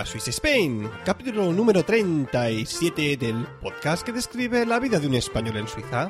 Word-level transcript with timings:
a 0.00 0.06
Swiss 0.06 0.28
Spain, 0.28 0.88
capítulo 1.04 1.52
número 1.52 1.84
37 1.84 3.18
del 3.18 3.46
podcast 3.60 4.02
que 4.02 4.12
describe 4.12 4.64
la 4.64 4.78
vida 4.78 4.98
de 4.98 5.06
un 5.06 5.14
español 5.14 5.58
en 5.58 5.68
Suiza. 5.68 6.08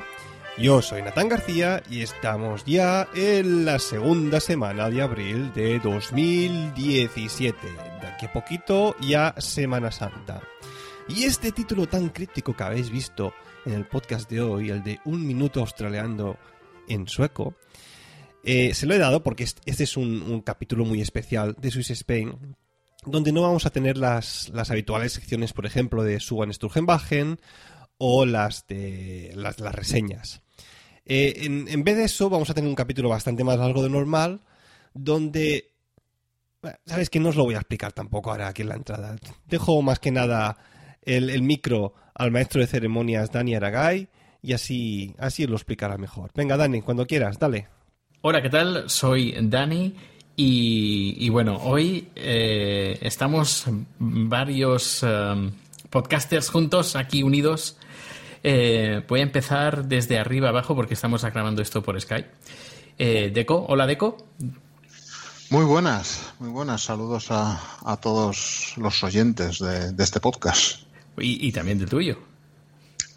Yo 0.57 0.81
soy 0.81 1.01
Natán 1.01 1.27
García 1.27 1.83
y 1.89 2.01
estamos 2.01 2.63
ya 2.63 3.09
en 3.13 3.65
la 3.65 3.79
segunda 3.79 4.39
semana 4.39 4.89
de 4.89 5.01
abril 5.01 5.51
de 5.53 5.79
2017. 5.79 7.57
De 8.01 8.07
aquí 8.07 8.27
a 8.27 8.31
poquito 8.31 8.95
ya 9.01 9.35
Semana 9.39 9.91
Santa. 9.91 10.41
Y 11.09 11.25
este 11.25 11.51
título 11.51 11.85
tan 11.85 12.09
crítico 12.09 12.55
que 12.55 12.63
habéis 12.63 12.89
visto 12.89 13.33
en 13.65 13.73
el 13.73 13.85
podcast 13.87 14.29
de 14.29 14.39
hoy, 14.39 14.69
el 14.69 14.83
de 14.83 15.01
Un 15.03 15.27
minuto 15.27 15.59
australiano 15.59 16.37
en 16.87 17.09
sueco, 17.09 17.55
eh, 18.43 18.73
se 18.73 18.85
lo 18.85 18.95
he 18.95 18.97
dado 18.97 19.21
porque 19.21 19.43
este 19.43 19.83
es 19.83 19.97
un, 19.97 20.41
capítulo 20.41 20.85
muy 20.85 21.01
especial 21.01 21.55
de 21.59 21.71
Swiss 21.71 21.91
Spain, 21.91 22.55
donde 23.05 23.31
no 23.31 23.41
vamos 23.41 23.65
a 23.65 23.71
tener 23.71 23.97
las, 23.97 24.49
las 24.49 24.69
habituales 24.71 25.13
secciones, 25.13 25.53
por 25.53 25.65
ejemplo, 25.65 26.03
de 26.03 26.19
Suban 26.19 26.53
Sturgenbachen 26.53 27.39
o 27.97 28.25
las 28.25 28.67
de 28.67 29.33
las, 29.35 29.57
reseñas. 29.57 30.41
Eh, 31.05 31.41
en, 31.43 31.83
vez 31.83 31.97
de 31.97 32.03
eso, 32.05 32.29
vamos 32.29 32.49
a 32.49 32.53
tener 32.53 32.69
un 32.69 32.75
capítulo 32.75 33.09
bastante 33.09 33.43
más 33.43 33.57
largo 33.57 33.83
de 33.83 33.89
normal, 33.89 34.41
donde... 34.93 35.67
Sabes 36.85 37.09
que 37.09 37.19
no 37.19 37.29
os 37.29 37.35
lo 37.35 37.43
voy 37.43 37.55
a 37.55 37.57
explicar 37.57 37.91
tampoco 37.91 38.29
ahora 38.29 38.47
aquí 38.47 38.61
en 38.61 38.69
la 38.69 38.75
entrada. 38.75 39.15
Dejo 39.47 39.81
más 39.81 39.97
que 39.97 40.11
nada 40.11 40.57
el, 41.01 41.31
el 41.31 41.41
micro 41.41 41.95
al 42.13 42.29
maestro 42.29 42.61
de 42.61 42.67
ceremonias 42.67 43.31
Dani 43.31 43.55
Aragay 43.55 44.09
y 44.43 44.53
así, 44.53 45.15
así 45.17 45.47
lo 45.47 45.55
explicará 45.55 45.97
mejor. 45.97 46.29
Venga, 46.35 46.57
Dani, 46.57 46.81
cuando 46.81 47.07
quieras, 47.07 47.39
dale. 47.39 47.67
Hola, 48.21 48.43
¿qué 48.43 48.49
tal? 48.51 48.87
Soy 48.91 49.35
Dani 49.41 49.95
y, 50.35 51.29
bueno, 51.29 51.57
hoy 51.57 52.09
eh, 52.15 52.97
estamos 53.01 53.65
varios 53.99 55.03
um, 55.03 55.51
podcasters 55.89 56.49
juntos, 56.49 56.95
aquí 56.95 57.21
unidos. 57.21 57.77
Eh, 58.43 59.03
voy 59.07 59.19
a 59.19 59.23
empezar 59.23 59.85
desde 59.85 60.17
arriba 60.17 60.49
abajo 60.49 60.75
porque 60.75 60.95
estamos 60.95 61.23
grabando 61.23 61.61
esto 61.61 61.83
por 61.83 61.99
Skype. 61.99 62.29
Eh, 62.97 63.31
Deco, 63.33 63.65
hola 63.67 63.85
Deco. 63.85 64.17
Muy 65.49 65.65
buenas, 65.65 66.33
muy 66.39 66.49
buenas. 66.49 66.81
Saludos 66.81 67.27
a, 67.29 67.99
todos 68.01 68.73
los 68.77 69.03
oyentes 69.03 69.59
de, 69.59 69.93
este 70.01 70.19
podcast. 70.19 70.83
Y, 71.17 71.51
también 71.51 71.77
del 71.77 71.89
tuyo. 71.89 72.17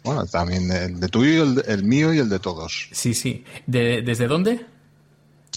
Bueno, 0.03 0.25
también 0.27 0.69
el 0.69 0.99
de 0.99 1.07
tuyo, 1.07 1.43
el, 1.43 1.63
el 1.65 1.83
mío 1.83 2.13
y 2.13 2.19
el 2.19 2.29
de 2.29 2.39
todos. 2.39 2.89
Sí, 2.91 3.13
sí. 3.13 3.45
¿Desde 3.65 4.27
dónde? 4.27 4.74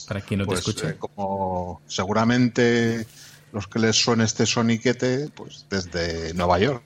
Para 0.08 0.22
quien 0.22 0.38
no 0.38 0.44
te 0.44 0.48
pues, 0.48 0.60
escuche? 0.60 0.88
Eh, 0.88 0.96
como 0.98 1.82
seguramente 1.86 3.06
los 3.52 3.68
que 3.68 3.78
les 3.78 3.96
suene 3.96 4.24
este 4.24 4.46
soniquete, 4.46 5.28
pues 5.34 5.66
desde 5.68 6.32
Nueva 6.32 6.58
York. 6.58 6.82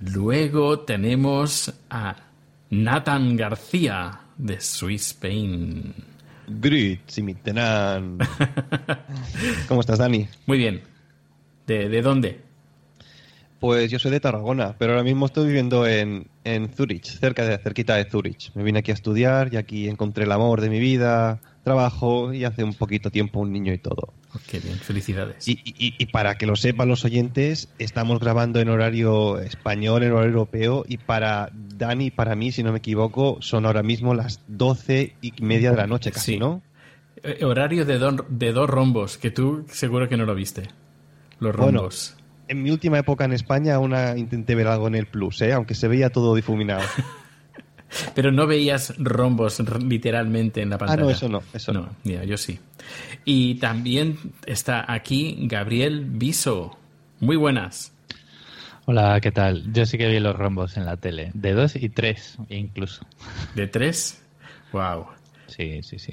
Luego 0.00 0.80
tenemos 0.80 1.72
a 1.88 2.16
Nathan 2.70 3.36
García 3.36 4.20
de 4.36 4.60
Swiss 4.60 5.08
Spain. 5.08 5.94
¿Cómo 9.68 9.80
estás, 9.80 9.98
Dani? 9.98 10.28
Muy 10.46 10.58
bien. 10.58 10.82
¿De, 11.66 11.88
¿De 11.88 12.02
dónde? 12.02 12.47
Pues 13.60 13.90
yo 13.90 13.98
soy 13.98 14.12
de 14.12 14.20
Tarragona, 14.20 14.76
pero 14.78 14.92
ahora 14.92 15.02
mismo 15.02 15.26
estoy 15.26 15.46
viviendo 15.46 15.84
en, 15.84 16.28
en 16.44 16.68
Zurich, 16.68 17.06
cerca 17.06 17.44
de, 17.44 17.58
cerquita 17.58 17.96
de 17.96 18.04
Zurich. 18.04 18.52
Me 18.54 18.62
vine 18.62 18.78
aquí 18.78 18.92
a 18.92 18.94
estudiar 18.94 19.52
y 19.52 19.56
aquí 19.56 19.88
encontré 19.88 20.24
el 20.24 20.32
amor 20.32 20.60
de 20.60 20.70
mi 20.70 20.78
vida, 20.78 21.40
trabajo 21.64 22.32
y 22.32 22.44
hace 22.44 22.62
un 22.62 22.74
poquito 22.74 23.10
tiempo 23.10 23.40
un 23.40 23.52
niño 23.52 23.72
y 23.72 23.78
todo. 23.78 24.14
Oh, 24.32 24.38
qué 24.46 24.60
bien, 24.60 24.76
felicidades. 24.76 25.48
Y, 25.48 25.58
y, 25.64 26.06
para 26.06 26.36
que 26.36 26.46
lo 26.46 26.54
sepan 26.54 26.88
los 26.88 27.04
oyentes, 27.04 27.68
estamos 27.80 28.20
grabando 28.20 28.60
en 28.60 28.68
horario 28.68 29.40
español, 29.40 30.04
en 30.04 30.12
horario 30.12 30.28
europeo, 30.30 30.84
y 30.86 30.98
para 30.98 31.50
Dani 31.52 32.06
y 32.06 32.10
para 32.12 32.36
mí, 32.36 32.52
si 32.52 32.62
no 32.62 32.70
me 32.70 32.78
equivoco, 32.78 33.38
son 33.40 33.66
ahora 33.66 33.82
mismo 33.82 34.14
las 34.14 34.40
doce 34.46 35.16
y 35.20 35.32
media 35.42 35.72
de 35.72 35.78
la 35.78 35.86
noche 35.88 36.12
casi, 36.12 36.38
¿no? 36.38 36.62
Eh, 37.24 37.44
horario 37.44 37.84
de, 37.84 37.98
de 38.28 38.52
dos 38.52 38.70
rombos, 38.70 39.18
que 39.18 39.32
tú 39.32 39.64
seguro 39.68 40.08
que 40.08 40.16
no 40.16 40.26
lo 40.26 40.36
viste. 40.36 40.68
Los 41.40 41.56
rombos 41.56 42.17
en 42.48 42.62
mi 42.62 42.70
última 42.70 42.98
época 42.98 43.24
en 43.24 43.32
España 43.32 43.74
aún 43.74 43.94
intenté 44.16 44.54
ver 44.54 44.66
algo 44.66 44.88
en 44.88 44.94
el 44.94 45.06
Plus, 45.06 45.42
¿eh? 45.42 45.52
aunque 45.52 45.74
se 45.74 45.88
veía 45.88 46.10
todo 46.10 46.34
difuminado. 46.34 46.82
Pero 48.14 48.30
no 48.32 48.46
veías 48.46 48.94
rombos 48.98 49.62
literalmente 49.82 50.60
en 50.60 50.70
la 50.70 50.78
pantalla. 50.78 51.02
Ah, 51.02 51.04
no, 51.04 51.10
eso 51.10 51.28
no, 51.28 51.42
eso 51.54 51.72
no. 51.72 51.88
Mira, 52.04 52.24
yo 52.24 52.36
sí. 52.36 52.58
Y 53.24 53.54
también 53.56 54.18
está 54.44 54.90
aquí 54.92 55.38
Gabriel 55.42 56.04
Viso. 56.04 56.76
Muy 57.20 57.36
buenas. 57.36 57.92
Hola, 58.84 59.20
¿qué 59.20 59.32
tal? 59.32 59.72
Yo 59.72 59.86
sí 59.86 59.98
que 59.98 60.08
vi 60.08 60.18
los 60.20 60.36
rombos 60.36 60.76
en 60.76 60.84
la 60.84 60.96
tele, 60.96 61.30
de 61.34 61.52
dos 61.52 61.76
y 61.76 61.88
tres 61.88 62.38
incluso. 62.48 63.06
¿De 63.54 63.66
tres? 63.66 64.22
Wow. 64.72 65.06
Sí, 65.46 65.82
sí, 65.82 65.98
sí. 65.98 66.12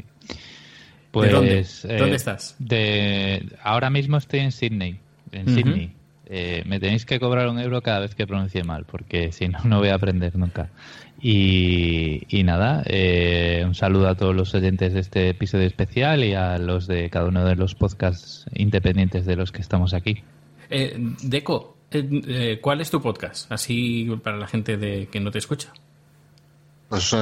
Pues, 1.12 1.32
dónde? 1.32 1.66
¿Dónde 1.84 2.12
eh, 2.12 2.16
estás? 2.16 2.56
De, 2.60 3.48
ahora 3.64 3.90
mismo 3.90 4.18
estoy 4.18 4.42
en 4.42 4.52
Sydney, 4.52 5.00
en 5.32 5.48
Sydney. 5.48 5.94
Eh, 6.28 6.64
me 6.66 6.80
tenéis 6.80 7.06
que 7.06 7.20
cobrar 7.20 7.48
un 7.48 7.60
euro 7.60 7.82
cada 7.82 8.00
vez 8.00 8.16
que 8.16 8.26
pronuncie 8.26 8.64
mal, 8.64 8.86
porque 8.86 9.32
si 9.32 9.48
no, 9.48 9.60
no 9.64 9.80
voy 9.80 9.90
a 9.90 9.96
aprender 9.96 10.36
nunca. 10.36 10.70
Y, 11.22 12.44
nada, 12.44 12.84
eh, 12.86 13.64
un 13.66 13.74
saludo 13.74 14.10
a 14.10 14.16
todos 14.16 14.36
los 14.36 14.54
oyentes 14.54 14.94
de 14.94 15.00
este 15.00 15.30
episodio 15.30 15.66
especial 15.66 16.24
y 16.24 16.34
a 16.34 16.58
los 16.60 16.88
de 16.88 17.10
cada 17.10 17.28
uno 17.28 17.46
de 17.46 17.56
los 17.56 17.74
podcasts 17.74 18.46
independientes 18.54 19.26
de 19.26 19.36
los 19.36 19.52
que 19.52 19.62
estamos 19.62 19.94
aquí. 19.94 20.24
Eh, 20.70 20.96
Deco, 21.24 21.78
¿cuál 22.62 22.82
es 22.82 22.92
tu 22.92 23.02
podcast? 23.02 23.52
Así 23.52 24.08
para 24.24 24.38
la 24.38 24.48
gente 24.48 24.78
de 24.78 25.08
que 25.08 25.20
no 25.20 25.32
te 25.32 25.40
escucha. 25.40 25.74
Pues 26.90 27.16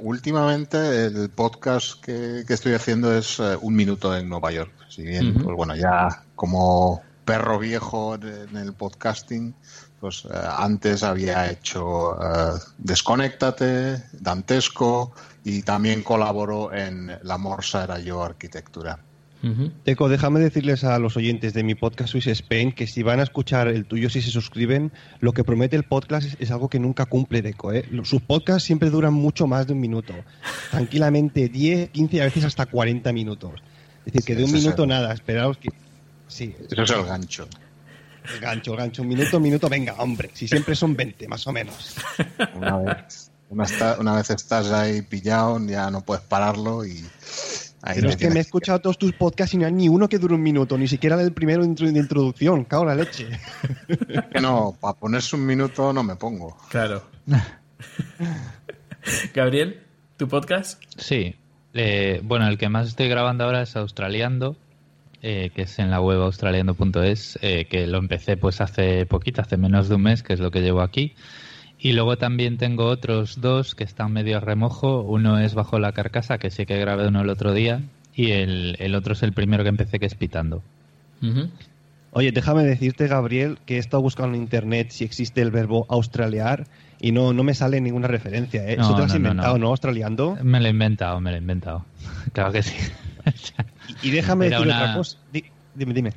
últimamente 0.00 1.06
el 1.06 1.28
podcast 1.28 2.02
que, 2.02 2.44
estoy 2.48 2.72
haciendo 2.72 3.14
es 3.14 3.38
Un 3.60 3.74
Minuto 3.74 4.16
en 4.16 4.28
Nueva 4.28 4.52
York. 4.52 4.72
Si 4.88 5.02
bien, 5.02 5.34
pues 5.34 5.54
bueno, 5.54 5.76
ya 5.76 6.24
como 6.34 7.02
perro 7.30 7.60
viejo 7.60 8.16
en 8.16 8.56
el 8.56 8.72
podcasting, 8.72 9.54
pues 10.00 10.24
eh, 10.24 10.36
antes 10.58 11.04
había 11.04 11.48
hecho 11.48 12.10
uh, 12.10 12.58
Desconéctate, 12.78 14.02
Dantesco 14.14 15.12
y 15.44 15.62
también 15.62 16.02
colaboró 16.02 16.74
en 16.74 17.16
La 17.22 17.38
Morsa 17.38 17.84
era 17.84 18.00
yo 18.00 18.24
arquitectura. 18.24 18.98
Teco, 19.84 20.08
déjame 20.08 20.40
decirles 20.40 20.82
a 20.82 20.98
los 20.98 21.16
oyentes 21.16 21.54
de 21.54 21.62
mi 21.62 21.76
podcast 21.76 22.10
Swiss 22.10 22.26
Spain 22.26 22.72
que 22.72 22.88
si 22.88 23.04
van 23.04 23.20
a 23.20 23.22
escuchar 23.22 23.68
el 23.68 23.86
tuyo, 23.86 24.10
si 24.10 24.20
se 24.20 24.30
suscriben, 24.32 24.90
lo 25.20 25.32
que 25.32 25.44
promete 25.44 25.76
el 25.76 25.84
podcast 25.84 26.34
es, 26.40 26.50
algo 26.50 26.68
que 26.68 26.80
nunca 26.80 27.06
cumple 27.06 27.42
Deco. 27.42 27.72
¿eh? 27.72 27.88
Sus 28.02 28.22
podcasts 28.22 28.64
siempre 28.64 28.90
duran 28.90 29.14
mucho 29.14 29.46
más 29.46 29.68
de 29.68 29.72
un 29.74 29.80
minuto. 29.80 30.14
Tranquilamente 30.72 31.48
10, 31.48 31.90
15 31.90 32.20
a 32.20 32.24
veces 32.24 32.44
hasta 32.44 32.66
40 32.66 33.12
minutos. 33.12 33.62
Es 34.04 34.12
decir, 34.12 34.24
que 34.24 34.34
de 34.34 34.44
un 34.44 34.52
minuto 34.52 34.84
nada, 34.84 35.12
esperaos 35.14 35.56
que 35.56 35.68
Sí. 36.30 36.54
Eso 36.70 36.82
es 36.82 36.90
el 36.90 37.04
gancho. 37.04 37.48
El 38.32 38.40
gancho, 38.40 38.72
el 38.72 38.78
gancho. 38.78 39.02
Un 39.02 39.08
minuto, 39.08 39.36
un 39.36 39.42
minuto, 39.42 39.68
venga, 39.68 39.94
hombre. 39.98 40.30
Si 40.32 40.46
siempre 40.46 40.74
son 40.74 40.94
20, 40.94 41.28
más 41.28 41.46
o 41.46 41.52
menos. 41.52 41.96
Una 42.54 42.78
vez, 42.78 43.30
una, 43.50 44.14
vez 44.14 44.30
estás 44.30 44.70
ahí 44.70 45.02
pillado, 45.02 45.58
ya 45.66 45.90
no 45.90 46.02
puedes 46.02 46.24
pararlo 46.24 46.86
y... 46.86 47.04
Ahí 47.82 47.96
Pero 47.96 48.10
es 48.10 48.16
que 48.18 48.28
me 48.28 48.36
he 48.36 48.42
escuchado 48.42 48.78
todos 48.78 48.98
tus 48.98 49.14
podcasts 49.14 49.54
y 49.54 49.56
no 49.56 49.64
hay 49.64 49.72
ni 49.72 49.88
uno 49.88 50.06
que 50.06 50.18
dure 50.18 50.34
un 50.34 50.42
minuto, 50.42 50.76
ni 50.76 50.86
siquiera 50.86 51.20
el 51.20 51.32
primero 51.32 51.64
de 51.64 51.98
introducción. 51.98 52.64
Cago 52.64 52.84
la 52.84 52.94
leche. 52.94 53.26
Que 54.30 54.38
no, 54.38 54.76
para 54.78 54.98
ponerse 54.98 55.34
un 55.34 55.46
minuto 55.46 55.90
no 55.90 56.02
me 56.02 56.14
pongo. 56.16 56.58
Claro. 56.68 57.02
Gabriel, 59.34 59.82
¿tu 60.18 60.28
podcast? 60.28 60.82
Sí. 60.98 61.34
Eh, 61.72 62.20
bueno, 62.22 62.48
el 62.48 62.58
que 62.58 62.68
más 62.68 62.88
estoy 62.88 63.08
grabando 63.08 63.44
ahora 63.44 63.62
es 63.62 63.74
Australiando, 63.76 64.58
eh, 65.22 65.50
que 65.54 65.62
es 65.62 65.78
en 65.78 65.90
la 65.90 66.00
web 66.00 66.20
australiano.es, 66.22 67.38
eh, 67.42 67.66
que 67.66 67.86
lo 67.86 67.98
empecé 67.98 68.36
pues 68.36 68.60
hace 68.60 69.06
poquito, 69.06 69.42
hace 69.42 69.56
menos 69.56 69.88
de 69.88 69.96
un 69.96 70.02
mes, 70.02 70.22
que 70.22 70.32
es 70.32 70.40
lo 70.40 70.50
que 70.50 70.60
llevo 70.60 70.80
aquí. 70.80 71.14
Y 71.78 71.92
luego 71.92 72.18
también 72.18 72.58
tengo 72.58 72.86
otros 72.86 73.40
dos 73.40 73.74
que 73.74 73.84
están 73.84 74.12
medio 74.12 74.36
a 74.36 74.40
remojo. 74.40 75.00
Uno 75.02 75.38
es 75.38 75.54
Bajo 75.54 75.78
la 75.78 75.92
Carcasa, 75.92 76.38
que 76.38 76.50
sí 76.50 76.66
que 76.66 76.78
grabé 76.78 77.08
uno 77.08 77.22
el 77.22 77.30
otro 77.30 77.54
día. 77.54 77.80
Y 78.14 78.32
el, 78.32 78.76
el 78.80 78.94
otro 78.94 79.14
es 79.14 79.22
el 79.22 79.32
primero 79.32 79.62
que 79.62 79.70
empecé, 79.70 79.98
que 79.98 80.06
es 80.06 80.14
Pitando. 80.14 80.62
Oye, 82.12 82.32
déjame 82.32 82.64
decirte, 82.64 83.06
Gabriel, 83.06 83.58
que 83.66 83.76
he 83.76 83.78
estado 83.78 84.02
buscando 84.02 84.36
en 84.36 84.42
internet 84.42 84.90
si 84.90 85.04
existe 85.04 85.40
el 85.40 85.50
verbo 85.50 85.86
australiar 85.88 86.66
y 87.00 87.12
no, 87.12 87.32
no 87.32 87.44
me 87.44 87.54
sale 87.54 87.80
ninguna 87.80 88.08
referencia. 88.08 88.68
¿eh? 88.68 88.76
¿Eso 88.78 88.92
te 88.94 88.98
lo 88.98 89.04
has 89.04 89.14
inventado, 89.14 89.58
no, 89.58 89.68
Australiando? 89.68 90.36
Me 90.42 90.60
lo 90.60 90.66
he 90.66 90.70
inventado, 90.70 91.20
me 91.20 91.30
lo 91.30 91.36
he 91.36 91.40
inventado. 91.40 91.84
claro 92.32 92.52
que 92.52 92.62
sí. 92.62 92.74
y, 94.02 94.10
déjame 94.10 94.48
decir 94.50 94.66
otra 94.66 94.94
cosa. 94.94 95.18
dime, 95.74 95.94
dime. 95.94 96.12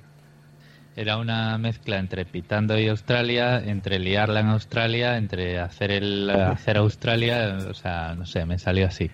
Era 0.96 1.18
una 1.18 1.58
mezcla 1.58 1.98
entre 1.98 2.24
Pitando 2.26 2.78
y 2.78 2.88
Australia, 2.88 3.64
entre 3.66 3.98
liarla 3.98 4.42
en 4.42 4.48
Australia, 4.48 5.18
entre 5.18 5.60
hacer 5.60 5.90
el 5.92 6.30
hacer 6.30 6.78
Australia, 6.78 7.58
o 7.70 7.74
sea, 7.74 8.14
no 8.16 8.26
sé, 8.28 8.46
me 8.46 8.60
salió 8.60 8.86
así. 8.88 9.10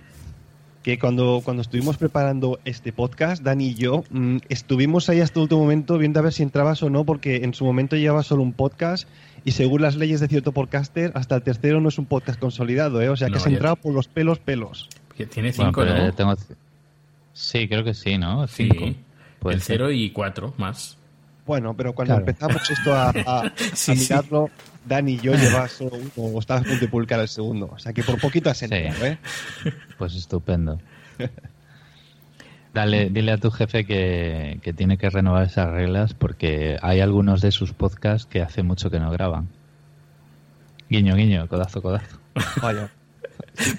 que 0.84 0.98
cuando, 1.00 1.42
cuando 1.44 1.62
estuvimos 1.62 1.98
preparando 1.98 2.60
este 2.66 2.92
podcast, 2.94 3.44
Dani 3.44 3.68
y 3.68 3.76
yo, 3.76 4.04
mm, 4.10 4.38
estuvimos 4.50 5.08
ahí 5.10 5.20
hasta 5.22 5.40
el 5.40 5.44
último 5.44 5.62
momento 5.62 5.98
viendo 5.98 6.20
a 6.20 6.24
ver 6.24 6.34
si 6.34 6.42
entrabas 6.44 6.82
o 6.84 6.90
no, 6.90 7.04
porque 7.06 7.44
en 7.44 7.54
su 7.54 7.64
momento 7.66 7.96
llevaba 7.98 8.24
solo 8.24 8.44
un 8.44 8.54
podcast 8.54 9.08
y 9.46 9.52
según 9.52 9.82
las 9.82 9.96
leyes 9.98 10.20
de 10.22 10.28
cierto 10.30 10.52
podcaster, 10.54 11.12
hasta 11.16 11.36
el 11.36 11.44
tercero 11.44 11.80
no 11.82 11.90
es 11.90 11.98
un 11.98 12.06
podcast 12.06 12.40
consolidado, 12.40 13.02
¿eh? 13.02 13.10
O 13.10 13.16
sea 13.18 13.28
que 13.28 13.34
No, 13.34 13.38
has 13.40 13.48
entrado 13.48 13.76
por 13.78 13.94
los 13.94 14.08
pelos 14.08 14.40
pelos. 14.40 14.90
Que 15.16 15.26
tiene 15.26 15.52
Bueno, 15.52 15.66
cinco, 15.70 15.82
pero 15.82 15.98
¿no? 15.98 16.14
tengo- 16.14 16.36
Sí, 17.34 17.68
creo 17.68 17.84
que 17.84 17.94
sí, 17.94 18.18
¿no? 18.18 18.48
Sí, 18.48 18.70
Cinco. 18.72 19.00
Puede 19.40 19.56
el 19.56 19.62
ser. 19.62 19.78
cero 19.78 19.92
y 19.92 20.10
cuatro 20.12 20.54
más. 20.58 20.98
Bueno, 21.46 21.74
pero 21.76 21.94
cuando 21.94 22.16
Claro. 22.16 22.28
empezamos 22.30 22.70
esto 22.70 22.94
a, 22.94 23.10
a- 23.10 23.40
a 23.46 23.52
Sí, 23.74 23.96
sí. 23.96 24.02
mirarlo, 24.14 24.50
Dani 24.86 25.14
y 25.14 25.20
yo 25.20 25.34
llevas 25.36 25.72
solo 25.72 25.92
uno, 25.96 26.12
o 26.36 26.40
estabas 26.40 26.64
a 26.64 26.66
punto 26.66 26.82
de 26.86 26.88
publicar 26.92 27.20
el 27.22 27.28
segundo. 27.28 27.70
O 27.74 27.80
sea 27.80 27.94
que 27.94 28.04
por 28.04 28.20
poquito 28.20 28.50
has 28.50 28.62
entrado, 28.62 29.06
¿eh? 29.06 29.18
Pues 29.98 30.16
estupendo. 30.16 30.80
Dale, 32.74 33.10
dile 33.10 33.32
a 33.32 33.38
tu 33.38 33.50
jefe 33.50 33.84
que, 33.86 34.60
que 34.62 34.74
tiene 34.74 34.98
que 35.00 35.10
renovar 35.10 35.44
esas 35.48 35.70
reglas 35.72 36.14
porque 36.14 36.78
hay 36.84 37.00
algunos 37.00 37.42
de 37.42 37.52
sus 37.52 37.74
podcasts 37.74 38.28
que 38.28 38.42
hace 38.44 38.62
mucho 38.62 38.92
que 38.92 39.00
no 39.00 39.10
graban. 39.12 39.48
Guiño, 40.88 41.16
guiño, 41.16 41.48
codazo, 41.48 41.82
codazo. 41.82 42.20
Vaya. 42.62 42.90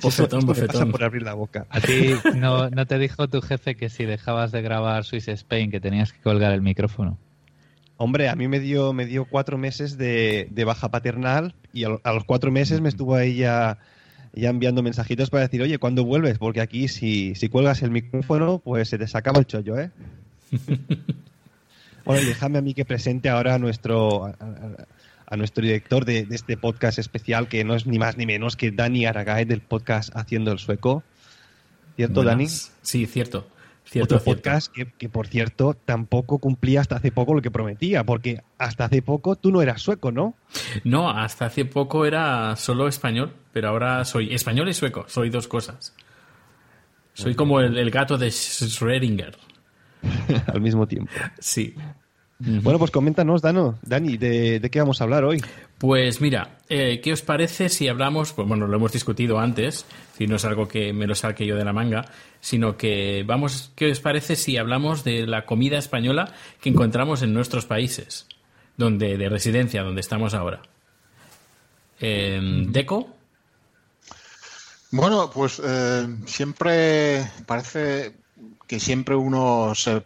Bofetón, 0.03 0.47
bofetón. 0.47 0.91
por 0.91 1.03
abrir 1.05 1.23
la 1.23 1.35
boca. 1.35 1.67
¿A 1.71 1.81
ti 1.81 2.11
no, 2.35 2.69
no 2.71 2.87
te 2.87 2.99
dijo 2.99 3.29
tu 3.29 3.41
jefe 3.41 3.75
que 3.77 3.89
si 3.89 4.05
dejabas 4.05 4.53
de 4.53 4.63
grabar 4.63 5.05
Swiss 5.05 5.29
Spain 5.29 5.71
que 5.71 5.81
tenías 5.81 6.13
que 6.13 6.21
colgar 6.21 6.53
el 6.53 6.63
micrófono? 6.63 7.19
Hombre, 7.97 8.29
a 8.29 8.35
mí 8.37 8.49
me 8.49 8.61
dio, 8.61 8.93
me 8.93 9.05
dio 9.07 9.25
cuatro 9.27 9.59
meses 9.59 9.99
de, 9.99 10.49
de 10.51 10.65
baja 10.65 10.89
paternal 10.91 11.55
y 11.73 11.85
a, 11.85 11.91
lo- 11.91 12.01
a 12.05 12.13
los 12.13 12.25
cuatro 12.25 12.51
meses 12.51 12.81
me 12.81 12.89
estuvo 12.89 13.15
ahí 13.15 13.37
ya, 13.37 13.79
ya 14.33 14.49
enviando 14.51 14.83
mensajitos 14.83 15.29
para 15.31 15.43
decir, 15.45 15.61
oye, 15.63 15.79
¿cuándo 15.79 16.05
vuelves? 16.05 16.39
Porque 16.39 16.61
aquí 16.63 16.89
si, 16.89 17.35
si 17.35 17.49
cuelgas 17.49 17.83
el 17.83 17.91
micrófono, 17.91 18.59
pues 18.59 18.89
se 18.89 18.97
te 18.99 19.07
sacaba 19.07 19.39
el 19.39 19.47
chollo, 19.47 19.79
¿eh? 19.79 19.91
bueno, 22.05 22.27
déjame 22.27 22.59
a 22.59 22.63
mí 22.63 22.75
que 22.75 22.85
presente 22.85 23.29
ahora 23.29 23.55
a 23.55 23.59
nuestro, 23.59 24.25
a, 24.27 24.35
a- 25.31 25.37
nuestro 25.37 25.65
director 25.65 26.05
de, 26.05 26.27
de 26.27 26.35
este 26.37 26.57
podcast 26.57 26.99
especial, 26.99 27.49
que 27.49 27.65
no 27.65 27.75
es 27.75 27.87
ni 27.87 27.99
más 27.99 28.17
ni 28.17 28.27
menos 28.27 28.57
que 28.57 28.71
Dani 28.71 29.07
Aragae 29.07 29.45
del 29.47 29.61
podcast 29.61 30.15
Haciendo 30.15 30.53
el 30.53 30.59
Sueco. 30.59 31.03
¿Cierto, 31.97 32.23
Dani? 32.23 32.47
Sí, 32.49 33.07
cierto. 33.07 33.47
Cierto, 33.85 34.17
Otro 34.17 34.25
cierto. 34.25 34.43
podcast 34.43 34.73
que, 34.73 34.87
que, 34.87 35.09
por 35.09 35.27
cierto, 35.27 35.75
tampoco 35.75 36.39
cumplía 36.39 36.81
hasta 36.81 36.97
hace 36.97 37.11
poco 37.11 37.35
lo 37.35 37.43
que 37.43 37.51
prometía, 37.51 38.05
porque 38.05 38.41
hasta 38.59 38.85
hace 38.85 39.03
poco 39.03 39.35
tú 39.37 39.51
no 39.51 39.63
eras 39.63 39.83
sueco, 39.83 40.13
¿no? 40.13 40.35
No, 40.85 41.11
hasta 41.11 41.47
hace 41.47 41.65
poco 41.65 42.07
era 42.07 42.55
solo 42.57 42.87
español, 42.87 43.33
pero 43.53 43.69
ahora 43.69 44.05
soy 44.05 44.33
español 44.33 44.69
y 44.69 44.75
sueco. 44.75 45.07
Soy 45.09 45.29
dos 45.31 45.49
cosas. 45.49 45.95
Soy 47.15 47.35
como 47.35 47.61
el, 47.61 47.77
el 47.79 47.91
gato 47.91 48.17
de 48.17 48.29
Schrödinger. 48.29 49.35
Al 50.47 50.61
mismo 50.61 50.87
tiempo. 50.87 51.11
Sí. 51.41 51.75
Bueno, 52.43 52.79
pues 52.79 52.91
coméntanos, 52.91 53.43
Dano, 53.43 53.79
Dani, 53.83 54.17
¿de, 54.17 54.61
de 54.61 54.71
qué 54.71 54.79
vamos 54.79 55.01
a 55.01 55.05
hablar 55.05 55.25
hoy? 55.25 55.43
Pues 55.77 56.23
mira, 56.23 56.57
eh, 56.71 57.01
¿qué 57.03 57.13
os 57.13 57.21
parece 57.21 57.69
si 57.69 57.87
hablamos? 57.87 58.33
Pues 58.33 58.49
bueno, 58.49 58.67
lo 58.67 58.77
hemos 58.77 58.93
discutido 58.93 59.39
antes, 59.39 59.85
si 60.17 60.27
no 60.27 60.37
es 60.37 60.45
algo 60.47 60.67
que 60.67 60.95
me 60.95 61.07
lo 61.07 61.15
saque 61.15 61.45
yo 61.45 61.57
de 61.57 61.67
la 61.67 61.75
manga, 61.75 62.07
sino 62.41 62.79
que 62.79 63.25
vamos, 63.27 63.73
¿qué 63.77 63.91
os 63.91 64.01
parece 64.01 64.37
si 64.37 64.57
hablamos 64.57 65.05
de 65.05 65.27
la 65.27 65.45
comida 65.45 65.77
española 65.77 66.33
que 66.63 66.71
encontramos 66.71 67.21
en 67.21 67.35
nuestros 67.35 67.67
países, 67.67 68.27
donde 68.79 69.19
de 69.19 69.29
residencia, 69.29 69.83
donde 69.83 70.01
estamos 70.01 70.33
ahora? 70.33 70.63
Eh, 72.01 72.41
Deco, 72.69 73.09
Bueno, 74.93 75.31
pues 75.31 75.61
eh, 75.63 76.07
siempre 76.25 77.31
parece 77.47 78.15
que 78.67 78.81
siempre 78.81 79.15
uno 79.15 79.75
se, 79.75 80.03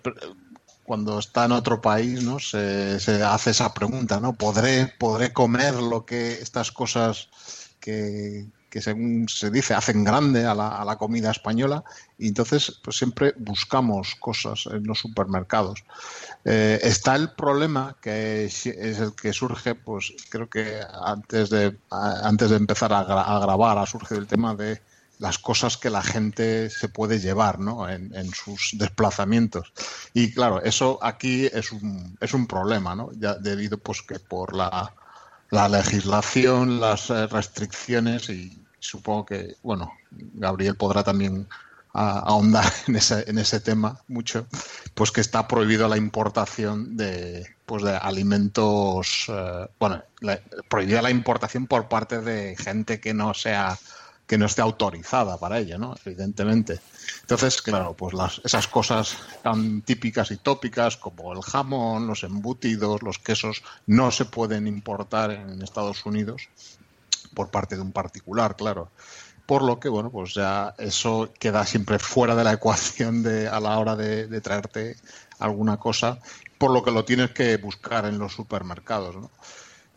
cuando 0.85 1.19
está 1.19 1.47
en 1.47 1.53
otro 1.53 1.81
país, 1.81 2.23
¿no? 2.23 2.39
Se, 2.39 3.01
se 3.01 3.23
hace 3.23 3.51
esa 3.51 3.73
pregunta, 3.75 4.21
¿no? 4.21 4.35
¿Podré, 4.35 4.93
podré 4.99 5.33
comer 5.33 5.75
lo 5.75 6.05
que 6.05 6.33
estas 6.35 6.71
cosas 6.71 7.29
que, 7.81 8.47
que 8.71 8.83
según 8.83 9.29
se 9.29 9.51
dice 9.51 9.75
hacen 9.75 10.05
grande 10.05 10.45
a 10.45 10.55
la, 10.55 10.69
a 10.69 10.85
la 10.85 10.97
comida 10.97 11.31
española? 11.31 11.83
Y 12.19 12.29
entonces, 12.29 12.81
pues 12.85 12.99
siempre 12.99 13.35
buscamos 13.39 14.15
cosas 14.21 14.67
en 14.67 14.85
los 14.85 14.99
supermercados. 14.99 15.85
Eh, 16.45 16.79
está 16.83 17.17
el 17.17 17.31
problema 17.31 17.97
que 18.01 18.45
es 18.45 18.67
el 18.67 19.15
que 19.15 19.33
surge, 19.33 19.75
pues 19.75 20.13
creo 20.29 20.49
que 20.51 20.81
antes 21.03 21.51
de, 21.51 21.77
antes 21.91 22.51
de 22.51 22.57
empezar 22.57 22.93
a, 22.93 23.01
a 23.01 23.39
grabar 23.41 23.79
ha 23.79 23.87
surgido 23.87 24.21
el 24.21 24.27
tema 24.27 24.55
de 24.55 24.81
las 25.25 25.39
cosas 25.39 25.79
que 25.79 25.89
la 25.89 26.03
gente 26.03 26.69
se 26.69 26.91
puede 26.91 27.19
llevar 27.19 27.59
¿no? 27.59 27.89
en, 27.89 28.31
sus 28.35 28.73
desplazamientos. 28.75 29.73
Y 30.13 30.35
claro, 30.35 30.63
eso 30.63 30.99
aquí 31.01 31.47
es 31.47 31.73
un, 31.73 32.15
es 32.21 32.35
un 32.35 32.47
problema, 32.47 32.95
¿no? 32.95 33.09
debido 33.41 33.79
pues 33.79 34.03
que 34.03 34.19
por 34.19 34.55
la, 34.55 34.93
la 35.51 35.71
legislación, 35.71 36.79
las 36.79 37.09
restricciones 37.09 38.29
y 38.29 38.63
supongo 38.81 39.25
que, 39.25 39.57
bueno, 39.63 39.95
Gabriel 40.35 40.77
podrá 40.77 41.03
también 41.03 41.49
ahondar 41.95 42.71
en 42.87 42.97
ese, 42.97 43.25
en 43.27 43.39
ese 43.39 43.61
tema 43.61 43.99
mucho, 44.09 44.47
pues 44.93 45.11
que 45.11 45.23
está 45.23 45.49
prohibido 45.49 45.89
la 45.89 45.97
importación 45.97 46.99
de, 46.99 47.47
pues 47.65 47.83
de 47.83 47.97
alimentos, 47.97 49.25
eh, 49.29 49.69
bueno, 49.79 50.03
prohibida 50.69 51.01
la 51.01 51.11
importación 51.11 51.67
por 51.67 51.89
parte 51.89 52.21
de 52.21 52.57
gente 52.57 53.01
que 53.01 53.15
no 53.15 53.33
sea 53.33 53.79
que 54.27 54.39
no 54.39 54.47
esté 54.47 54.63
autorizada 54.63 55.39
para 55.39 55.59
ello, 55.59 55.79
¿no? 55.79 55.95
Evidentemente. 56.05 56.81
Entonces, 57.21 57.61
claro, 57.61 57.95
pues 57.95 58.15
las, 58.15 58.41
esas 58.45 58.69
cosas 58.69 59.17
tan 59.43 59.83
típicas 59.83 60.31
y 60.31 60.37
tópicas 60.39 60.97
como 60.97 61.33
el 61.33 61.43
jamón, 61.43 62.07
los 62.07 62.25
embutidos, 62.25 63.03
los 63.03 63.19
quesos, 63.19 63.63
no 63.87 64.11
se 64.11 64.25
pueden 64.25 64.67
importar 64.67 65.31
en 65.31 65.61
Estados 65.63 66.05
Unidos 66.07 66.49
por 67.35 67.51
parte 67.51 67.77
de 67.77 67.83
un 67.83 67.93
particular, 67.93 68.57
claro. 68.57 68.91
Por 69.47 69.63
lo 69.63 69.79
que, 69.79 69.91
bueno, 69.91 70.11
pues 70.11 70.33
ya 70.33 70.75
eso 70.79 71.31
queda 71.39 71.67
siempre 71.67 71.99
fuera 71.99 72.35
de 72.35 72.45
la 72.45 72.55
ecuación 72.55 73.23
de, 73.23 73.47
a 73.47 73.61
la 73.61 73.79
hora 73.79 73.95
de, 73.95 74.41
traerte 74.41 74.97
alguna 75.39 75.77
cosa, 75.77 76.19
por 76.57 76.71
lo 76.71 76.83
que 76.83 76.91
lo 76.91 77.05
tienes 77.05 77.33
que 77.33 77.59
buscar 77.59 78.07
en 78.07 78.19
los 78.19 78.33
supermercados, 78.33 79.17
¿no? 79.17 79.31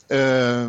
Eh, 0.10 0.68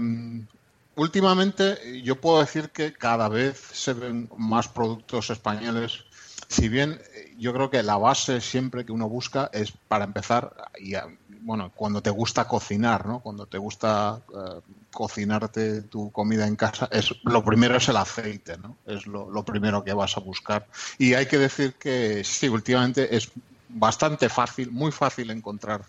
últimamente 0.99 2.03
yo 2.03 2.21
puedo 2.21 2.41
decir 2.41 2.71
que 2.71 2.93
cada 2.93 3.29
vez 3.29 3.57
se 3.73 3.95
ven 3.95 4.29
más 4.37 4.69
productos 4.69 5.31
españoles. 5.31 6.05
Si 6.49 6.69
bien 6.69 7.01
yo 7.39 7.53
creo 7.53 7.71
que 7.71 7.83
la 7.83 7.97
base 7.97 8.41
siempre 8.41 8.85
que 8.85 8.93
uno 8.93 9.09
busca 9.09 9.49
es 9.53 9.73
para 9.73 10.05
empezar, 10.05 10.55
y 10.79 10.95
bueno, 11.41 11.73
cuando 11.75 12.03
te 12.03 12.11
gusta 12.11 12.49
cocinar, 12.49 13.07
¿no? 13.07 13.21
Cuando 13.21 13.47
te 13.47 13.59
gusta 13.59 14.21
cocinarte 14.93 15.83
tu 15.83 16.11
comida 16.11 16.47
en 16.47 16.57
casa, 16.57 16.89
es 16.91 17.15
lo 17.23 17.45
primero 17.45 17.77
es 17.77 17.89
el 17.89 17.97
aceite, 17.97 18.59
¿no? 18.59 18.77
Es 18.85 19.07
lo, 19.07 19.31
lo 19.31 19.45
primero 19.45 19.85
que 19.85 19.93
vas 19.93 20.17
a 20.17 20.21
buscar. 20.21 20.67
Y 20.99 21.15
hay 21.15 21.27
que 21.27 21.39
decir 21.39 21.75
que 21.75 22.25
sí, 22.25 22.49
últimamente 22.49 23.15
es 23.15 23.31
bastante 23.69 24.29
fácil, 24.29 24.71
muy 24.73 24.91
fácil 24.91 25.31
encontrar 25.31 25.85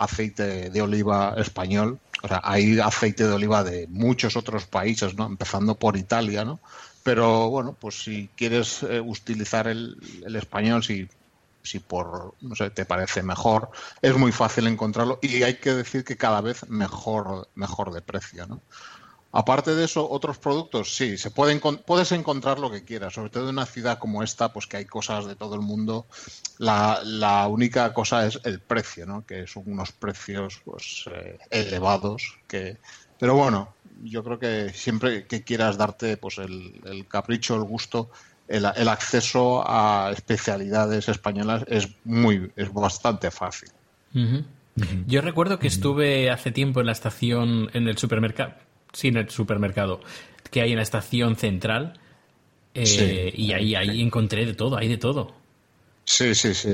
aceite 0.00 0.70
de 0.70 0.82
oliva 0.82 1.34
español. 1.36 2.00
O 2.22 2.28
sea, 2.28 2.40
hay 2.42 2.78
aceite 2.80 3.26
de 3.26 3.32
oliva 3.32 3.62
de 3.62 3.86
muchos 3.88 4.36
otros 4.36 4.66
países, 4.66 5.14
¿no? 5.14 5.26
Empezando 5.26 5.74
por 5.76 5.96
Italia, 5.96 6.44
¿no? 6.44 6.58
Pero 7.02 7.48
bueno, 7.48 7.76
pues 7.78 8.02
si 8.02 8.28
quieres 8.36 8.82
eh, 8.82 9.00
utilizar 9.00 9.68
el, 9.68 9.96
el, 10.26 10.36
español, 10.36 10.82
si, 10.82 11.08
si 11.62 11.78
por, 11.78 12.34
no 12.40 12.54
sé, 12.54 12.70
te 12.70 12.84
parece 12.84 13.22
mejor, 13.22 13.70
es 14.02 14.16
muy 14.16 14.32
fácil 14.32 14.66
encontrarlo 14.66 15.18
y 15.22 15.42
hay 15.42 15.54
que 15.54 15.72
decir 15.72 16.04
que 16.04 16.16
cada 16.16 16.40
vez 16.40 16.68
mejor, 16.68 17.48
mejor 17.54 17.92
de 17.92 18.02
precio, 18.02 18.46
¿no? 18.46 18.60
Aparte 19.32 19.76
de 19.76 19.84
eso, 19.84 20.10
otros 20.10 20.38
productos, 20.38 20.96
sí, 20.96 21.16
se 21.16 21.30
pueden, 21.30 21.60
puedes 21.60 22.10
encontrar 22.10 22.58
lo 22.58 22.68
que 22.68 22.84
quieras, 22.84 23.14
sobre 23.14 23.30
todo 23.30 23.44
en 23.44 23.50
una 23.50 23.66
ciudad 23.66 23.98
como 23.98 24.24
esta, 24.24 24.52
pues 24.52 24.66
que 24.66 24.78
hay 24.78 24.86
cosas 24.86 25.26
de 25.26 25.36
todo 25.36 25.54
el 25.54 25.60
mundo. 25.60 26.06
La, 26.58 27.00
la 27.04 27.46
única 27.46 27.94
cosa 27.94 28.26
es 28.26 28.40
el 28.42 28.58
precio, 28.58 29.06
¿no? 29.06 29.24
Que 29.24 29.46
son 29.46 29.62
unos 29.66 29.92
precios 29.92 30.60
pues 30.64 31.04
eh, 31.14 31.38
elevados. 31.50 32.38
Que, 32.48 32.78
pero 33.20 33.36
bueno, 33.36 33.72
yo 34.02 34.24
creo 34.24 34.40
que 34.40 34.70
siempre 34.74 35.24
que 35.28 35.44
quieras 35.44 35.78
darte 35.78 36.16
pues 36.16 36.38
el, 36.38 36.80
el 36.84 37.06
capricho, 37.06 37.54
el 37.54 37.62
gusto, 37.62 38.10
el, 38.48 38.66
el, 38.74 38.88
acceso 38.88 39.62
a 39.64 40.10
especialidades 40.12 41.08
españolas 41.08 41.62
es 41.68 41.88
muy, 42.02 42.50
es 42.56 42.72
bastante 42.72 43.30
fácil. 43.30 43.68
Uh 44.12 44.18
-huh. 44.18 44.44
Uh 44.76 44.80
-huh. 44.80 45.04
Yo 45.06 45.20
recuerdo 45.20 45.60
que 45.60 45.68
estuve 45.68 46.30
hace 46.30 46.50
tiempo 46.50 46.80
en 46.80 46.86
la 46.86 46.92
estación, 46.92 47.70
en 47.74 47.86
el 47.86 47.96
supermercado 47.96 48.54
sí, 48.92 49.08
en 49.08 49.16
el 49.18 49.30
supermercado 49.30 50.00
que 50.50 50.62
hay 50.62 50.70
en 50.70 50.76
la 50.76 50.82
estación 50.82 51.36
central 51.36 51.98
eh, 52.74 52.86
sí. 52.86 53.42
y 53.42 53.52
ahí, 53.52 53.74
ahí 53.74 54.02
encontré 54.02 54.46
de 54.46 54.54
todo, 54.54 54.76
hay 54.76 54.88
de 54.88 54.96
todo. 54.96 55.34
Sí, 56.04 56.34
sí, 56.34 56.54
sí. 56.54 56.70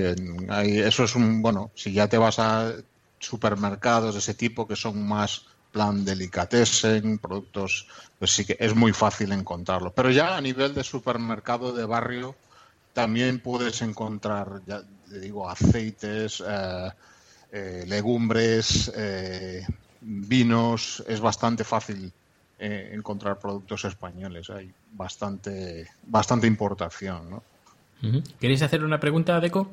Hay, 0.49 0.79
eso 0.79 1.05
es 1.05 1.15
un, 1.15 1.43
bueno, 1.43 1.71
si 1.75 1.93
ya 1.93 2.09
te 2.09 2.19
vas 2.19 2.39
a 2.39 2.73
supermercados 3.19 4.15
de 4.15 4.21
ese 4.21 4.35
tipo 4.35 4.67
que 4.67 4.77
son 4.77 5.07
más 5.07 5.47
plan 5.73 6.05
delicatessen, 6.05 7.19
productos, 7.19 7.87
pues 8.19 8.31
sí 8.31 8.45
que 8.45 8.57
es 8.59 8.75
muy 8.75 8.93
fácil 8.93 9.33
encontrarlo. 9.33 9.93
Pero 9.93 10.11
ya 10.11 10.37
a 10.37 10.41
nivel 10.41 10.75
de 10.75 10.85
supermercado 10.85 11.73
de 11.73 11.85
barrio, 11.85 12.35
también 12.93 13.41
puedes 13.41 13.83
encontrar, 13.83 14.63
ya 14.67 14.83
digo, 15.21 15.49
aceites, 15.51 16.43
eh, 16.47 16.91
eh, 17.53 17.85
legumbres, 17.87 18.91
vinos. 20.07 21.05
Es 21.09 21.21
bastante 21.21 21.65
fácil 21.65 22.13
encontrar 22.59 23.39
productos 23.39 23.85
españoles. 23.85 24.49
Hay 24.51 24.73
bastante, 24.93 25.89
bastante 26.07 26.47
importación. 26.47 27.31
¿no? 27.31 27.43
¿Queréis 28.41 28.63
hacer 28.63 28.85
una 28.85 29.01
pregunta, 29.01 29.39
Deco? 29.41 29.71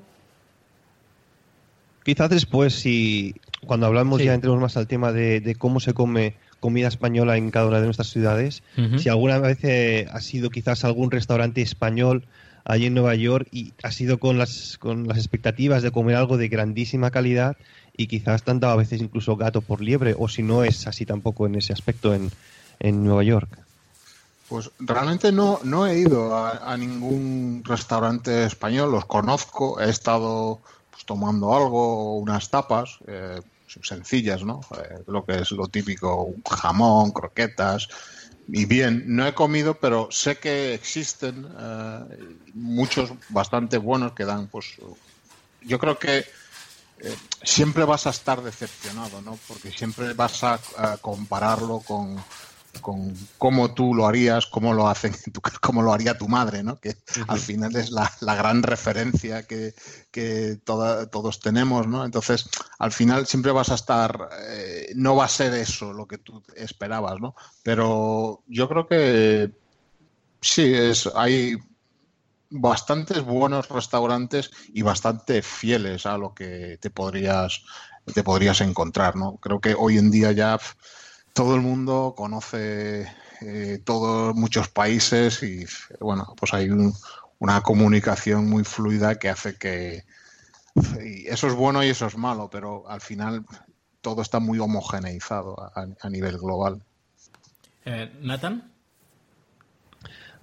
Quizás 2.04 2.30
después, 2.30 2.74
si 2.74 3.36
cuando 3.66 3.86
hablamos 3.86 4.22
ya 4.22 4.34
entremos 4.34 4.60
más 4.60 4.75
al 4.75 4.88
tema 4.88 5.13
de, 5.13 5.56
cómo 5.58 5.80
se 5.80 5.94
come 5.94 6.36
comida 6.60 6.88
española 6.88 7.38
en 7.38 7.50
cada 7.50 7.68
una 7.68 7.80
de 7.80 7.86
nuestras 7.86 8.10
ciudades, 8.10 8.63
si 8.98 9.08
alguna 9.08 9.40
vez 9.40 10.08
ha 10.12 10.20
sido 10.20 10.50
quizás 10.50 10.84
algún 10.84 11.12
restaurante 11.12 11.62
español 11.62 12.25
allí 12.66 12.88
en 12.88 12.94
Nueva 12.94 13.16
York 13.16 13.48
y 13.52 13.74
ha 13.84 13.92
sido 13.92 14.20
con 14.20 14.38
las, 14.38 14.78
con 14.78 15.08
las 15.08 15.18
expectativas 15.18 15.84
de 15.84 15.92
comer 15.92 16.16
algo 16.16 16.38
de 16.38 16.48
grandísima 16.48 17.12
calidad 17.12 17.58
y 17.95 18.07
quizás 18.07 18.43
te 18.43 18.51
han 18.51 18.59
dado 18.59 18.73
a 18.73 18.77
veces 18.77 19.01
incluso 19.01 19.35
gato 19.35 19.62
por 19.62 19.81
liebre 19.81 20.15
o 20.17 20.27
si 20.27 20.43
no 20.43 20.63
es 20.63 20.88
así 20.88 21.05
tampoco 21.05 21.45
en 21.45 21.55
ese 21.55 21.73
aspecto 21.73 22.13
en, 22.13 22.31
en 22.79 23.03
Nueva 23.03 23.23
York. 23.23 23.59
Pues 24.50 24.71
realmente 24.79 25.31
no, 25.31 25.59
no 25.63 25.88
he 25.88 26.00
ido 26.00 26.35
a, 26.35 26.75
ningún 26.77 27.63
restaurante 27.65 28.45
español, 28.45 28.91
los 28.91 29.05
conozco, 29.05 29.79
he 29.79 29.89
estado 29.89 30.62
pues, 30.91 31.05
tomando 31.05 31.55
algo, 31.55 32.17
unas 32.17 32.50
tapas, 32.50 33.00
eh, 33.07 33.41
sencillas, 33.81 34.43
¿no? 34.43 34.62
Eh, 34.77 35.03
lo 35.07 35.25
que 35.25 35.39
es 35.39 35.51
lo 35.51 35.67
típico, 35.67 36.33
jamón, 36.47 37.12
croquetas, 37.12 37.88
y 38.47 38.65
bien, 38.65 39.03
no 39.07 39.25
he 39.25 39.33
comido, 39.33 39.75
pero 39.75 40.09
sé 40.12 40.38
que 40.38 40.73
existen 40.73 41.47
eh, 41.57 42.00
muchos 42.53 43.13
bastante 43.29 43.77
buenos 43.77 44.12
que 44.12 44.25
dan, 44.25 44.47
pues 44.47 44.75
yo 45.62 45.79
creo 45.79 45.97
que 45.97 46.25
eh, 47.03 47.15
siempre 47.43 47.86
vas 47.86 48.07
a 48.07 48.10
estar 48.10 48.41
decepcionado, 48.41 49.22
¿no? 49.22 49.38
Porque 49.48 49.72
siempre 49.72 50.13
vas 50.13 50.43
a 50.43 50.60
compararlo 51.01 51.79
con, 51.79 52.17
con 52.81 53.13
cómo 53.38 53.74
tú 53.74 53.93
lo 53.93 54.07
harías, 54.07 54.45
cómo 54.48 54.74
lo 54.74 54.88
hacen, 54.88 55.13
cómo 55.62 55.81
lo 55.81 55.93
haría 55.93 56.17
tu 56.17 56.27
madre, 56.27 56.63
¿no? 56.63 56.79
Que 56.79 56.95
al 57.27 57.39
final 57.39 57.75
es 57.75 57.91
la, 57.91 58.12
gran 58.22 58.63
referencia 58.63 59.43
que, 59.43 59.74
todos 60.63 61.39
tenemos, 61.39 61.88
¿no? 61.88 62.05
Entonces, 62.05 62.50
al 62.79 62.91
final 62.91 63.27
siempre 63.27 63.51
vas 63.51 63.69
a 63.69 63.75
estar, 63.75 64.29
eh, 64.50 64.91
no 64.95 65.15
va 65.15 65.25
a 65.25 65.29
ser 65.29 65.53
eso 65.53 65.93
lo 65.93 66.07
que 66.07 66.17
tú 66.17 66.43
esperabas, 66.55 67.19
¿no? 67.19 67.36
Pero 67.62 68.43
yo 68.48 68.67
creo 68.67 68.88
que 68.88 69.51
sí, 70.41 70.74
es, 70.74 71.10
hay 71.15 71.57
bastantes 72.53 73.24
buenos 73.24 73.67
restaurantes 73.69 74.51
y 74.74 74.83
bastante 74.83 75.41
fieles 75.41 76.05
a 76.05 76.17
lo 76.17 76.33
que 76.33 76.77
te 76.79 76.89
podrías, 76.89 77.63
te 78.13 78.24
podrías 78.24 78.62
encontrar, 78.62 79.15
¿no? 79.15 79.38
Creo 79.38 79.60
que 79.60 79.74
hoy 79.74 79.98
en 79.98 80.12
día 80.12 80.31
ya 80.31 80.60
todo 81.33 81.55
el 81.55 81.62
mundo 81.62 82.13
conoce 82.15 83.12
eh, 83.41 83.81
todos 83.83 84.36
muchos 84.36 84.67
países 84.69 85.41
y 85.41 85.65
bueno, 86.00 86.33
pues 86.38 86.53
hay 86.53 86.69
una 87.39 87.62
comunicación 87.62 88.48
muy 88.50 88.63
fluida 88.63 89.15
que 89.15 89.29
hace 89.29 89.57
que 89.57 90.05
eso 91.25 91.48
es 91.48 91.53
bueno 91.53 91.83
y 91.83 91.89
eso 91.89 92.05
es 92.05 92.17
malo, 92.17 92.50
pero 92.51 92.88
al 92.88 93.01
final 93.01 93.45
todo 94.01 94.22
está 94.22 94.39
muy 94.39 94.60
homogeneizado 94.60 95.55
a, 95.75 96.10
nivel 96.10 96.38
global. 96.38 96.83
Eh, 97.86 98.12
Nathan. 98.22 98.73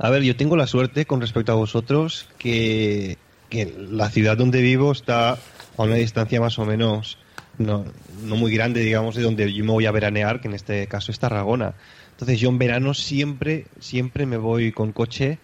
A 0.02 0.08
ver, 0.08 0.22
yo 0.22 0.34
tengo 0.34 0.56
la 0.56 0.66
suerte 0.66 1.04
con 1.04 1.20
respecto 1.20 1.52
a 1.52 1.56
vosotros 1.56 2.26
que, 2.38 3.18
que 3.50 3.70
la 3.90 4.08
ciudad 4.08 4.38
donde 4.38 4.62
vivo 4.62 4.92
está 4.92 5.32
a 5.32 5.82
una 5.82 5.96
distancia 5.96 6.40
más 6.40 6.58
o 6.58 6.64
menos 6.64 7.18
no, 7.58 7.84
no 8.24 8.36
muy 8.36 8.50
grande, 8.50 8.80
digamos, 8.80 9.14
de 9.14 9.22
donde 9.22 9.52
yo 9.52 9.62
me 9.62 9.72
voy 9.72 9.84
a 9.84 9.92
veranear, 9.92 10.40
que 10.40 10.48
en 10.48 10.54
este 10.54 10.86
caso 10.86 11.12
es 11.12 11.18
Tarragona. 11.18 11.74
Entonces 12.12 12.40
yo 12.40 12.48
en 12.48 12.56
verano 12.56 12.94
siempre, 12.94 13.66
siempre 13.78 14.24
me 14.24 14.38
voy 14.38 14.72
con 14.72 14.92
coche 14.92 15.38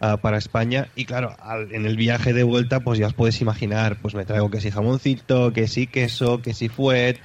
ah, 0.00 0.16
para 0.16 0.38
España 0.38 0.88
y 0.96 1.04
claro, 1.04 1.36
en 1.70 1.84
el 1.84 1.98
viaje 1.98 2.32
de 2.32 2.44
vuelta 2.44 2.80
pues 2.80 2.98
ya 2.98 3.08
os 3.08 3.14
podéis 3.14 3.42
imaginar, 3.42 3.98
pues 4.00 4.14
me 4.14 4.24
traigo 4.24 4.50
que 4.50 4.62
si 4.62 4.70
jamoncito, 4.70 5.52
que 5.52 5.68
si 5.68 5.86
queso, 5.86 6.40
que 6.40 6.54
si 6.54 6.70
fuet, 6.70 7.20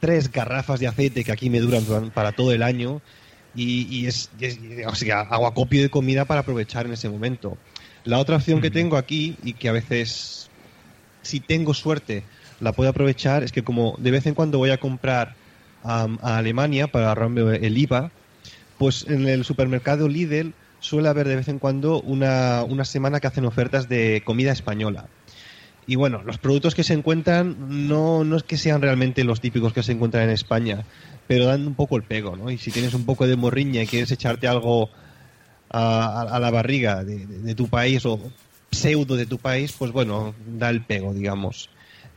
tres 0.00 0.32
garrafas 0.32 0.80
de 0.80 0.88
aceite 0.88 1.22
que 1.22 1.30
aquí 1.30 1.48
me 1.48 1.60
duran 1.60 2.10
para 2.10 2.32
todo 2.32 2.50
el 2.50 2.64
año 2.64 3.02
y, 3.54 4.06
es, 4.06 4.30
o 4.86 4.94
sea, 4.94 5.20
hago 5.20 5.46
acopio 5.46 5.82
de 5.82 5.90
comida 5.90 6.24
para 6.24 6.40
aprovechar 6.40 6.86
en 6.86 6.92
ese 6.92 7.08
momento. 7.08 7.56
La 8.04 8.18
otra 8.18 8.36
opción 8.36 8.60
que 8.60 8.70
tengo 8.70 8.96
aquí 8.96 9.36
y 9.44 9.54
que 9.54 9.68
a 9.68 9.72
veces, 9.72 10.50
si 11.22 11.40
tengo 11.40 11.72
suerte, 11.72 12.24
la 12.60 12.72
puedo 12.72 12.90
aprovechar 12.90 13.42
es 13.42 13.52
que 13.52 13.62
como 13.62 13.96
de 13.98 14.10
vez 14.10 14.26
en 14.26 14.34
cuando 14.34 14.58
voy 14.58 14.70
a 14.70 14.78
comprar 14.78 15.34
a 15.82 16.08
Alemania 16.22 16.86
para 16.88 17.10
ahorrarme 17.10 17.56
el 17.56 17.76
IVA, 17.76 18.10
pues 18.78 19.06
en 19.08 19.28
el 19.28 19.44
supermercado 19.44 20.08
Lidl 20.08 20.54
suele 20.80 21.08
haber 21.08 21.28
de 21.28 21.36
vez 21.36 21.48
en 21.48 21.58
cuando 21.58 22.00
una, 22.00 22.62
una 22.64 22.84
semana 22.84 23.20
que 23.20 23.26
hacen 23.26 23.44
ofertas 23.44 23.88
de 23.88 24.22
comida 24.24 24.52
española. 24.52 25.06
Y 25.86 25.96
bueno, 25.96 26.22
los 26.22 26.38
productos 26.38 26.74
que 26.74 26.84
se 26.84 26.94
encuentran 26.94 27.88
no, 27.88 28.24
no 28.24 28.36
es 28.36 28.42
que 28.42 28.56
sean 28.56 28.80
realmente 28.80 29.24
los 29.24 29.40
típicos 29.40 29.72
que 29.72 29.82
se 29.82 29.92
encuentran 29.92 30.24
en 30.24 30.30
España, 30.30 30.84
pero 31.26 31.46
dan 31.46 31.66
un 31.66 31.74
poco 31.74 31.96
el 31.96 32.02
pego, 32.02 32.36
¿no? 32.36 32.50
Y 32.50 32.58
si 32.58 32.70
tienes 32.70 32.94
un 32.94 33.04
poco 33.04 33.26
de 33.26 33.36
morriña 33.36 33.82
y 33.82 33.86
quieres 33.86 34.10
echarte 34.10 34.48
algo 34.48 34.90
a, 35.70 36.38
la 36.40 36.50
barriga 36.50 37.02
de, 37.04 37.26
de, 37.26 37.54
tu 37.54 37.68
país 37.68 38.04
o 38.06 38.20
pseudo 38.70 39.16
de 39.16 39.26
tu 39.26 39.38
país, 39.38 39.72
pues 39.72 39.90
bueno, 39.92 40.34
da 40.46 40.70
el 40.70 40.82
pego, 40.82 41.12
digamos. 41.12 41.68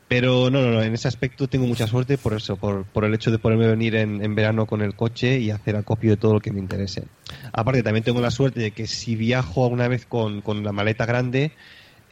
Pero 0.08 0.50
no, 0.50 0.62
no, 0.62 0.72
no, 0.72 0.82
en 0.82 0.94
ese 0.94 1.10
aspecto 1.10 1.48
tengo 1.48 1.68
mucha 1.68 1.86
suerte 1.86 2.18
por 2.18 2.34
eso, 2.34 2.56
por, 2.56 2.86
por 2.86 3.04
el 3.04 3.14
hecho 3.14 3.30
de 3.30 3.40
poderme 3.40 3.68
venir 3.68 3.96
en, 3.96 4.36
verano 4.36 4.66
con 4.66 4.82
el 4.82 4.96
coche 4.96 5.40
y 5.40 5.52
hacer 5.52 5.76
acopio 5.76 6.12
de 6.12 6.18
todo 6.18 6.34
lo 6.34 6.40
que 6.40 6.52
me 6.52 6.60
interese. 6.60 7.04
Aparte, 7.52 7.84
también 7.84 8.06
tengo 8.06 8.22
la 8.22 8.32
suerte 8.32 8.62
de 8.62 8.72
que 8.72 8.88
si 8.88 9.18
viajo 9.18 9.66
alguna 9.66 9.90
vez 9.90 10.06
con, 10.06 10.42
la 10.64 10.72
maleta 10.72 11.06
grande, 11.06 11.52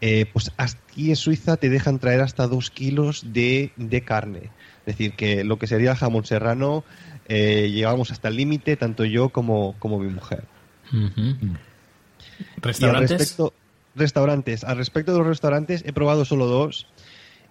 eh, 0.02 0.25
pues 0.34 0.52
aquí 0.58 1.10
en 1.10 1.16
Suiza 1.16 1.56
te 1.56 1.70
dejan 1.70 2.00
traer 2.00 2.20
hasta 2.20 2.48
dos 2.48 2.70
kilos 2.70 3.24
de, 3.32 3.72
carne. 4.06 4.50
Es 4.86 4.98
decir, 4.98 5.13
que 5.13 5.44
lo 5.44 5.58
que 5.58 5.68
sería 5.68 5.92
el 5.92 5.98
jamón 5.98 6.25
serrano, 6.25 6.84
eh, 7.27 7.72
llegamos 7.74 8.12
hasta 8.12 8.27
el 8.27 8.36
límite, 8.36 8.77
tanto 8.77 9.06
yo 9.06 9.30
como, 9.30 9.75
como 9.80 10.00
mi 10.00 10.10
mujer. 10.10 10.44
¿Restaurantes? 12.58 13.38
restaurantes. 13.96 14.63
Al 14.63 14.77
respecto 14.77 15.13
de 15.13 15.20
los 15.20 15.27
restaurantes, 15.27 15.84
he 15.86 15.94
probado 15.94 16.25
solo 16.25 16.46
dos 16.48 16.88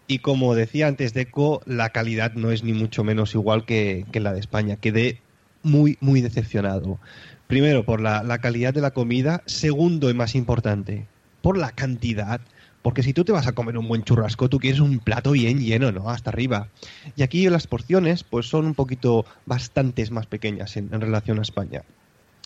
y 0.07 0.19
como 0.19 0.55
decía 0.55 0.87
antes 0.87 1.15
Deco, 1.15 1.63
la 1.65 1.91
calidad 1.91 2.35
no 2.35 2.51
es 2.51 2.63
ni 2.63 2.73
mucho 2.73 3.05
menos 3.05 3.35
igual 3.35 3.65
que, 3.65 4.05
la 4.13 4.33
de 4.33 4.41
España. 4.41 4.77
Quedé 4.77 5.21
muy, 5.63 5.97
muy 6.01 6.21
decepcionado. 6.21 6.99
Primero, 7.47 7.85
por 7.85 8.01
la, 8.01 8.39
calidad 8.39 8.75
de 8.75 8.83
la 8.83 8.93
comida. 8.93 9.43
Segundo, 9.47 10.11
y 10.11 10.15
más 10.15 10.35
importante, 10.35 11.07
por 11.41 11.57
la 11.57 11.73
cantidad. 11.73 12.41
Porque 12.85 13.03
si 13.03 13.15
tú 13.15 13.25
te 13.25 13.33
vas 13.33 13.47
a 13.47 13.53
comer 13.53 13.79
un 13.79 13.89
buen 13.89 14.05
churrasco, 14.05 14.51
tú 14.51 14.59
quieres 14.59 14.79
un 14.79 14.99
plato 14.99 15.31
bien 15.31 15.59
lleno, 15.59 15.91
¿no? 15.91 16.11
Hasta 16.11 16.29
arriba. 16.29 16.69
Y 17.17 17.23
aquí 17.23 17.49
las 17.49 17.67
porciones, 17.67 18.25
pues 18.25 18.47
son 18.47 18.67
un 18.67 18.75
poquito 18.75 19.25
bastantes 19.47 20.11
más 20.11 20.27
pequeñas 20.27 20.77
en, 20.77 20.91
relación 20.91 21.39
a 21.39 21.43
España. 21.43 21.81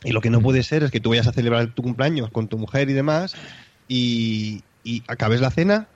Y 0.04 0.12
lo 0.12 0.20
que 0.20 0.30
no 0.30 0.40
puede 0.40 0.62
ser 0.62 0.84
es 0.84 0.92
que 0.92 1.00
tú 1.00 1.10
vayas 1.10 1.26
a 1.26 1.32
celebrar 1.32 1.74
tu 1.74 1.82
cumpleaños 1.82 2.30
con 2.30 2.46
tu 2.46 2.56
mujer 2.56 2.88
y 2.88 2.92
demás 2.92 3.34
y, 3.88 4.62
y 4.84 5.02
acabes 5.08 5.40
la 5.40 5.50
cena 5.50 5.88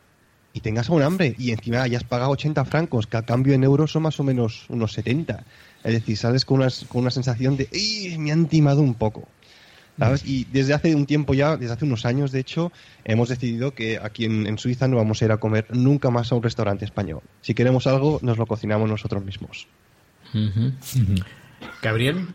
y 0.52 0.58
tengas 0.58 0.88
un 0.88 1.02
hambre 1.02 1.36
y 1.38 1.52
encima 1.52 1.80
hayas 1.80 2.02
pagado 2.02 2.32
80 2.32 2.64
francos, 2.64 3.06
que 3.06 3.18
a 3.18 3.22
cambio 3.22 3.54
en 3.54 3.62
euros 3.62 3.92
son 3.92 4.02
más 4.02 4.18
o 4.18 4.24
menos 4.24 4.66
unos 4.70 4.92
70. 4.94 5.44
Es 5.84 5.92
decir, 5.92 6.16
sales 6.16 6.44
con 6.44 6.62
una, 6.62 6.68
con 6.88 7.02
una 7.02 7.12
sensación 7.12 7.56
de 7.56 7.68
me 8.18 8.32
han 8.32 8.48
timado 8.48 8.80
un 8.80 8.94
poco! 8.94 9.28
¿Sabes? 9.98 10.24
Y 10.24 10.44
desde 10.44 10.74
hace 10.74 10.94
un 10.94 11.06
tiempo 11.06 11.34
ya, 11.34 11.56
desde 11.56 11.74
hace 11.74 11.84
unos 11.84 12.06
años 12.06 12.32
de 12.32 12.40
hecho, 12.40 12.72
hemos 13.04 13.28
decidido 13.28 13.74
que 13.74 13.98
aquí 14.02 14.24
en, 14.24 14.58
Suiza 14.58 14.88
no 14.88 14.96
vamos 14.96 15.20
a 15.20 15.26
ir 15.26 15.32
a 15.32 15.36
comer 15.36 15.66
nunca 15.70 16.10
más 16.10 16.32
a 16.32 16.34
un 16.34 16.42
restaurante 16.42 16.84
español. 16.84 17.20
Si 17.42 17.54
queremos 17.54 17.86
algo, 17.86 18.18
nos 18.22 18.38
lo 18.38 18.46
cocinamos 18.46 18.88
nosotros 18.88 19.24
mismos. 19.24 19.68
Gabriel. 21.82 22.28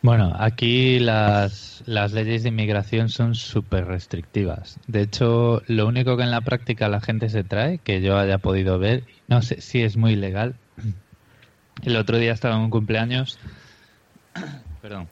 Bueno, 0.00 0.34
aquí 0.38 1.00
las, 1.00 1.82
las 1.86 2.12
leyes 2.12 2.44
de 2.44 2.50
inmigración 2.50 3.08
son 3.08 3.34
súper 3.34 3.86
restrictivas. 3.86 4.78
De 4.86 5.02
hecho, 5.02 5.62
lo 5.66 5.86
único 5.86 6.16
que 6.16 6.22
en 6.22 6.30
la 6.30 6.40
práctica 6.40 6.88
la 6.88 7.00
gente 7.00 7.28
se 7.28 7.42
trae, 7.42 7.78
que 7.78 8.00
yo 8.00 8.16
haya 8.16 8.38
podido 8.38 8.78
ver, 8.78 9.04
no 9.26 9.42
sé 9.42 9.60
si 9.60 9.82
es 9.82 9.96
muy 9.96 10.14
legal. 10.14 10.54
El 11.82 11.96
otro 11.96 12.18
día 12.18 12.32
estaba 12.32 12.56
en 12.56 12.62
un 12.62 12.70
cumpleaños, 12.70 13.38
perdón, 14.82 15.08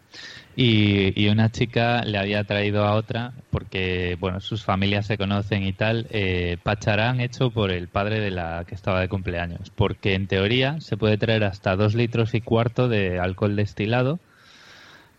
y, 0.56 1.28
una 1.28 1.52
chica 1.52 2.02
le 2.02 2.18
había 2.18 2.44
traído 2.44 2.84
a 2.84 2.94
otra, 2.94 3.32
porque, 3.50 4.16
bueno, 4.18 4.40
sus 4.40 4.64
familias 4.64 5.06
se 5.06 5.18
conocen 5.18 5.64
y 5.64 5.72
tal, 5.72 6.06
eh, 6.10 6.56
pacharán 6.62 7.20
hecho 7.20 7.50
por 7.50 7.70
el 7.70 7.88
padre 7.88 8.20
de 8.20 8.30
la 8.30 8.64
que 8.66 8.74
estaba 8.74 9.00
de 9.00 9.08
cumpleaños. 9.08 9.70
Porque 9.70 10.14
en 10.14 10.26
teoría 10.26 10.80
se 10.80 10.96
puede 10.96 11.18
traer 11.18 11.44
hasta 11.44 11.76
dos 11.76 11.94
litros 11.94 12.34
y 12.34 12.40
cuarto 12.40 12.88
de 12.88 13.18
alcohol 13.18 13.54
destilado 13.54 14.18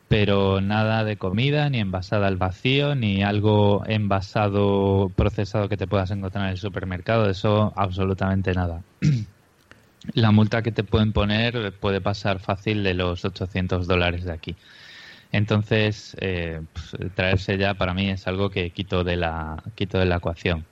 pero 0.07 0.61
nada 0.61 1.03
de 1.03 1.17
comida, 1.17 1.69
ni 1.69 1.79
envasada 1.79 2.27
al 2.27 2.37
vacío, 2.37 2.95
ni 2.95 3.23
algo 3.23 3.83
envasado, 3.87 5.11
procesado 5.15 5.67
que 5.67 5.77
te 5.77 5.87
puedas 5.87 6.11
encontrar 6.11 6.45
en 6.45 6.51
el 6.51 6.57
supermercado, 6.57 7.29
eso 7.29 7.73
absolutamente 7.75 8.53
nada. 8.53 8.81
La 10.13 10.31
multa 10.31 10.61
que 10.61 10.71
te 10.71 10.83
pueden 10.83 11.11
poner 11.11 11.73
puede 11.73 11.99
pasar 11.99 12.39
fácil 12.39 12.83
de 12.83 12.93
los 12.93 13.25
800 13.25 13.87
dólares 13.87 14.23
de 14.23 14.31
aquí. 14.31 14.55
Entonces, 15.31 16.15
eh, 16.21 16.61
pues, 16.73 16.95
traerse 17.13 17.57
ya 17.57 17.73
para 17.73 17.93
mí 17.93 18.09
es 18.09 18.27
algo 18.27 18.49
que 18.49 18.71
quito 18.71 19.03
de 19.03 19.17
la, 19.17 19.63
quito 19.75 19.99
de 19.99 20.05
la 20.05 20.17
ecuación. 20.17 20.65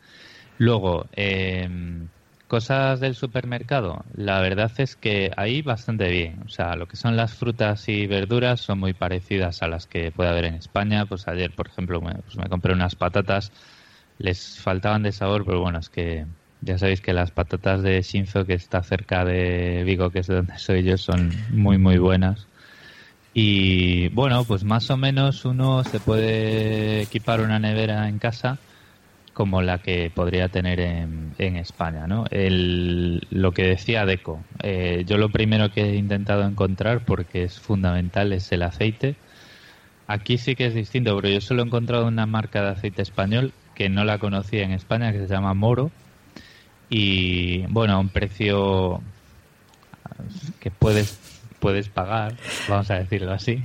Luego, 0.57 1.07
eh, 1.13 1.69
cosas 2.47 2.99
del 2.99 3.15
supermercado, 3.15 4.05
la 4.13 4.39
verdad 4.39 4.71
es 4.77 4.95
que 4.95 5.31
ahí 5.35 5.61
bastante 5.61 6.09
bien. 6.09 6.41
O 6.45 6.49
sea, 6.49 6.75
lo 6.75 6.87
que 6.87 6.95
son 6.97 7.17
las 7.17 7.33
frutas 7.33 7.87
y 7.89 8.07
verduras 8.07 8.61
son 8.61 8.79
muy 8.79 8.93
parecidas 8.93 9.61
a 9.61 9.67
las 9.67 9.87
que 9.87 10.11
puede 10.11 10.29
haber 10.29 10.45
en 10.45 10.55
España. 10.55 11.05
Pues 11.05 11.27
ayer, 11.27 11.51
por 11.53 11.67
ejemplo, 11.67 12.01
me, 12.01 12.13
pues 12.15 12.37
me 12.37 12.47
compré 12.47 12.73
unas 12.73 12.95
patatas, 12.95 13.51
les 14.17 14.59
faltaban 14.59 15.03
de 15.03 15.11
sabor, 15.11 15.45
pero 15.45 15.61
bueno, 15.61 15.79
es 15.79 15.89
que 15.89 16.25
ya 16.61 16.77
sabéis 16.77 17.01
que 17.01 17.13
las 17.13 17.31
patatas 17.31 17.83
de 17.83 18.01
Shinzo, 18.01 18.45
que 18.45 18.53
está 18.53 18.81
cerca 18.83 19.25
de 19.25 19.83
Vigo, 19.85 20.11
que 20.11 20.19
es 20.19 20.27
de 20.27 20.35
donde 20.35 20.57
soy 20.57 20.83
yo, 20.83 20.97
son 20.97 21.31
muy, 21.49 21.77
muy 21.77 21.97
buenas. 21.97 22.47
Y 23.37 24.07
bueno, 24.09 24.45
pues 24.45 24.63
más 24.63 24.89
o 24.89 24.95
menos 24.95 25.43
uno 25.43 25.83
se 25.83 25.99
puede 25.99 27.01
equipar 27.01 27.41
una 27.41 27.59
nevera 27.59 28.07
en 28.07 28.17
casa 28.17 28.57
como 29.33 29.61
la 29.61 29.79
que 29.79 30.09
podría 30.09 30.47
tener 30.47 30.79
en, 30.79 31.35
en 31.37 31.57
España, 31.57 32.07
¿no? 32.07 32.23
El, 32.31 33.27
lo 33.31 33.51
que 33.51 33.63
decía 33.63 34.05
Deco, 34.05 34.39
eh, 34.63 35.03
yo 35.05 35.17
lo 35.17 35.27
primero 35.27 35.69
que 35.69 35.81
he 35.81 35.95
intentado 35.97 36.43
encontrar, 36.43 37.01
porque 37.03 37.43
es 37.43 37.59
fundamental, 37.59 38.31
es 38.31 38.49
el 38.53 38.63
aceite. 38.63 39.17
Aquí 40.07 40.37
sí 40.37 40.55
que 40.55 40.67
es 40.67 40.73
distinto, 40.73 41.13
pero 41.17 41.27
yo 41.27 41.41
solo 41.41 41.61
he 41.61 41.65
encontrado 41.65 42.07
una 42.07 42.25
marca 42.25 42.61
de 42.61 42.69
aceite 42.69 43.01
español 43.01 43.51
que 43.75 43.89
no 43.89 44.05
la 44.05 44.17
conocía 44.19 44.63
en 44.63 44.71
España, 44.71 45.11
que 45.11 45.19
se 45.19 45.27
llama 45.27 45.53
Moro. 45.53 45.91
Y 46.89 47.63
bueno, 47.67 47.95
a 47.95 47.99
un 47.99 48.07
precio 48.07 49.01
que 50.61 50.71
puedes, 50.71 51.34
puedes 51.65 51.89
pagar, 51.89 52.35
vamos 52.69 52.91
a 52.91 52.99
decirlo 52.99 53.31
así. 53.31 53.63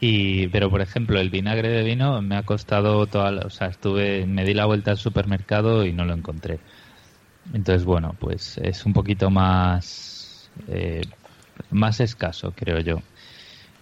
Y, 0.00 0.46
pero 0.48 0.70
por 0.70 0.80
ejemplo, 0.80 1.20
el 1.20 1.28
vinagre 1.28 1.68
de 1.68 1.82
vino 1.82 2.22
me 2.22 2.36
ha 2.36 2.44
costado 2.44 3.06
toda 3.06 3.30
la, 3.30 3.42
o 3.42 3.50
sea, 3.50 3.66
estuve, 3.66 4.24
me 4.24 4.44
di 4.44 4.54
la 4.54 4.64
vuelta 4.64 4.92
al 4.92 4.96
supermercado 4.96 5.84
y 5.84 5.92
no 5.92 6.06
lo 6.06 6.14
encontré. 6.14 6.60
Entonces, 7.52 7.84
bueno, 7.84 8.14
pues 8.18 8.56
es 8.56 8.86
un 8.86 8.94
poquito 8.94 9.28
más, 9.28 10.50
eh, 10.68 11.02
más 11.70 12.00
escaso, 12.00 12.54
creo 12.56 12.78
yo. 12.78 13.02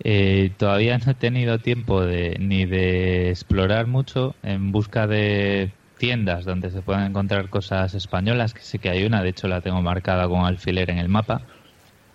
Eh, 0.03 0.51
todavía 0.57 0.99
no 0.99 1.13
he 1.13 1.15
tenido 1.15 1.61
tiempo 1.61 2.01
de, 2.01 2.39
ni 2.41 2.65
de 2.65 3.31
explorar 3.31 3.87
mucho 3.87 4.35
en 4.43 4.73
busca 4.73 5.07
de 5.07 5.71
tiendas 5.99 6.45
donde 6.45 6.71
se 6.71 6.83
puedan 6.83 7.05
encontrar 7.05 7.51
cosas 7.51 7.95
españolas, 7.95 8.53
que 8.53 8.63
sí 8.63 8.81
que 8.81 8.89
hay 8.89 9.05
una, 9.05 9.23
de 9.23 9.29
hecho 9.29 9.47
la 9.47 9.61
tengo 9.61 9.81
marcada 9.81 10.27
con 10.27 10.45
alfiler 10.45 10.91
en 10.91 10.99
el 10.99 11.09
mapa, 11.09 11.43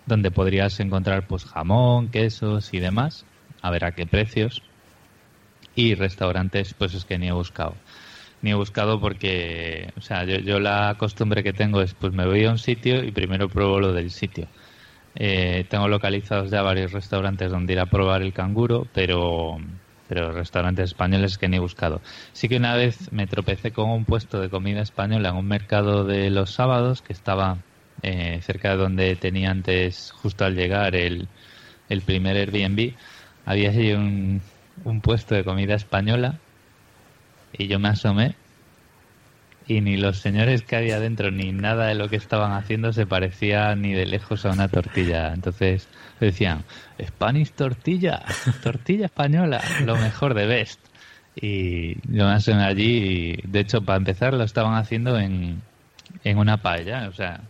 donde 0.06 0.30
podrías 0.30 0.78
encontrar 0.80 1.26
pues 1.26 1.44
jamón, 1.44 2.08
quesos 2.08 2.72
y 2.74 2.80
demás 2.80 3.24
a 3.62 3.70
ver 3.70 3.84
a 3.84 3.92
qué 3.92 4.06
precios. 4.06 4.62
Y 5.74 5.94
restaurantes, 5.94 6.74
pues 6.74 6.92
es 6.92 7.06
que 7.06 7.16
ni 7.16 7.28
he 7.28 7.32
buscado. 7.32 7.74
Ni 8.42 8.50
he 8.50 8.54
buscado 8.54 9.00
porque, 9.00 9.90
o 9.96 10.00
sea, 10.02 10.24
yo, 10.24 10.60
la 10.60 10.96
costumbre 10.98 11.42
que 11.42 11.52
tengo 11.52 11.80
es, 11.80 11.94
pues 11.94 12.12
me 12.12 12.26
voy 12.26 12.44
a 12.44 12.50
un 12.50 12.58
sitio 12.58 13.02
y 13.02 13.12
primero 13.12 13.48
pruebo 13.48 13.80
lo 13.80 13.92
del 13.92 14.10
sitio. 14.10 14.48
Eh, 15.14 15.64
tengo 15.68 15.88
localizados 15.88 16.50
ya 16.50 16.62
varios 16.62 16.92
restaurantes 16.92 17.50
donde 17.50 17.74
ir 17.74 17.80
a 17.80 17.86
probar 17.86 18.22
el 18.22 18.32
canguro, 18.32 18.86
pero, 18.92 19.58
pero 20.08 20.32
restaurantes 20.32 20.90
españoles 20.90 21.38
que 21.38 21.48
ni 21.48 21.56
he 21.56 21.60
buscado. 21.60 22.00
Sí 22.32 22.48
que 22.48 22.56
una 22.56 22.74
vez 22.74 23.12
me 23.12 23.26
tropecé 23.26 23.70
con 23.70 23.88
un 23.90 24.04
puesto 24.04 24.40
de 24.40 24.50
comida 24.50 24.82
española 24.82 25.30
en 25.30 25.36
un 25.36 25.46
mercado 25.46 26.04
de 26.04 26.28
los 26.30 26.50
sábados 26.50 27.00
que 27.00 27.12
estaba 27.12 27.58
eh, 28.02 28.40
cerca 28.42 28.70
de 28.70 28.76
donde 28.76 29.16
tenía 29.16 29.50
antes, 29.50 30.12
justo 30.12 30.44
al 30.44 30.54
llegar, 30.54 30.96
el, 30.96 31.28
el 31.88 32.00
primer 32.02 32.36
Airbnb 32.36 32.94
había 33.44 33.70
allí 33.70 33.92
un, 33.92 34.40
un 34.84 35.00
puesto 35.00 35.34
de 35.34 35.44
comida 35.44 35.74
española 35.74 36.38
y 37.52 37.66
yo 37.66 37.78
me 37.78 37.88
asomé 37.88 38.34
y 39.66 39.80
ni 39.80 39.96
los 39.96 40.18
señores 40.18 40.62
que 40.62 40.76
había 40.76 40.98
dentro 41.00 41.30
ni 41.30 41.52
nada 41.52 41.86
de 41.86 41.94
lo 41.94 42.08
que 42.08 42.16
estaban 42.16 42.52
haciendo 42.52 42.92
se 42.92 43.06
parecía 43.06 43.74
ni 43.74 43.92
de 43.92 44.06
lejos 44.06 44.44
a 44.44 44.50
una 44.50 44.68
tortilla. 44.68 45.32
Entonces 45.32 45.88
decían, 46.20 46.64
Spanish 47.00 47.52
tortilla, 47.52 48.22
tortilla 48.62 49.06
española, 49.06 49.62
lo 49.84 49.96
mejor 49.96 50.34
de 50.34 50.46
best. 50.46 50.80
Y 51.34 51.94
yo 52.14 52.26
me 52.26 52.32
asomé 52.32 52.64
allí 52.64 53.38
y 53.44 53.48
de 53.48 53.60
hecho 53.60 53.82
para 53.82 53.96
empezar 53.96 54.34
lo 54.34 54.44
estaban 54.44 54.74
haciendo 54.74 55.18
en, 55.18 55.62
en 56.24 56.38
una 56.38 56.58
paella, 56.58 57.08
o 57.08 57.12
sea, 57.12 57.40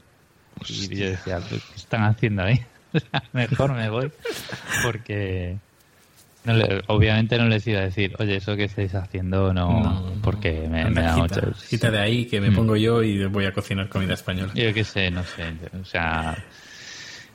y 0.68 0.96
yo 0.96 1.06
decía, 1.10 1.40
¿qué 1.48 1.60
están 1.76 2.04
haciendo 2.04 2.42
ahí? 2.42 2.60
mejor 3.32 3.72
me 3.72 3.88
voy 3.88 4.10
porque 4.84 5.56
obviamente 6.88 7.38
no 7.38 7.46
les 7.46 7.66
iba 7.66 7.80
a 7.80 7.84
decir, 7.84 8.14
oye, 8.18 8.36
eso 8.36 8.56
que 8.56 8.64
estáis 8.64 8.94
haciendo 8.94 9.52
no, 9.52 10.12
porque 10.22 10.66
me, 10.68 10.90
da 10.90 11.16
mucho. 11.16 11.40
Quita 11.68 11.90
de 11.90 12.00
ahí 12.00 12.26
que 12.26 12.40
me 12.40 12.50
mm. 12.50 12.54
pongo 12.54 12.76
yo 12.76 13.02
y 13.02 13.24
voy 13.26 13.44
a 13.44 13.52
cocinar 13.52 13.88
comida 13.88 14.14
española. 14.14 14.52
Yo 14.54 14.72
qué 14.74 14.84
sé, 14.84 15.10
no 15.10 15.22
sé. 15.22 15.52
O 15.80 15.84
sea, 15.84 16.36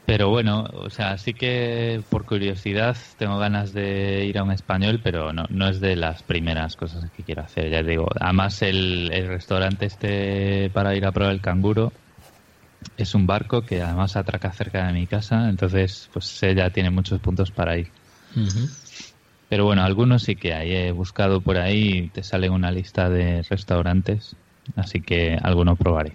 pero 0.05 0.29
bueno, 0.29 0.65
o 0.73 0.89
sea, 0.89 1.17
sí 1.17 1.33
que 1.33 2.01
por 2.09 2.25
curiosidad 2.25 2.97
tengo 3.17 3.37
ganas 3.37 3.73
de 3.73 4.25
ir 4.25 4.37
a 4.37 4.43
un 4.43 4.51
español, 4.51 4.99
pero 5.01 5.31
no, 5.31 5.45
no 5.49 5.69
es 5.69 5.79
de 5.79 5.95
las 5.95 6.23
primeras 6.23 6.75
cosas 6.75 7.09
que 7.11 7.23
quiero 7.23 7.43
hacer, 7.43 7.69
ya 7.69 7.83
digo. 7.83 8.07
Además, 8.19 8.61
el, 8.61 9.09
el 9.13 9.27
restaurante 9.27 9.85
este 9.85 10.69
para 10.73 10.95
ir 10.95 11.05
a 11.05 11.11
probar 11.13 11.33
el 11.33 11.41
canguro 11.41 11.93
es 12.97 13.15
un 13.15 13.27
barco 13.27 13.61
que 13.63 13.81
además 13.81 14.15
atraca 14.15 14.51
cerca 14.51 14.87
de 14.87 14.93
mi 14.93 15.07
casa, 15.07 15.49
entonces 15.49 16.09
pues 16.13 16.41
ella 16.43 16.69
tiene 16.69 16.89
muchos 16.89 17.19
puntos 17.19 17.51
para 17.51 17.77
ir. 17.77 17.89
Pero 19.49 19.65
bueno, 19.65 19.83
algunos 19.83 20.23
sí 20.23 20.35
que 20.35 20.53
hay. 20.53 20.73
He 20.73 20.91
buscado 20.91 21.41
por 21.41 21.57
ahí 21.57 21.97
y 21.97 22.07
te 22.09 22.23
sale 22.23 22.49
una 22.49 22.71
lista 22.71 23.09
de 23.09 23.43
restaurantes, 23.43 24.35
así 24.75 25.01
que 25.01 25.37
alguno 25.41 25.75
probaré. 25.75 26.13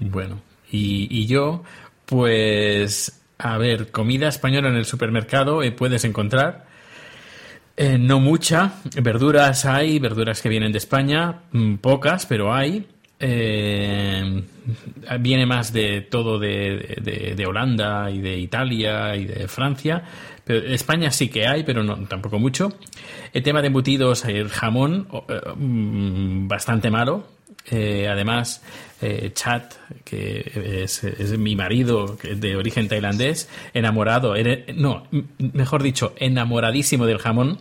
Bueno, 0.00 0.40
y, 0.70 1.26
yo, 1.26 1.64
pues, 2.06 3.20
a 3.38 3.56
ver, 3.58 3.90
comida 3.90 4.28
española 4.28 4.68
en 4.68 4.76
el 4.76 4.84
supermercado 4.84 5.62
eh, 5.62 5.72
puedes 5.72 6.04
encontrar. 6.04 6.66
Eh, 7.76 7.96
no 7.96 8.20
mucha, 8.20 8.74
verduras 9.00 9.64
hay, 9.64 9.98
verduras 10.00 10.42
que 10.42 10.48
vienen 10.48 10.72
de 10.72 10.78
España, 10.78 11.42
mm, 11.52 11.76
pocas, 11.76 12.26
pero 12.26 12.52
hay. 12.52 12.86
Eh, 13.20 14.44
viene 15.18 15.44
más 15.44 15.72
de 15.72 16.02
todo 16.02 16.38
de, 16.38 17.34
de, 17.36 17.46
Holanda 17.46 18.10
y 18.10 18.20
de 18.20 18.38
Italia 18.38 19.16
y 19.16 19.24
de 19.24 19.48
Francia, 19.48 20.04
España 20.48 21.10
sí 21.10 21.28
que 21.28 21.46
hay, 21.46 21.64
pero 21.64 21.82
no, 21.82 21.96
tampoco 22.06 22.38
mucho. 22.38 22.72
El 23.32 23.42
tema 23.42 23.60
de 23.60 23.68
embutidos, 23.68 24.24
el 24.24 24.48
jamón, 24.48 25.08
eh, 25.28 25.40
mm, 25.56 26.48
bastante 26.48 26.90
malo. 26.90 27.26
Eh, 27.70 28.08
además, 28.08 28.62
eh, 29.02 29.30
Chat, 29.34 29.74
que 30.04 30.82
es, 30.84 31.02
mi 31.38 31.54
marido 31.54 32.16
de 32.22 32.56
origen 32.56 32.88
tailandés, 32.88 33.50
enamorado, 33.74 34.34
no, 34.74 35.06
mejor 35.38 35.82
dicho, 35.82 36.14
enamoradísimo 36.16 37.04
del 37.04 37.18
jamón. 37.18 37.58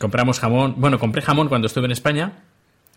compramos 0.00 0.38
jamón, 0.40 0.74
bueno, 0.78 0.98
compré 0.98 1.20
jamón 1.20 1.48
cuando 1.48 1.66
estuve 1.66 1.86
en 1.86 1.92
España 1.92 2.32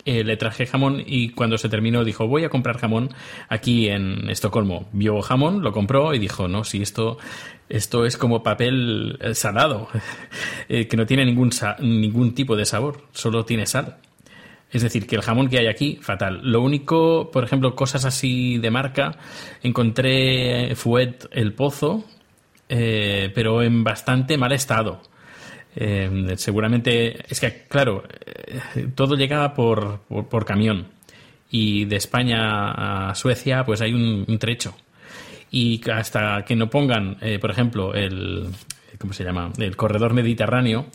eh, 0.06 0.24
le 0.24 0.38
traje 0.38 0.66
jamón 0.66 1.04
y 1.06 1.30
cuando 1.30 1.58
se 1.58 1.68
terminó 1.68 2.06
dijo 2.06 2.26
voy 2.26 2.46
a 2.46 2.50
comprar 2.50 2.78
jamón 2.78 3.10
aquí 3.50 3.90
en 3.90 4.30
Estocolmo. 4.30 4.88
Vio 4.94 5.22
jamón, 5.22 5.62
lo 5.62 5.74
compró 5.74 6.14
y 6.14 6.20
dijo 6.20 6.48
no, 6.48 6.64
si 6.64 6.82
esto, 6.82 7.18
esto 7.68 8.06
es 8.06 8.16
como 8.18 8.42
papel 8.42 9.18
eh, 9.22 9.36
salado, 9.36 9.90
eh, 10.70 10.88
que 10.88 10.96
no 10.96 11.06
tiene 11.06 11.26
ningún, 11.26 11.52
ningún 11.80 12.34
tipo 12.34 12.56
de 12.56 12.66
sabor, 12.66 13.04
solo 13.12 13.44
tiene 13.46 13.66
sal. 13.66 13.98
Es 14.72 14.84
decir, 14.84 15.06
que 15.06 15.16
el 15.16 15.22
jamón 15.22 15.50
que 15.50 15.58
hay 15.58 15.68
aquí, 15.68 15.98
fatal. 16.02 16.42
Lo 16.44 16.62
único, 16.62 17.32
por 17.32 17.44
ejemplo, 17.44 17.76
cosas 17.76 18.06
así 18.06 18.60
de 18.60 18.70
marca, 18.70 19.18
encontré 19.64 20.76
Fuet 20.76 21.28
el 21.32 21.54
Pozo, 21.54 22.06
pero 22.68 23.64
en 23.64 23.84
bastante 23.84 24.38
mal 24.38 24.52
estado. 24.52 25.02
Eh, 25.76 26.34
seguramente, 26.38 27.26
es 27.32 27.40
que, 27.40 27.66
claro, 27.68 28.04
eh, 28.76 28.88
todo 28.96 29.16
llega 29.16 29.54
por, 29.54 30.00
por, 30.02 30.46
camión. 30.46 30.88
Y 31.52 31.86
de 31.86 31.96
España 31.96 33.10
a 33.10 33.16
Suecia, 33.16 33.64
pues 33.66 33.82
hay 33.82 33.94
un, 33.94 34.38
trecho. 34.40 34.76
Y 35.52 35.82
hasta 35.90 36.44
que 36.46 36.56
no 36.56 36.70
pongan, 36.70 37.18
eh, 37.22 37.40
por 37.40 37.52
ejemplo, 37.52 37.94
el. 37.94 38.48
¿Cómo 38.98 39.14
se 39.14 39.24
llama? 39.24 39.52
El 39.58 39.76
corredor 39.78 40.14
mediterráneo, 40.14 40.88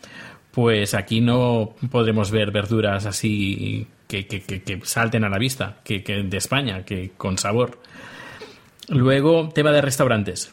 pues 0.51 0.95
aquí 0.95 1.21
no 1.21 1.75
podremos 1.91 2.31
ver 2.31 2.51
verduras 2.51 3.07
así 3.07 3.87
que, 4.07 4.27
que, 4.27 4.43
que, 4.43 4.81
salten 4.85 5.25
a 5.25 5.29
la 5.29 5.39
vista, 5.39 5.79
que, 5.83 6.01
de 6.01 6.37
España, 6.37 6.85
que 6.85 7.13
con 7.17 7.39
sabor. 7.39 7.81
Luego, 8.89 9.49
tema 9.49 9.73
de 9.73 9.81
restaurantes. 9.81 10.53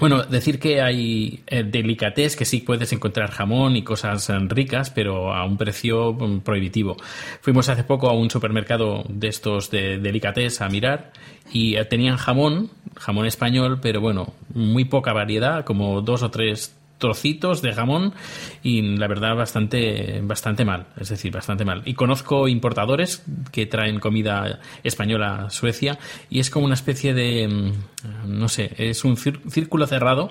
Bueno, 0.00 0.22
decir 0.22 0.58
que 0.58 0.80
hay 0.80 1.44
eh, 1.46 1.62
delicatés, 1.62 2.34
que 2.34 2.46
sí 2.46 2.60
puedes 2.60 2.90
encontrar 2.94 3.30
jamón 3.30 3.76
y 3.76 3.84
cosas 3.84 4.30
eh, 4.30 4.38
ricas, 4.48 4.88
pero 4.88 5.34
a 5.34 5.44
un 5.44 5.58
precio 5.58 6.14
mm, 6.14 6.40
prohibitivo. 6.40 6.96
Fuimos 7.42 7.68
hace 7.68 7.84
poco 7.84 8.08
a 8.08 8.14
un 8.14 8.30
supermercado 8.30 9.04
de 9.10 9.28
estos 9.28 9.70
de 9.70 9.98
delicatés 9.98 10.62
a 10.62 10.70
mirar 10.70 11.12
y 11.52 11.76
eh, 11.76 11.84
tenían 11.84 12.16
jamón, 12.16 12.70
jamón 12.96 13.26
español, 13.26 13.78
pero 13.82 14.00
bueno, 14.00 14.32
muy 14.54 14.86
poca 14.86 15.12
variedad, 15.12 15.66
como 15.66 16.00
dos 16.00 16.22
o 16.22 16.30
tres 16.30 16.79
trocitos 17.00 17.62
de 17.62 17.72
jamón 17.72 18.14
y 18.62 18.82
la 18.96 19.08
verdad 19.08 19.34
bastante 19.34 20.20
bastante 20.22 20.64
mal, 20.64 20.86
es 20.96 21.08
decir, 21.08 21.32
bastante 21.32 21.64
mal. 21.64 21.82
Y 21.84 21.94
conozco 21.94 22.46
importadores 22.46 23.24
que 23.50 23.66
traen 23.66 23.98
comida 23.98 24.60
española 24.84 25.46
a 25.46 25.50
Suecia 25.50 25.98
y 26.28 26.38
es 26.38 26.50
como 26.50 26.66
una 26.66 26.74
especie 26.74 27.12
de 27.12 27.48
mm, 27.48 28.38
no 28.38 28.48
sé, 28.48 28.70
es 28.78 29.04
un 29.04 29.16
círculo 29.16 29.88
cerrado 29.88 30.30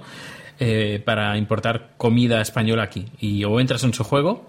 eh, 0.59 1.01
para 1.03 1.37
importar 1.37 1.91
comida 1.97 2.39
española 2.39 2.83
aquí 2.83 3.07
y 3.19 3.43
o 3.43 3.59
entras 3.59 3.83
en 3.83 3.93
su 3.93 4.03
juego 4.03 4.47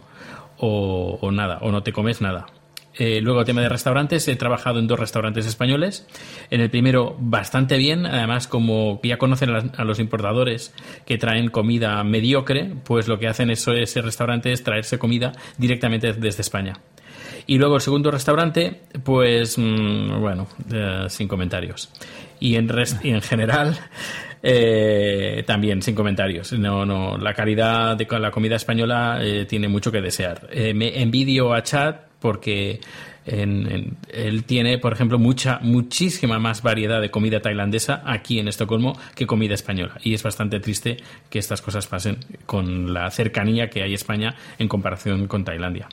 o, 0.59 1.19
o 1.21 1.33
nada, 1.33 1.59
o 1.63 1.73
no 1.73 1.83
te 1.83 1.93
comes 1.93 2.21
nada. 2.21 2.47
Eh, 2.95 3.21
luego, 3.21 3.45
tema 3.45 3.63
de 3.63 3.69
restaurantes, 3.69 4.27
he 4.29 4.37
trabajado 4.37 4.79
en 4.79 4.87
dos 4.87 4.99
restaurantes 4.99 5.47
españoles. 5.47 6.07
En 6.51 6.61
el 6.61 6.71
primero, 6.71 7.17
bastante 7.19 7.79
bien. 7.79 8.05
Además, 8.07 8.49
como 8.49 9.01
ya 9.03 9.17
conocen 9.19 9.51
a, 9.51 9.85
los 9.85 9.99
importadores 9.99 10.75
que 11.07 11.19
traen 11.19 11.49
comida 11.49 12.03
mediocre, 12.05 12.73
pues 12.85 13.09
lo 13.09 13.19
que 13.19 13.29
hacen 13.29 13.51
eso, 13.51 13.73
ese 13.73 14.03
restaurante 14.03 14.53
es 14.53 14.65
traerse 14.65 14.99
comida 14.99 15.33
directamente 15.57 16.13
desde 16.13 16.43
España. 16.43 16.81
Y 17.47 17.59
luego 17.59 17.77
el 17.77 17.81
segundo 17.81 18.11
restaurante, 18.11 18.83
pues 19.05 19.57
mm, 19.57 20.21
bueno, 20.21 20.47
eh, 20.73 21.07
sin 21.09 21.29
comentarios. 21.29 21.91
Y 22.41 22.57
en, 22.57 22.71
en 23.03 23.23
general, 23.23 23.79
eh, 24.43 25.45
también 25.47 25.81
sin 25.81 25.95
comentarios. 25.95 26.53
No, 26.53 26.85
no, 26.85 27.17
la 27.19 27.35
calidad 27.35 27.97
de 27.97 28.07
la 28.19 28.31
comida 28.31 28.57
española 28.57 29.21
tiene 29.49 29.69
mucho 29.69 29.93
que 29.93 30.01
desear. 30.01 30.49
me 30.75 31.01
envidio 31.01 31.53
a 31.53 31.63
Chad 31.63 32.10
porque 32.21 32.81
él 33.27 34.45
tiene, 34.47 34.79
por 34.79 34.93
ejemplo, 34.93 35.19
mucha, 35.19 35.59
muchísima 35.63 36.39
más 36.39 36.63
variedad 36.63 37.01
de 37.01 37.11
comida 37.11 37.41
tailandesa 37.41 38.03
aquí 38.05 38.39
en 38.39 38.49
Estocolmo 38.49 38.99
que 39.15 39.27
comida 39.27 39.55
española. 39.55 39.99
Y 40.03 40.15
es 40.15 40.23
bastante 40.23 40.61
triste 40.61 40.97
que 41.29 41.39
estas 41.39 41.63
cosas 41.63 41.87
pasen 41.87 42.19
con 42.47 42.93
la 42.93 43.11
cercanía 43.11 43.71
que 43.71 43.83
hay 43.83 43.95
España 43.95 44.35
en 44.59 44.69
comparación 44.69 45.27
con 45.29 45.45
Tailandia. 45.45 45.89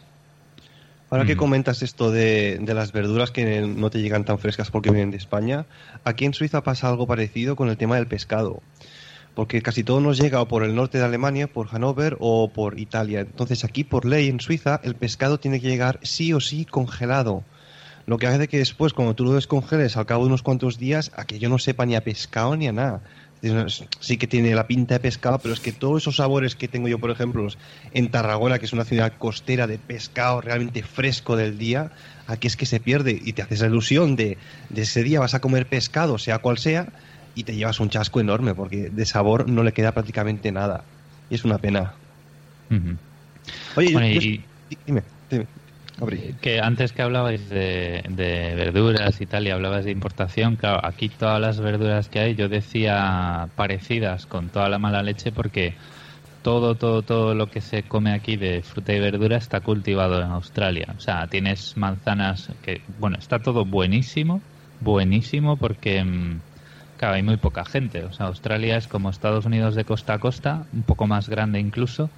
Ahora 1.10 1.26
que 1.26 1.38
comentas 1.38 1.84
esto 1.84 2.12
de, 2.12 2.58
de, 2.60 2.74
las 2.74 2.92
verduras 2.92 3.32
que 3.32 3.62
no 3.62 3.90
te 3.90 4.02
llegan 4.02 4.26
tan 4.26 4.40
frescas 4.40 4.72
porque 4.72 4.92
vienen 4.92 5.12
de 5.12 5.18
España, 5.18 5.66
aquí 6.04 6.26
en 6.26 6.34
Suiza 6.34 6.64
pasa 6.64 6.90
algo 6.90 7.08
parecido 7.08 7.56
con 7.56 7.70
el 7.70 7.78
tema 7.78 7.96
del 7.96 8.08
pescado 8.08 8.62
porque 9.38 9.62
casi 9.62 9.84
todo 9.84 10.02
nos 10.02 10.18
llega 10.18 10.42
o 10.42 10.48
por 10.48 10.64
el 10.64 10.74
norte 10.74 10.98
de 10.98 11.04
Alemania, 11.04 11.46
por 11.46 11.68
Hannover 11.68 12.18
o 12.20 12.50
por 12.50 12.80
Italia. 12.80 13.20
Entonces 13.20 13.64
aquí 13.64 13.84
por 13.84 14.04
ley 14.04 14.30
en 14.30 14.40
Suiza 14.40 14.82
el 14.84 14.96
pescado 14.96 15.40
tiene 15.40 15.62
que 15.62 15.68
llegar 15.68 16.00
sí 16.02 16.34
o 16.34 16.40
sí 16.40 16.66
congelado. 16.66 17.44
Lo 18.08 18.18
que 18.18 18.26
hace 18.26 18.48
que 18.48 18.58
después, 18.58 18.94
cuando 18.94 19.14
tú 19.14 19.26
lo 19.26 19.34
descongeles 19.34 19.96
al 19.96 20.08
cabo 20.08 20.24
de 20.24 20.30
unos 20.30 20.42
cuantos 20.42 20.80
días, 20.80 21.12
a 21.16 21.26
que 21.26 21.38
yo 21.38 21.50
no 21.50 21.60
sepa 21.60 21.86
ni 21.86 21.96
a 21.96 22.04
pescado 22.04 22.58
ni 22.58 22.68
a 22.68 22.72
nada. 22.72 23.04
Sí 24.00 24.18
que 24.18 24.26
tiene 24.26 24.56
la 24.56 24.66
pinta 24.66 24.96
de 24.96 25.02
pescado, 25.02 25.38
pero 25.38 25.54
es 25.54 25.60
que 25.60 25.72
todos 25.72 26.02
esos 26.02 26.16
sabores 26.16 26.56
que 26.56 26.68
tengo 26.68 26.88
yo, 26.88 26.98
por 26.98 27.12
ejemplo, 27.12 27.48
en 27.94 28.10
Tarragona, 28.10 28.58
que 28.58 28.66
es 28.66 28.74
una 28.74 28.86
ciudad 28.86 29.14
costera 29.20 29.68
de 29.68 29.78
pescado 29.78 30.42
realmente 30.42 30.82
fresco 30.82 31.36
del 31.36 31.60
día, 31.60 31.92
aquí 32.26 32.48
es 32.48 32.58
que 32.58 32.66
se 32.66 32.80
pierde 32.80 33.22
y 33.24 33.34
te 33.34 33.44
haces 33.44 33.62
la 33.62 33.68
ilusión 33.68 34.16
de, 34.16 34.40
de 34.70 34.82
ese 34.82 35.04
día 35.04 35.20
vas 35.20 35.36
a 35.36 35.42
comer 35.42 35.68
pescado, 35.68 36.18
sea 36.18 36.40
cual 36.40 36.58
sea, 36.58 36.88
y 37.38 37.44
te 37.44 37.56
llevas 37.56 37.80
un 37.80 37.90
chasco 37.90 38.20
enorme 38.20 38.56
porque 38.56 38.90
de 38.90 39.06
sabor 39.06 39.48
no 39.48 39.62
le 39.62 39.72
queda 39.72 39.92
prácticamente 39.92 40.52
nada. 40.52 40.84
Y 41.30 41.36
es 41.36 41.46
una 41.46 41.60
pena. 41.60 41.94
Oye, 43.76 44.42
dime, 44.88 45.04
dime. 45.30 45.46
Que 46.42 46.60
antes 46.60 46.94
que 46.94 47.04
hablabais 47.04 47.48
de, 47.48 48.02
verduras 48.10 49.22
y 49.22 49.28
tal, 49.28 49.46
y 49.46 49.52
hablabas 49.52 49.86
de 49.86 49.92
importación, 49.92 50.56
claro, 50.56 50.80
aquí 50.84 51.10
todas 51.10 51.40
las 51.40 51.60
verduras 51.60 52.10
que 52.10 52.20
hay, 52.20 52.36
yo 52.36 52.50
decía 52.50 53.50
parecidas 53.56 54.26
con 54.26 54.50
toda 54.50 54.68
la 54.68 54.80
mala 54.80 55.04
leche 55.04 55.32
porque 55.32 55.76
todo, 56.42 56.74
todo, 56.74 57.04
todo 57.04 57.36
lo 57.36 57.52
que 57.52 57.62
se 57.62 57.84
come 57.84 58.14
aquí 58.14 58.36
de 58.36 58.64
fruta 58.64 58.94
y 58.94 59.00
verdura 59.00 59.38
está 59.38 59.60
cultivado 59.60 60.20
en 60.20 60.32
Australia. 60.32 60.96
O 60.98 61.00
sea, 61.00 61.28
tienes 61.28 61.78
manzanas 61.78 62.50
que, 62.64 62.82
bueno, 62.98 63.18
está 63.20 63.38
todo 63.38 63.64
buenísimo, 63.64 64.42
buenísimo 64.82 65.56
porque... 65.56 66.04
Mm, 66.04 66.40
Claro, 66.98 67.14
hay 67.16 67.24
muy 67.24 67.38
poca 67.38 67.64
gente. 67.64 68.04
O 68.06 68.12
sea, 68.12 68.26
Australia 68.26 68.78
es 68.78 68.88
como 68.88 69.10
Estados 69.10 69.46
Unidos 69.46 69.76
de 69.76 69.86
costa 69.86 70.16
a 70.16 70.20
costa, 70.20 70.66
un 70.74 70.84
poco 70.84 71.06
más 71.06 71.30
grande 71.30 71.60
incluso, 71.60 72.10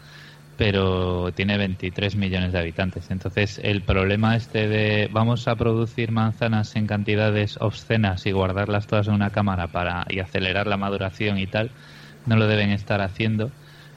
pero 0.57 1.33
tiene 1.33 1.57
23 1.57 2.15
millones 2.15 2.53
de 2.53 2.59
habitantes. 2.59 3.11
Entonces, 3.11 3.59
el 3.61 3.83
problema 3.83 4.37
este 4.37 4.69
de 4.69 5.09
vamos 5.11 5.49
a 5.49 5.55
producir 5.55 6.11
manzanas 6.11 6.75
en 6.77 6.87
cantidades 6.87 7.57
obscenas 7.59 8.25
y 8.25 8.31
guardarlas 8.31 8.87
todas 8.87 9.07
en 9.09 9.15
una 9.15 9.31
cámara 9.31 9.67
para 9.67 10.05
y 10.09 10.19
acelerar 10.19 10.67
la 10.67 10.77
maduración 10.77 11.39
y 11.39 11.47
tal, 11.47 11.71
no 12.25 12.37
lo 12.37 12.47
deben 12.47 12.71
estar 12.71 13.01
haciendo. 13.01 13.51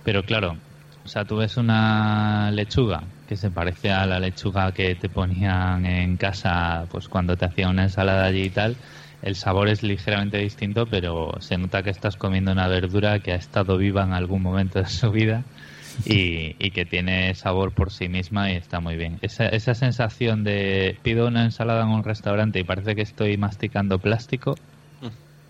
Pero 0.05 0.25
claro, 0.25 0.57
o 1.05 1.09
sea, 1.09 1.25
tú 1.25 1.37
ves 1.37 1.57
una 1.57 2.51
lechuga 2.51 3.05
que 3.29 3.37
se 3.37 3.51
parece 3.51 3.93
a 3.93 4.05
la 4.07 4.19
lechuga 4.19 4.73
que 4.73 4.97
te 4.97 5.09
ponían 5.09 5.87
en 5.87 6.17
casa, 6.17 6.87
pues 6.91 7.07
cuando 7.09 7.37
te 7.37 7.45
hacían 7.45 7.71
una 7.71 7.85
ensalada 7.85 8.25
allí 8.25 8.43
y 8.43 8.51
tal 8.51 8.77
el 9.23 9.37
sabor 9.37 9.69
es 9.69 9.83
ligeramente 9.83 10.39
distinto, 10.39 10.87
pero 10.87 11.41
se 11.41 11.57
nota 11.57 11.83
que 11.83 11.91
estás 11.91 12.17
comiendo 12.17 12.53
una 12.53 12.67
verdura 12.67 13.21
que 13.21 13.33
ha 13.33 13.37
estado 13.37 13.77
viva 13.79 14.03
en 14.03 14.13
algún 14.13 14.43
momento 14.43 14.81
de 14.81 14.87
su 14.87 15.11
vida 15.11 15.45
y, 16.05 16.71
que 16.71 16.85
tiene 16.85 17.35
sabor 17.35 17.73
por 17.73 17.93
sí 17.93 18.09
misma 18.09 18.51
y 18.51 18.57
está 18.57 18.81
muy 18.81 18.97
bien. 18.97 19.19
Esa, 19.23 19.47
esa 19.47 19.75
sensación 19.75 20.43
de 20.43 20.99
pido 21.03 21.29
una 21.29 21.45
ensalada 21.45 21.83
en 21.83 21.91
un 21.91 22.03
restaurante 22.03 22.59
y 22.59 22.65
parece 22.65 22.97
que 22.97 23.03
estoy 23.03 23.37
masticando 23.37 23.99
plástico, 23.99 24.57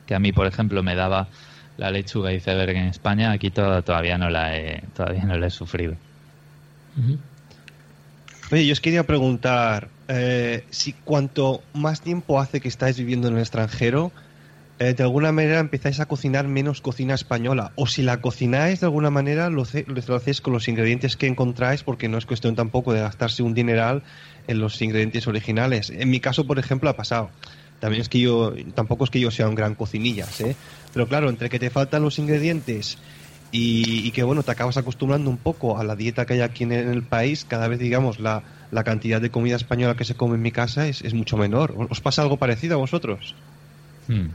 que 0.07 0.15
a 0.15 0.19
mí, 0.19 0.33
por 0.33 0.47
ejemplo, 0.47 0.83
me 0.83 0.95
daba 0.95 1.29
la 1.79 1.91
lechuga 1.91 2.33
iceberg 2.33 2.77
en 2.77 2.87
España, 2.89 3.33
aquí 3.33 3.51
todavía 3.51 4.19
no 4.19 4.29
la 4.29 4.57
he, 4.57 4.83
todavía 4.95 5.25
no 5.25 5.37
la 5.37 5.47
he 5.47 5.51
sufrido. 5.51 5.97
Oye, 8.53 8.67
yo 8.67 8.75
os 8.75 8.83
quería 8.83 9.07
preguntar 9.07 9.89
eh, 10.09 10.65
si 10.69 10.93
cuanto 10.93 11.63
más 11.73 12.03
tiempo 12.03 12.39
hace 12.39 12.61
que 12.61 12.69
estáis 12.69 12.99
viviendo 12.99 13.29
en 13.29 13.35
el 13.37 13.41
extranjero, 13.41 14.13
eh, 14.79 14.93
de 14.93 15.03
alguna 15.03 15.33
manera 15.33 15.59
empezáis 15.59 16.01
a 16.01 16.07
cocinar 16.07 16.47
menos 16.49 16.83
cocina 16.83 17.15
española. 17.15 17.73
O 17.77 17.87
si 17.87 18.03
la 18.03 18.21
cocináis 18.21 18.81
de 18.81 18.87
alguna 18.87 19.09
manera, 19.09 19.49
lo, 19.49 19.65
lo, 19.87 20.15
hacéis 20.15 20.43
con 20.43 20.53
los 20.53 20.69
ingredientes 20.69 21.17
que 21.17 21.29
encontráis, 21.29 21.83
porque 21.83 22.11
no 22.11 22.19
es 22.19 22.27
cuestión 22.27 22.55
tampoco 22.55 22.93
de 22.93 23.01
gastarse 23.01 23.43
un 23.43 23.55
dineral 23.55 24.03
en 24.47 24.59
los 24.59 24.83
ingredientes 24.83 25.27
originales. 25.27 25.89
En 25.89 26.11
mi 26.11 26.21
caso, 26.21 26.47
por 26.47 26.59
ejemplo, 26.59 26.91
ha 26.91 26.97
pasado. 26.97 27.31
También 27.81 28.03
es 28.03 28.11
que 28.11 28.21
yo, 28.21 28.53
tampoco 28.75 29.05
es 29.05 29.11
que 29.11 29.19
yo 29.19 29.31
sea 29.31 29.49
un 29.49 29.55
gran 29.55 29.75
cocinillas, 29.75 30.43
¿eh? 30.43 30.57
Pero 30.93 31.09
claro, 31.09 31.31
entre 31.31 31.49
que 31.49 31.59
te 31.59 31.71
faltan 31.71 32.03
los 32.03 32.19
ingredientes 32.19 32.99
y, 33.53 34.11
que 34.13 34.23
bueno, 34.23 34.43
te 34.43 34.51
acabas 34.51 34.79
acostumbrando 34.79 35.29
un 35.29 35.37
poco 35.37 35.79
a 35.79 35.85
la 35.85 35.95
dieta 35.95 36.25
que 36.25 36.35
hay 36.35 36.41
aquí 36.41 36.65
en 36.65 36.73
el 36.73 37.03
país, 37.03 37.45
cada 37.45 37.69
vez 37.69 37.79
digamos 37.79 38.19
la, 38.19 38.43
la 38.71 38.83
cantidad 38.83 39.21
de 39.21 39.31
comida 39.31 39.57
española 39.57 39.95
que 39.95 40.05
se 40.05 40.15
come 40.15 40.37
en 40.37 40.43
mi 40.43 40.51
casa 40.51 40.89
es, 40.89 41.03
es 41.03 41.13
mucho 41.13 41.37
menor. 41.37 41.75
¿Os 41.91 42.01
pasa 42.01 42.23
algo 42.23 42.39
parecido 42.39 42.75
a 42.75 42.79
vosotros? 42.79 43.35
Hmm. 44.09 44.29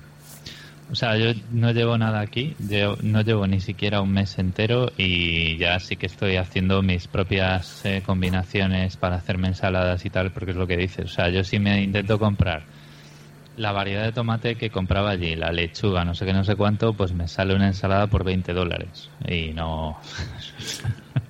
O 0.89 0.95
sea, 0.95 1.17
yo 1.17 1.34
no 1.51 1.71
llevo 1.71 1.97
nada 1.97 2.21
aquí, 2.21 2.56
yo 2.60 2.95
no 3.01 3.21
llevo 3.21 3.45
ni 3.45 3.60
siquiera 3.60 4.01
un 4.01 4.13
mes 4.13 4.38
entero 4.39 4.91
y 4.97 5.58
ya 5.58 5.80
sí 5.80 5.97
que 5.97 6.06
estoy 6.06 6.38
haciendo 6.38 6.82
mis 6.82 7.08
propias 7.08 7.84
eh, 7.84 8.01
combinaciones 8.06 8.95
para 8.95 9.17
hacerme 9.17 9.49
ensaladas 9.49 10.06
y 10.06 10.10
tal, 10.10 10.32
porque 10.32 10.51
es 10.51 10.58
lo 10.58 10.65
que 10.65 10.77
dices. 10.77 11.06
O 11.06 11.13
sea, 11.13 11.30
yo 11.30 11.43
sí 11.43 11.60
me 11.60 11.82
intento 11.82 12.17
comprar 12.17 12.63
la 13.58 13.72
variedad 13.72 14.04
de 14.04 14.12
tomate 14.12 14.56
que 14.56 14.70
compraba 14.70 15.10
allí, 15.10 15.36
la 15.36 15.52
lechuga, 15.52 16.06
no 16.06 16.13
sé 16.13 16.26
qué, 16.26 16.34
no 16.34 16.43
sé 16.43 16.56
cuánto, 16.56 16.93
pues 16.93 17.13
me 17.13 17.28
sale 17.28 17.56
una 17.56 17.67
ensalada 17.67 18.08
por 18.08 18.24
20 18.24 18.54
dólares. 18.54 19.10
Y 19.28 19.52
no. 19.54 20.00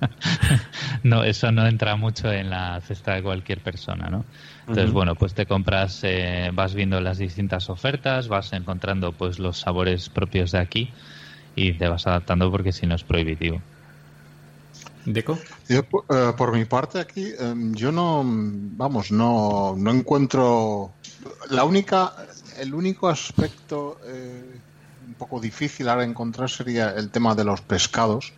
no, 1.02 1.24
eso 1.24 1.50
no 1.50 1.66
entra 1.66 1.96
mucho 1.96 2.30
en 2.30 2.50
la 2.50 2.80
cesta 2.82 3.14
de 3.14 3.22
cualquier 3.22 3.60
persona, 3.60 4.08
¿no? 4.10 4.26
Entonces, 4.60 4.92
bueno, 4.92 5.14
pues 5.14 5.32
te 5.32 5.46
compras, 5.46 6.00
eh, 6.02 6.50
vas 6.52 6.74
viendo 6.74 7.00
las 7.00 7.16
distintas 7.16 7.70
ofertas, 7.70 8.28
vas 8.28 8.52
encontrando 8.52 9.12
pues 9.12 9.38
los 9.38 9.58
sabores 9.58 10.10
propios 10.10 10.52
de 10.52 10.58
aquí 10.58 10.90
y 11.56 11.72
te 11.72 11.88
vas 11.88 12.06
adaptando 12.06 12.50
porque 12.50 12.72
si 12.72 12.86
no 12.86 12.94
es 12.94 13.02
prohibitivo. 13.02 13.62
¿Deco? 15.06 15.38
Yo, 15.68 15.80
eh, 16.10 16.32
por 16.36 16.52
mi 16.52 16.66
parte 16.66 17.00
aquí, 17.00 17.32
em, 17.38 17.74
yo 17.74 17.90
no, 17.90 18.22
vamos, 18.24 19.10
no, 19.10 19.74
no 19.74 19.90
encuentro 19.90 20.92
la 21.50 21.64
única, 21.64 22.12
el 22.58 22.74
único 22.74 23.08
aspecto 23.08 24.00
eh, 24.04 24.60
un 25.06 25.14
poco 25.14 25.40
difícil 25.40 25.88
ahora 25.88 26.04
encontrar 26.04 26.50
sería 26.50 26.90
el 26.90 27.10
tema 27.10 27.34
de 27.34 27.44
los 27.44 27.60
pescados, 27.60 28.32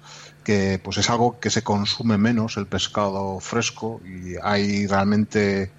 que 0.44 0.80
pues 0.82 0.98
es 0.98 1.10
algo 1.10 1.38
que 1.40 1.50
se 1.50 1.62
consume 1.62 2.16
menos 2.16 2.56
el 2.56 2.66
pescado 2.66 3.40
fresco 3.40 4.00
y 4.04 4.34
hay 4.42 4.86
realmente 4.86 5.70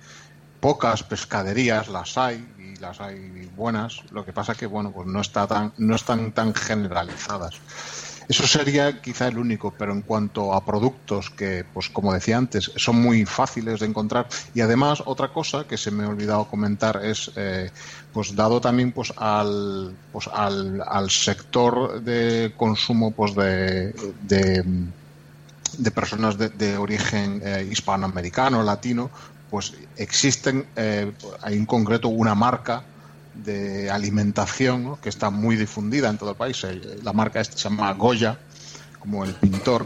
pocas 0.60 1.04
pescaderías, 1.04 1.88
las 1.88 2.18
hay 2.18 2.46
y 2.60 2.76
las 2.80 3.02
hay 3.02 3.50
buenas. 3.56 4.02
Lo 4.12 4.24
que 4.26 4.34
pasa 4.34 4.54
que 4.54 4.68
bueno, 4.68 4.92
pues 4.92 5.08
no 5.08 5.22
está 5.22 5.48
tan, 5.48 5.74
no 5.78 5.96
están 5.96 6.32
tan 6.32 6.54
generalizadas. 6.54 7.56
Eso 8.28 8.48
sería 8.48 9.02
quizá 9.02 9.28
el 9.28 9.38
único, 9.38 9.74
pero 9.78 9.92
en 9.92 10.02
cuanto 10.02 10.54
a 10.54 10.64
productos 10.64 11.30
que, 11.30 11.66
pues 11.74 11.90
como 11.90 12.14
decía 12.14 12.38
antes, 12.38 12.72
son 12.76 13.02
muy 13.02 13.26
fáciles 13.26 13.80
de 13.80 13.88
encontrar. 13.88 14.28
Y 14.54 14.62
además 14.62 15.04
otra 15.06 15.30
cosa 15.30 15.66
que 15.66 15.78
se 15.78 15.92
me 15.92 16.04
ha 16.04 16.10
olvidado 16.10 16.46
comentar 16.46 17.02
es, 17.04 17.32
eh, 17.36 17.72
pues 18.14 18.36
dado 18.36 18.62
también 18.62 18.92
pues 18.92 19.14
al, 19.18 19.96
pues 20.12 20.28
al, 20.34 20.82
al 20.88 21.10
sector 21.10 22.02
de 22.02 22.54
consumo 22.58 23.12
pues 23.12 23.36
de, 23.36 23.94
de, 24.24 25.92
personas 25.92 26.38
de, 26.38 26.78
origen 26.78 27.42
eh, 27.44 27.68
hispanoamericano, 27.70 28.64
latino, 28.64 29.10
pues 29.50 29.74
existen, 29.98 30.66
eh, 30.76 31.12
en 31.46 31.66
concreto 31.66 32.08
una 32.08 32.36
marca 32.36 32.84
de 33.34 33.90
alimentación 33.90 34.98
que 34.98 35.10
está 35.10 35.30
muy 35.30 35.56
difundida 35.56 36.10
en 36.10 36.18
todo 36.18 36.32
el 36.32 36.36
país. 36.36 36.64
Eh, 36.64 37.00
la 37.04 37.14
marca 37.14 37.44
se 37.44 37.56
llama 37.56 37.94
Goya, 37.94 38.40
como 39.00 39.24
el 39.24 39.34
pintor, 39.34 39.86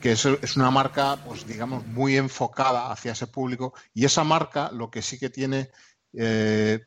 que 0.00 0.12
es, 0.12 0.24
es, 0.24 0.56
una 0.56 0.70
marca, 0.70 1.16
pues 1.24 1.46
digamos, 1.46 1.86
muy 1.86 2.16
enfocada 2.16 2.90
hacia 2.90 3.12
ese 3.12 3.26
público. 3.26 3.74
Y 3.94 4.04
esa 4.04 4.24
marca 4.24 4.70
lo 4.72 4.90
que 4.90 5.02
sí 5.02 5.18
que 5.18 5.30
tiene, 5.30 5.70
eh, 6.12 6.80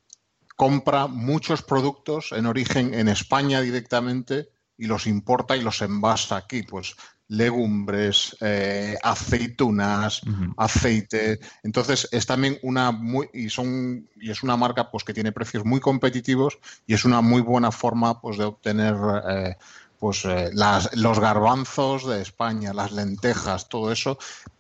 compra 0.56 1.08
muchos 1.08 1.62
productos 1.62 2.34
en 2.34 2.46
origen 2.46 2.94
en 2.94 3.08
España 3.08 3.62
directamente 3.62 4.50
y 4.78 4.88
los 4.88 5.08
importa 5.08 5.56
y 5.56 5.62
los 5.62 5.82
envasa 5.82 6.36
aquí. 6.36 6.64
Pues 6.64 6.96
legumbres, 7.30 8.36
eh, 8.42 8.98
aceitunas, 9.04 10.22
aceite. 10.58 11.40
Entonces 11.64 12.10
es 12.12 12.26
también 12.26 12.58
una 12.64 12.92
muy 12.92 13.30
y 13.34 13.50
son 13.50 14.10
y 14.20 14.32
es 14.32 14.42
una 14.44 14.58
marca 14.58 14.90
pues 14.92 15.04
que 15.04 15.14
tiene 15.14 15.32
precios 15.32 15.64
muy 15.64 15.80
competitivos 15.80 16.58
y 16.88 16.96
es 16.96 17.06
una 17.06 17.22
muy 17.22 17.42
buena 17.42 17.72
forma 17.72 18.20
pues 18.20 18.40
de 18.40 18.46
obtener 18.46 18.96
eh, 19.30 19.56
pues 20.00 20.26
eh, 20.26 20.50
las, 20.54 20.96
los 20.96 21.20
garbanzos 21.20 22.08
de 22.08 22.22
España, 22.22 22.74
las 22.74 22.92
lentejas, 22.92 23.70
todo 23.70 23.92
eso. 23.92 24.18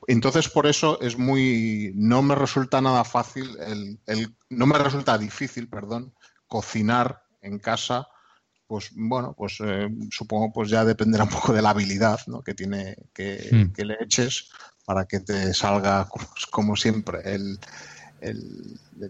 Entonces 0.08 0.48
por 0.48 0.68
eso 0.68 1.02
es 1.02 1.18
muy 1.18 1.92
no 1.96 2.22
me 2.22 2.36
resulta 2.36 2.82
nada 2.82 3.04
fácil 3.04 3.58
el, 3.66 4.00
el 4.06 4.36
no 4.50 4.68
me 4.68 4.78
resulta 4.78 5.18
difícil, 5.18 5.68
perdón, 5.68 6.14
cocinar 6.48 7.24
en 7.42 7.58
casa 7.58 8.10
pues 8.70 8.92
bueno, 8.94 9.34
pues 9.36 9.58
eh, 9.66 9.90
supongo 10.12 10.54
pues 10.54 10.70
ya 10.70 10.86
dependerá 10.86 11.24
un 11.24 11.32
poco 11.32 11.54
de 11.54 11.62
la 11.64 11.72
habilidad 11.72 12.20
¿no? 12.28 12.44
que 12.44 12.54
tiene 12.54 12.92
hmm. 12.92 13.72
que, 13.74 13.84
le 13.84 13.98
eches 14.00 14.50
para 14.86 15.06
que 15.06 15.22
te 15.22 15.56
salga 15.56 16.08
como, 16.52 16.76
siempre 16.76 17.20
el, 17.34 17.60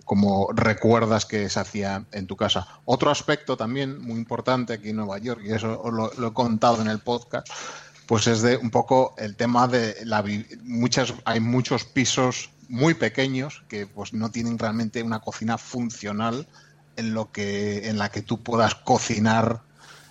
como 0.05 0.47
recuerdas 0.53 1.25
que 1.25 1.49
se 1.49 1.59
hacía 1.59 2.05
en 2.13 2.25
tu 2.25 2.37
casa. 2.37 2.65
Otro 2.85 3.11
aspecto 3.11 3.57
también 3.57 4.01
muy 4.01 4.15
importante 4.15 4.71
aquí 4.71 4.91
en 4.91 4.95
Nueva 4.95 5.17
York, 5.17 5.41
y 5.43 5.51
eso 5.51 5.91
lo, 5.91 6.09
lo 6.13 6.27
he 6.27 6.33
contado 6.33 6.81
en 6.81 6.87
el 6.87 6.99
podcast, 6.99 7.49
pues 8.07 8.27
es 8.27 8.41
de 8.41 8.55
un 8.55 8.71
poco 8.71 9.13
el 9.17 9.35
tema 9.35 9.67
de 9.67 9.97
la 10.05 10.23
muchas 10.63 11.13
hay 11.25 11.41
muchos 11.41 11.83
pisos 11.83 12.49
muy 12.69 12.93
pequeños 12.93 13.63
que 13.67 13.87
pues 13.87 14.13
no 14.13 14.31
tienen 14.31 14.57
realmente 14.57 15.03
una 15.03 15.19
cocina 15.19 15.57
funcional 15.57 16.47
en 16.99 17.13
lo 17.13 17.31
que 17.31 17.89
en 17.89 17.97
la 17.97 18.09
que 18.09 18.21
tú 18.21 18.43
puedas 18.43 18.75
cocinar 18.75 19.61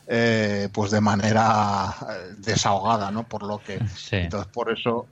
eh, 0.06 0.70
pues 0.72 0.90
de 0.90 1.02
manera 1.02 1.94
eh, 2.08 2.34
desahogada, 2.38 3.10
¿no? 3.10 3.28
Por 3.28 3.42
lo 3.42 3.62
que 3.62 3.78
entonces 4.10 4.50
por 4.50 4.72
eso 4.72 5.06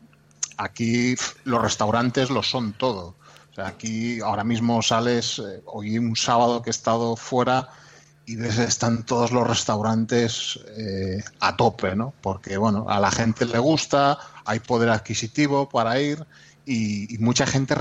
aquí 0.57 1.15
los 1.45 1.61
restaurantes 1.61 2.31
lo 2.31 2.43
son 2.43 2.73
todo. 2.73 3.15
O 3.51 3.55
sea, 3.55 3.67
aquí 3.69 4.21
ahora 4.21 4.43
mismo 4.43 4.81
sales 4.81 5.39
eh, 5.39 5.62
hoy 5.67 5.99
un 5.99 6.17
sábado 6.17 6.62
que 6.62 6.71
he 6.71 6.73
estado 6.73 7.15
fuera 7.15 7.69
y 8.25 8.37
ves 8.37 8.59
están 8.59 9.05
todos 9.05 9.33
los 9.33 9.47
restaurantes 9.47 10.59
a 11.39 11.57
tope, 11.57 11.95
¿no? 11.95 12.12
Porque 12.23 12.57
bueno, 12.57 12.87
a 12.89 12.99
la 12.99 13.11
gente 13.11 13.45
le 13.45 13.59
gusta, 13.59 14.19
hay 14.45 14.59
poder 14.61 14.89
adquisitivo 14.89 15.69
para 15.69 16.01
ir 16.01 16.27
y, 16.67 17.17
mucha 17.19 17.47
gente 17.47 17.75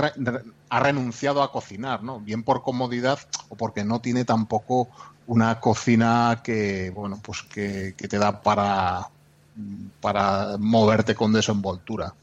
ha 0.68 0.80
renunciado 0.80 1.42
a 1.42 1.50
cocinar, 1.50 2.02
¿no? 2.02 2.20
Bien 2.20 2.42
por 2.44 2.62
comodidad 2.62 3.18
o 3.48 3.56
porque 3.56 3.84
no 3.84 4.00
tiene 4.00 4.24
tampoco 4.24 4.88
una 5.26 5.58
cocina 5.60 6.40
que, 6.42 6.90
bueno, 6.94 7.20
pues 7.22 7.42
que, 7.42 7.92
te 7.92 8.18
da 8.18 8.40
para, 8.40 9.08
para 10.00 10.56
moverte 10.58 11.14
con 11.14 11.32
desenvoltura. 11.32 12.14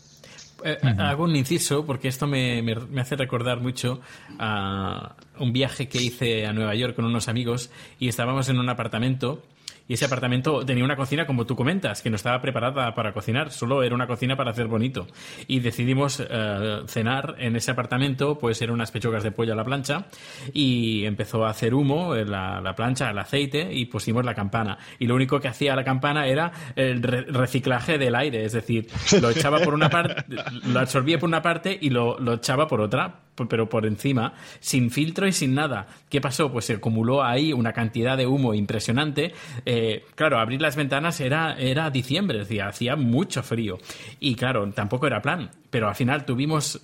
Eh, 0.63 0.77
hago 0.97 1.25
un 1.25 1.35
inciso 1.35 1.85
porque 1.85 2.07
esto 2.07 2.25
me, 2.25 2.61
me, 2.61 3.01
hace 3.01 3.17
recordar 3.17 3.59
mucho 3.59 3.99
a 4.39 5.13
un 5.37 5.51
viaje 5.51 5.89
que 5.89 6.01
hice 6.01 6.45
a 6.45 6.53
Nueva 6.53 6.73
York 6.73 6.95
con 6.95 7.03
unos 7.03 7.27
amigos 7.27 7.69
y 7.99 8.07
estábamos 8.07 8.47
en 8.47 8.59
un 8.59 8.69
apartamento 8.69 9.43
y 9.87 9.93
ese 9.93 10.05
apartamento 10.05 10.65
tenía 10.65 10.83
una 10.83 10.95
cocina 10.95 11.25
como 11.25 11.45
tú 11.45 11.55
comentas, 11.55 12.01
que 12.01 12.09
no 12.09 12.15
estaba 12.15 12.41
preparada 12.41 12.93
para 12.95 13.13
cocinar, 13.13 13.51
solo 13.51 13.83
era 13.83 13.95
una 13.95 14.07
cocina 14.07 14.35
para 14.35 14.51
hacer 14.51 14.67
bonito. 14.67 15.07
Y 15.47 15.59
decidimos 15.59 16.21
eh, 16.27 16.81
cenar 16.87 17.35
en 17.39 17.55
ese 17.55 17.71
apartamento, 17.71 18.37
pues 18.37 18.61
eran 18.61 18.75
unas 18.75 18.91
pechugas 18.91 19.23
de 19.23 19.31
pollo 19.31 19.53
a 19.53 19.55
la 19.55 19.63
plancha 19.63 20.05
y 20.53 21.05
empezó 21.05 21.45
a 21.45 21.49
hacer 21.49 21.73
humo 21.73 22.15
la, 22.15 22.61
la 22.61 22.75
plancha, 22.75 23.09
el 23.09 23.19
aceite 23.19 23.73
y 23.73 23.85
pusimos 23.85 24.25
la 24.25 24.33
campana. 24.33 24.77
Y 24.99 25.07
lo 25.07 25.15
único 25.15 25.39
que 25.39 25.47
hacía 25.47 25.75
la 25.75 25.83
campana 25.83 26.27
era 26.27 26.51
el 26.75 27.01
reciclaje 27.01 27.97
del 27.97 28.15
aire, 28.15 28.45
es 28.45 28.53
decir, 28.53 28.87
lo 29.21 29.29
echaba 29.29 29.59
por 29.59 29.73
una 29.73 29.89
parte, 29.89 30.23
lo 30.65 30.79
absorbía 30.79 31.19
por 31.19 31.27
una 31.27 31.41
parte 31.41 31.77
y 31.79 31.89
lo, 31.89 32.19
lo 32.19 32.33
echaba 32.33 32.67
por 32.67 32.81
otra 32.81 33.22
pero 33.49 33.69
por 33.69 33.85
encima, 33.85 34.33
sin 34.59 34.91
filtro 34.91 35.27
y 35.27 35.31
sin 35.31 35.55
nada. 35.55 35.87
¿Qué 36.09 36.21
pasó? 36.21 36.51
Pues 36.51 36.65
se 36.65 36.73
acumuló 36.73 37.23
ahí 37.23 37.53
una 37.53 37.73
cantidad 37.73 38.17
de 38.17 38.27
humo 38.27 38.53
impresionante. 38.53 39.33
Eh, 39.65 40.05
claro, 40.15 40.39
abrir 40.39 40.61
las 40.61 40.75
ventanas 40.75 41.19
era, 41.19 41.57
era 41.57 41.89
diciembre, 41.89 42.39
decía, 42.39 42.67
hacía 42.67 42.95
mucho 42.95 43.43
frío. 43.43 43.79
Y 44.19 44.35
claro, 44.35 44.69
tampoco 44.71 45.07
era 45.07 45.21
plan. 45.21 45.51
Pero 45.69 45.87
al 45.87 45.95
final 45.95 46.25
tuvimos. 46.25 46.81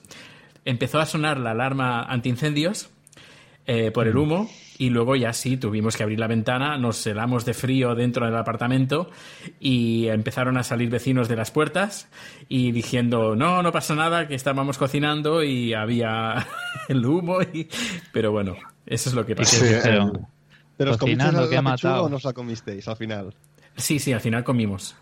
Empezó 0.65 0.99
a 0.99 1.05
sonar 1.05 1.39
la 1.39 1.51
alarma 1.51 2.03
antiincendios 2.03 2.89
eh, 3.65 3.91
por 3.91 4.07
el 4.07 4.17
humo 4.17 4.49
y 4.79 4.89
luego 4.89 5.17
ya 5.17 5.33
sí 5.33 5.57
tuvimos 5.57 5.97
que 5.97 6.03
abrir 6.03 6.19
la 6.19 6.27
ventana, 6.27 6.77
nos 6.77 7.05
helamos 7.05 7.43
de 7.43 7.53
frío 7.53 7.95
dentro 7.95 8.25
del 8.25 8.35
apartamento 8.37 9.11
y 9.59 10.07
empezaron 10.07 10.57
a 10.57 10.63
salir 10.63 10.89
vecinos 10.89 11.27
de 11.27 11.35
las 11.35 11.51
puertas 11.51 12.07
y 12.47 12.71
diciendo 12.71 13.35
no, 13.35 13.61
no 13.61 13.73
pasa 13.73 13.93
nada, 13.93 14.25
que 14.29 14.35
estábamos 14.35 14.77
cocinando 14.77 15.43
y 15.43 15.73
había 15.73 16.47
el 16.87 17.05
humo, 17.05 17.41
y... 17.41 17.67
pero 18.13 18.31
bueno, 18.31 18.55
eso 18.85 19.09
es 19.09 19.15
lo 19.15 19.25
que 19.25 19.35
pasó. 19.35 19.65
pero, 20.77 20.97
cocinando, 20.97 21.49
¿qué 21.49 21.61
matado? 21.61 22.05
o 22.05 22.09
no 22.09 22.17
la 22.23 22.31
comisteis 22.31 22.87
al 22.87 22.95
final? 22.95 23.35
Sí, 23.75 23.99
sí, 23.99 24.13
al 24.13 24.21
final 24.21 24.45
comimos. 24.45 24.95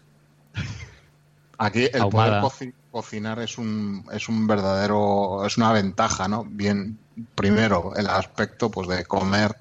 Aquí 1.60 1.88
el 1.94 2.10
poder 2.10 2.42
cocinar 2.90 3.40
es 3.40 3.60
un, 3.60 4.04
es 4.12 4.28
un 4.28 4.48
verdadero, 4.48 5.46
es 5.46 5.56
una 5.58 5.72
ventaja, 5.72 6.28
¿no? 6.28 6.46
Bien, 6.46 6.98
primero, 7.36 7.94
el 7.96 8.08
aspecto 8.08 8.70
pues 8.70 8.88
de 8.88 9.06
comer 9.06 9.56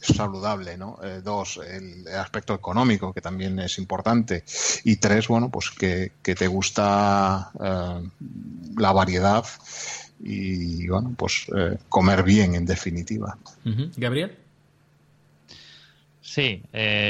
saludable, 0.00 0.76
¿no? 0.76 0.98
Eh, 1.02 1.20
dos, 1.22 1.58
el, 1.58 2.06
aspecto 2.08 2.54
económico, 2.54 3.12
que 3.12 3.20
también 3.20 3.58
es 3.58 3.78
importante. 3.78 4.44
Y 4.84 4.96
tres, 4.96 5.28
bueno, 5.28 5.50
pues 5.50 5.70
que, 5.70 6.12
te 6.22 6.46
gusta 6.46 7.50
eh, 7.60 8.08
la 8.76 8.92
variedad 8.92 9.44
y, 10.20 10.88
bueno, 10.88 11.14
pues 11.16 11.46
eh, 11.56 11.78
comer 11.88 12.22
bien, 12.22 12.54
en 12.54 12.66
definitiva. 12.66 13.36
Gabriel. 13.96 14.36
Sí, 16.20 16.62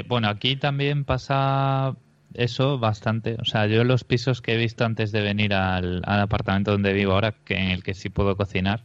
bueno, 0.08 0.28
aquí 0.28 0.56
también 0.56 1.04
pasa 1.04 1.96
eso 2.34 2.78
bastante. 2.78 3.36
O 3.40 3.44
sea, 3.44 3.66
yo 3.66 3.84
los 3.84 4.04
pisos 4.04 4.40
que 4.40 4.54
he 4.54 4.56
visto 4.56 4.84
antes 4.84 5.12
de 5.12 5.20
venir 5.20 5.54
al, 5.54 6.02
apartamento 6.04 6.70
donde 6.72 6.92
vivo 6.92 7.12
ahora, 7.12 7.34
que 7.44 7.54
en 7.54 7.70
el 7.70 7.82
que 7.82 7.94
sí 7.94 8.10
puedo 8.10 8.36
cocinar, 8.36 8.84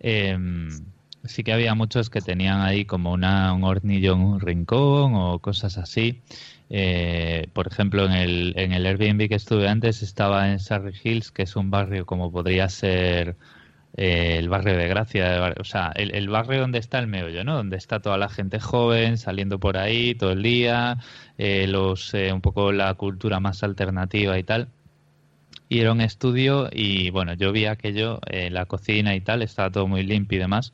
em, 0.00 0.68
sí 1.24 1.44
que 1.44 1.52
había 1.52 1.74
muchos 1.74 2.10
que 2.10 2.20
tenían 2.20 2.60
ahí 2.60 2.84
como 2.84 3.12
una, 3.12 3.52
un 3.52 3.64
hornillo 3.64 4.14
en 4.14 4.20
un 4.20 4.40
rincón 4.40 5.14
o 5.14 5.38
cosas 5.38 5.78
así. 5.78 6.20
Eh, 6.70 7.48
por 7.52 7.66
ejemplo, 7.68 8.06
en 8.06 8.12
el, 8.12 8.54
en 8.56 8.72
el 8.72 8.86
Airbnb 8.86 9.28
que 9.28 9.34
estuve 9.34 9.68
antes 9.68 10.02
estaba 10.02 10.50
en 10.50 10.60
Surrey 10.60 10.94
Hills, 11.02 11.30
que 11.32 11.42
es 11.42 11.56
un 11.56 11.70
barrio 11.70 12.06
como 12.06 12.30
podría 12.32 12.68
ser 12.68 13.36
eh, 13.96 14.38
el 14.38 14.48
barrio 14.48 14.76
de 14.76 14.88
Gracia, 14.88 15.54
o 15.58 15.64
sea, 15.64 15.92
el, 15.96 16.28
barrio 16.28 16.60
donde 16.60 16.78
está 16.78 16.98
el 17.00 17.06
meollo, 17.08 17.44
¿no? 17.44 17.56
Donde 17.56 17.76
está 17.76 18.00
toda 18.00 18.18
la 18.18 18.28
gente 18.28 18.60
joven 18.60 19.18
saliendo 19.18 19.58
por 19.58 19.76
ahí 19.76 20.14
todo 20.14 20.32
el 20.32 20.42
día, 20.42 20.98
eh, 21.38 21.66
los 21.66 22.14
eh, 22.14 22.32
un 22.32 22.40
poco 22.40 22.72
la 22.72 22.94
cultura 22.94 23.40
más 23.40 23.62
alternativa 23.64 24.38
y 24.38 24.44
tal. 24.44 24.68
Y 25.70 25.80
era 25.80 25.92
un 25.92 26.02
estudio 26.02 26.68
y 26.70 27.08
bueno, 27.10 27.32
yo 27.32 27.52
vi 27.52 27.64
aquello, 27.64 28.20
la 28.28 28.66
cocina 28.66 29.14
y 29.14 29.22
tal, 29.22 29.40
estaba 29.40 29.70
todo 29.70 29.86
muy 29.86 30.02
limpio 30.02 30.36
y 30.36 30.40
demás, 30.40 30.72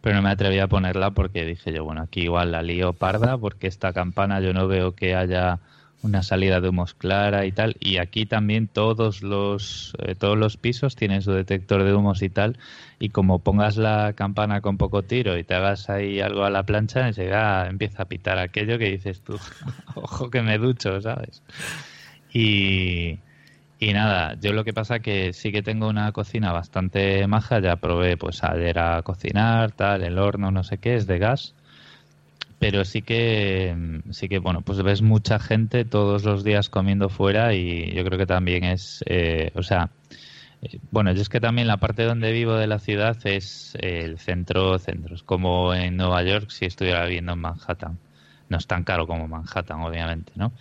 pero 0.00 0.14
no 0.14 0.22
me 0.22 0.30
atreví 0.30 0.58
a 0.60 0.68
ponerla 0.68 1.10
porque 1.10 1.44
dije 1.44 1.72
yo, 1.72 1.82
bueno, 1.82 2.02
aquí 2.02 2.20
igual 2.24 2.52
la 2.52 2.62
lío 2.62 2.92
parda 2.92 3.38
porque 3.38 3.66
esta 3.66 3.92
campana 3.92 4.40
yo 4.40 4.52
no 4.52 4.68
veo 4.68 4.94
que 4.94 5.16
haya 5.16 5.60
una 6.04 6.22
salida 6.22 6.60
de 6.60 6.68
humos 6.68 6.92
clara 6.92 7.46
y 7.46 7.52
tal. 7.52 7.76
Y 7.80 7.96
aquí 7.96 8.26
también 8.26 8.68
todos 8.68 9.22
los, 9.22 9.94
eh, 9.98 10.14
todos 10.14 10.36
los 10.36 10.58
pisos 10.58 10.94
tienen 10.94 11.22
su 11.22 11.32
detector 11.32 11.82
de 11.82 11.94
humos 11.94 12.22
y 12.22 12.28
tal. 12.28 12.58
Y 12.98 13.08
como 13.08 13.38
pongas 13.38 13.78
la 13.78 14.12
campana 14.12 14.60
con 14.60 14.76
poco 14.76 15.02
tiro 15.02 15.38
y 15.38 15.44
te 15.44 15.54
hagas 15.54 15.88
ahí 15.88 16.20
algo 16.20 16.44
a 16.44 16.50
la 16.50 16.64
plancha, 16.64 17.08
enseguida 17.08 17.66
empieza 17.68 18.02
a 18.02 18.08
pitar 18.08 18.38
aquello 18.38 18.78
que 18.78 18.90
dices 18.90 19.22
tú, 19.22 19.38
ojo 19.94 20.30
que 20.30 20.42
me 20.42 20.58
ducho, 20.58 21.00
¿sabes? 21.00 21.42
Y, 22.32 23.18
y 23.84 23.92
nada, 23.92 24.36
yo 24.40 24.52
lo 24.54 24.64
que 24.64 24.72
pasa 24.72 25.00
que 25.00 25.34
sí 25.34 25.52
que 25.52 25.62
tengo 25.62 25.88
una 25.88 26.10
cocina 26.12 26.52
bastante 26.52 27.26
maja, 27.26 27.60
ya 27.60 27.76
probé 27.76 28.16
pues 28.16 28.42
ayer 28.42 28.78
a 28.78 29.02
cocinar, 29.02 29.72
tal, 29.72 30.02
el 30.02 30.18
horno, 30.18 30.50
no 30.50 30.64
sé 30.64 30.78
qué, 30.78 30.94
es 30.96 31.06
de 31.06 31.18
gas. 31.18 31.54
Pero 32.58 32.84
sí 32.86 33.02
que 33.02 33.76
sí 34.10 34.28
que 34.28 34.38
bueno 34.38 34.62
pues 34.62 34.82
ves 34.82 35.02
mucha 35.02 35.38
gente 35.38 35.84
todos 35.84 36.24
los 36.24 36.44
días 36.44 36.70
comiendo 36.70 37.10
fuera 37.10 37.52
y 37.52 37.92
yo 37.92 38.04
creo 38.04 38.18
que 38.18 38.26
también 38.26 38.64
es 38.64 39.04
eh, 39.06 39.50
o 39.54 39.62
sea 39.62 39.90
eh, 40.62 40.78
bueno 40.90 41.12
yo 41.12 41.20
es 41.20 41.28
que 41.28 41.40
también 41.40 41.66
la 41.66 41.76
parte 41.76 42.04
donde 42.04 42.32
vivo 42.32 42.54
de 42.54 42.66
la 42.66 42.78
ciudad 42.78 43.18
es 43.24 43.76
el 43.80 44.18
centro 44.18 44.78
centro 44.78 45.14
es 45.14 45.22
como 45.22 45.74
en 45.74 45.98
Nueva 45.98 46.22
York 46.22 46.50
si 46.50 46.64
estuviera 46.64 47.04
viviendo 47.04 47.32
en 47.32 47.40
Manhattan. 47.40 47.98
No 48.48 48.56
es 48.56 48.66
tan 48.66 48.84
caro 48.84 49.06
como 49.06 49.28
Manhattan 49.28 49.82
obviamente 49.82 50.32
no 50.36 50.52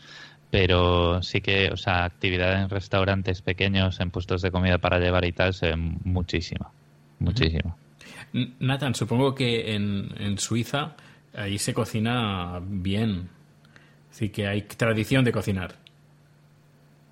pero 0.54 1.24
sí 1.24 1.42
que 1.42 1.72
o 1.72 1.78
sea 1.78 2.06
actividad 2.06 2.62
en 2.62 2.70
restaurantes 2.70 3.42
pequeños 3.42 4.00
en 4.00 4.12
puestos 4.12 4.44
de 4.44 4.52
comida 4.52 4.78
para 4.78 5.00
llevar 5.00 5.26
y 5.26 5.32
tal 5.32 5.54
se 5.54 5.70
ve 5.70 5.76
muchísima 5.76 6.70
muchísima 7.18 7.76
Nathan 8.60 8.94
supongo 8.94 9.34
que 9.34 9.74
en, 9.74 10.10
en 10.20 10.38
Suiza 10.38 10.96
ahí 11.36 11.58
se 11.58 11.74
cocina 11.74 12.62
bien. 12.63 13.30
Así 14.12 14.30
que 14.30 14.48
hay 14.48 14.63
tradición 14.63 15.26
de 15.26 15.32
cocinar. 15.32 15.76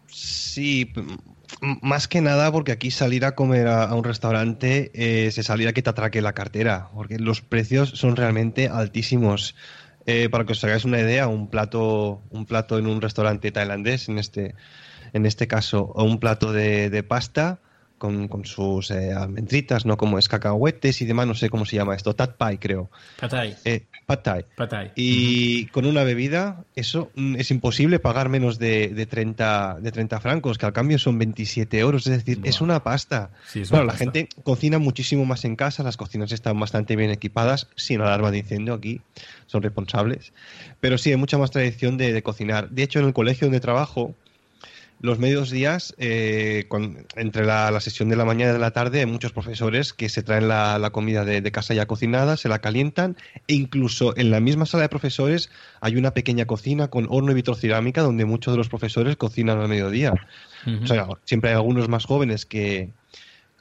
Sí, 0.08 0.92
más 1.82 2.08
que 2.08 2.22
nada 2.22 2.52
porque 2.52 2.72
aquí 2.72 2.92
salir 2.92 3.26
a 3.26 3.34
comer 3.34 3.68
a, 3.68 3.94
un 3.96 4.04
restaurante 4.04 4.92
es 4.94 5.36
salir 5.36 5.68
a 5.68 5.74
que 5.74 5.82
te 5.82 5.90
atraque 5.90 6.22
la 6.22 6.34
cartera, 6.34 6.90
porque 6.94 7.18
los 7.18 7.42
precios 7.42 7.90
son 7.90 8.16
realmente 8.16 8.68
altísimos. 8.68 9.56
Eh, 10.06 10.30
para 10.30 10.46
que 10.46 10.54
os 10.54 10.64
hagáis 10.64 10.86
una 10.86 11.00
idea, 11.00 11.28
un 11.28 11.50
plato, 11.50 12.22
un 12.30 12.46
plato 12.46 12.78
en 12.78 12.88
un 12.88 13.02
restaurante 13.02 13.52
tailandés, 13.52 14.10
en 14.10 14.18
este, 14.18 14.56
en 15.14 15.26
este 15.26 15.48
caso, 15.48 15.92
o 15.96 16.04
un 16.04 16.20
plato 16.20 16.52
de, 16.52 16.90
de 16.90 17.04
pasta, 17.04 17.60
con, 18.02 18.28
con 18.30 18.46
sus 18.46 18.90
eh, 18.90 19.14
almendritas, 19.14 19.86
¿no? 19.86 19.96
Como 19.96 20.18
es 20.18 20.28
cacahuetes 20.28 21.04
y 21.04 21.06
demás, 21.06 21.28
no 21.28 21.36
sé 21.36 21.52
cómo 21.52 21.68
se 21.68 21.76
llama 21.76 21.94
esto, 21.94 22.16
tat 22.16 22.36
pai 22.36 22.58
creo. 22.58 22.90
Patay. 23.20 23.56
Eh, 23.64 23.84
pad 24.08 24.22
thai. 24.68 24.92
Y 24.96 25.68
con 25.68 25.86
una 25.86 26.04
bebida, 26.04 26.66
eso 26.76 27.12
mm, 27.14 27.36
es 27.36 27.52
imposible 27.52 28.00
pagar 28.00 28.30
menos 28.30 28.58
de, 28.58 28.88
de, 28.88 29.06
30, 29.06 29.78
de 29.82 29.92
30 29.92 30.20
francos, 30.20 30.58
que 30.58 30.66
al 30.66 30.74
cambio 30.74 30.98
son 30.98 31.20
27 31.20 31.78
euros, 31.78 32.08
es 32.08 32.26
decir, 32.26 32.40
es 32.44 32.60
una 32.60 32.82
pasta. 32.82 33.30
Sí, 33.46 33.62
es 33.62 33.70
claro, 33.70 33.84
una 33.84 33.94
la 33.94 34.00
gente 34.00 34.30
cocina 34.44 34.80
muchísimo 34.80 35.24
más 35.24 35.46
en 35.46 35.56
casa, 35.56 35.84
las 35.84 35.96
cocinas 35.96 36.32
están 36.32 36.60
bastante 36.60 36.96
bien 36.96 37.12
equipadas, 37.12 37.68
sin 37.76 38.02
alarma 38.02 38.32
de 38.32 38.40
incendio 38.40 38.74
aquí, 38.74 39.02
son 39.46 39.62
responsables. 39.62 40.34
Pero 40.80 40.98
sí, 40.98 41.12
hay 41.12 41.18
mucha 41.18 41.38
más 41.38 41.52
tradición 41.52 41.98
de, 41.98 42.14
de 42.14 42.24
cocinar. 42.24 42.72
De 42.72 42.82
hecho, 42.82 42.98
en 42.98 43.06
el 43.06 43.14
colegio 43.14 43.46
donde 43.46 43.60
trabajo, 43.60 44.16
los 45.02 45.18
medios 45.20 45.50
días, 45.50 45.96
eh, 45.98 46.66
con- 46.68 47.06
entre 47.16 47.44
la, 47.46 47.72
la 47.72 47.82
sesión 47.82 48.08
de 48.10 48.16
la 48.16 48.24
mañana 48.24 48.52
y 48.52 48.54
de 48.54 48.60
la 48.60 48.72
tarde, 48.72 49.00
hay 49.00 49.06
muchos 49.08 49.32
profesores 49.32 49.94
que 49.94 50.10
se 50.10 50.22
traen 50.22 50.48
la, 50.48 50.78
la 50.78 50.92
comida 50.92 51.26
de, 51.26 51.42
de 51.42 51.52
casa 51.52 51.74
ya 51.74 51.88
cocinada, 51.88 52.38
se 52.38 52.50
la 52.50 52.60
calientan, 52.60 53.18
e 53.48 53.56
incluso 53.56 54.16
en 54.16 54.30
la 54.30 54.40
misma 54.40 54.66
sala 54.66 54.84
de 54.84 54.90
profesores 54.90 55.50
hay 55.80 55.96
una 55.96 56.12
pequeña 56.14 56.46
cocina 56.46 56.88
con 56.90 57.08
horno 57.10 57.32
y 57.32 57.36
vitrocerámica 57.36 58.02
donde 58.02 58.26
muchos 58.26 58.54
de 58.54 58.60
los 58.60 58.70
profesores 58.70 59.18
cocinan 59.18 59.60
al 59.60 59.68
mediodía. 59.68 60.14
O 60.84 60.88
sea, 60.88 61.08
siempre 61.26 61.50
hay 61.50 61.56
algunos 61.56 61.90
más 61.90 62.06
jóvenes 62.06 62.46
que, 62.46 62.90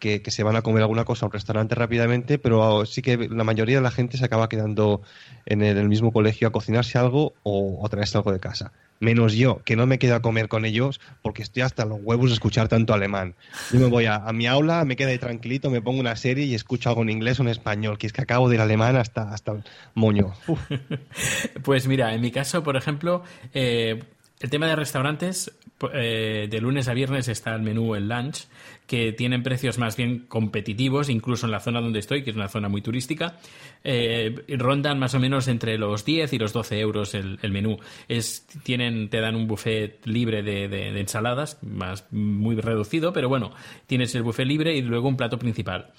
que, 0.01 0.23
se 0.31 0.43
van 0.43 0.57
a 0.57 0.63
comer 0.63 0.83
alguna 0.83 1.05
cosa 1.05 1.25
a 1.25 1.29
un 1.29 1.33
restaurante 1.33 1.75
rápidamente, 1.77 2.39
pero 2.39 2.85
sí 2.87 3.03
que 3.03 3.29
la 3.29 3.45
mayoría 3.45 3.77
de 3.77 3.83
la 3.83 3.91
gente 3.91 4.17
se 4.17 4.25
acaba 4.25 4.49
quedando 4.49 5.03
en 5.47 5.63
el, 5.63 5.89
mismo 5.89 6.13
colegio 6.13 6.49
a 6.49 6.53
cocinarse 6.53 6.99
algo 6.99 7.35
o 7.43 7.87
a 7.87 7.89
traerse 7.89 8.17
algo 8.17 8.33
de 8.33 8.41
casa. 8.41 8.73
Menos 8.99 9.35
yo, 9.35 9.63
que 9.65 9.77
no 9.77 9.87
me 9.87 9.99
quedo 9.99 10.15
a 10.15 10.21
comer 10.21 10.49
con 10.49 10.65
ellos 10.65 11.01
porque 11.23 11.43
estoy 11.43 11.63
hasta 11.63 11.85
los 11.85 12.01
huevos 12.03 12.31
de 12.31 12.35
escuchar 12.35 12.69
tanto 12.69 12.93
alemán. 12.93 13.35
Yo 13.73 13.81
me 13.81 13.87
voy 13.87 14.07
a, 14.07 14.21
mi 14.33 14.47
aula, 14.47 14.85
me 14.85 14.97
quedo 14.97 15.09
ahí 15.09 15.19
tranquilito, 15.19 15.71
me 15.71 15.81
pongo 15.81 16.01
una 16.01 16.17
serie 16.17 16.45
y 16.45 16.55
escucho 16.55 16.91
algo 16.91 17.03
en 17.03 17.11
inglés 17.11 17.39
o 17.41 17.43
en 17.43 17.49
español, 17.49 17.97
que 17.99 18.07
es 18.07 18.13
que 18.13 18.23
acabo 18.23 18.49
del 18.49 18.61
alemán 18.61 18.97
hasta, 18.97 19.33
hasta 19.33 19.53
el 19.53 19.65
moño. 19.95 20.33
Pues 21.63 21.87
mira, 21.87 22.15
en 22.15 22.21
mi 22.21 22.31
caso, 22.31 22.63
por 22.63 22.77
ejemplo, 22.77 23.23
eh, 23.53 24.03
el 24.40 24.48
tema 24.50 24.66
de 24.66 24.76
restaurantes, 24.76 25.53
eh, 25.92 26.48
de 26.50 26.61
lunes 26.61 26.88
a 26.88 26.94
viernes 26.94 27.29
está 27.29 27.55
el 27.55 27.62
menú, 27.62 27.94
el 27.94 28.09
lunch, 28.09 28.46
que 28.87 29.12
tienen 29.12 29.42
precios 29.42 29.79
más 29.79 29.96
bien 29.96 30.20
competitivos, 30.29 31.11
incluso 31.11 31.46
en 31.46 31.53
la 31.53 31.61
zona 31.61 31.81
donde 31.81 31.98
estoy, 31.98 32.24
que 32.24 32.31
es 32.31 32.37
una 32.37 32.48
zona 32.48 32.68
muy 32.68 32.81
turística, 32.81 33.38
eh, 33.85 34.35
rondan 34.48 34.98
más 34.98 35.14
o 35.14 35.20
menos 35.20 35.46
entre 35.46 35.76
los 35.79 36.05
10 36.05 36.33
y 36.33 36.38
los 36.38 36.53
12 36.53 36.81
euros 36.81 37.14
el, 37.14 37.38
menú. 37.50 37.79
Es, 38.09 38.46
tienen, 38.62 39.11
te 39.11 39.20
dan 39.20 39.37
un 39.37 39.46
buffet 39.46 40.05
libre 40.07 40.42
de, 40.42 40.68
de- 40.68 40.90
de 40.92 41.00
ensaladas, 41.00 41.59
más 41.62 42.07
muy 42.11 42.57
reducido, 42.57 43.12
pero 43.12 43.29
bueno, 43.29 43.53
tienes 43.87 44.14
el 44.14 44.22
buffet 44.22 44.46
libre 44.46 44.74
y 44.74 44.83
luego 44.83 45.09
un 45.09 45.16
plato 45.16 45.38
principal 45.38 45.92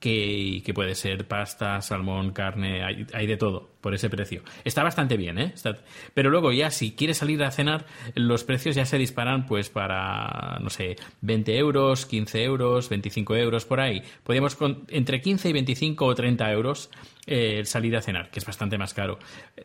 que, 0.00 0.62
que 0.64 0.72
puede 0.74 0.94
ser 0.94 1.26
pasta, 1.26 1.80
salmón, 1.80 2.32
carne, 2.32 2.84
hay, 2.84 3.06
hay 3.12 3.26
de 3.26 3.36
todo 3.36 3.68
por 3.80 3.94
ese 3.94 4.08
precio. 4.10 4.42
Está 4.64 4.82
bastante 4.82 5.16
bien, 5.16 5.38
¿eh? 5.38 5.52
Está- 5.54 5.76
pero 6.14 6.30
luego 6.30 6.52
ya 6.52 6.70
si 6.70 6.92
quieres 6.92 7.18
salir 7.18 7.42
a 7.42 7.50
cenar, 7.50 7.86
los 8.14 8.44
precios 8.44 8.76
ya 8.76 8.86
se 8.86 8.98
disparan 8.98 9.46
pues 9.46 9.70
para, 9.70 10.58
no 10.60 10.70
sé, 10.70 10.96
20 11.22 11.56
euros, 11.58 12.06
15 12.06 12.42
euros, 12.44 12.88
25 12.88 13.36
euros 13.36 13.64
por 13.64 13.80
ahí. 13.80 14.02
Podríamos 14.22 14.54
con 14.56 14.84
entre 14.88 15.20
15 15.20 15.48
y 15.48 15.52
25 15.52 16.04
o 16.06 16.14
30 16.14 16.50
euros 16.52 16.90
eh, 17.26 17.62
salir 17.64 17.96
a 17.96 18.00
cenar, 18.02 18.30
que 18.30 18.38
es 18.38 18.46
bastante 18.46 18.78
más 18.78 18.94
caro. 18.94 19.18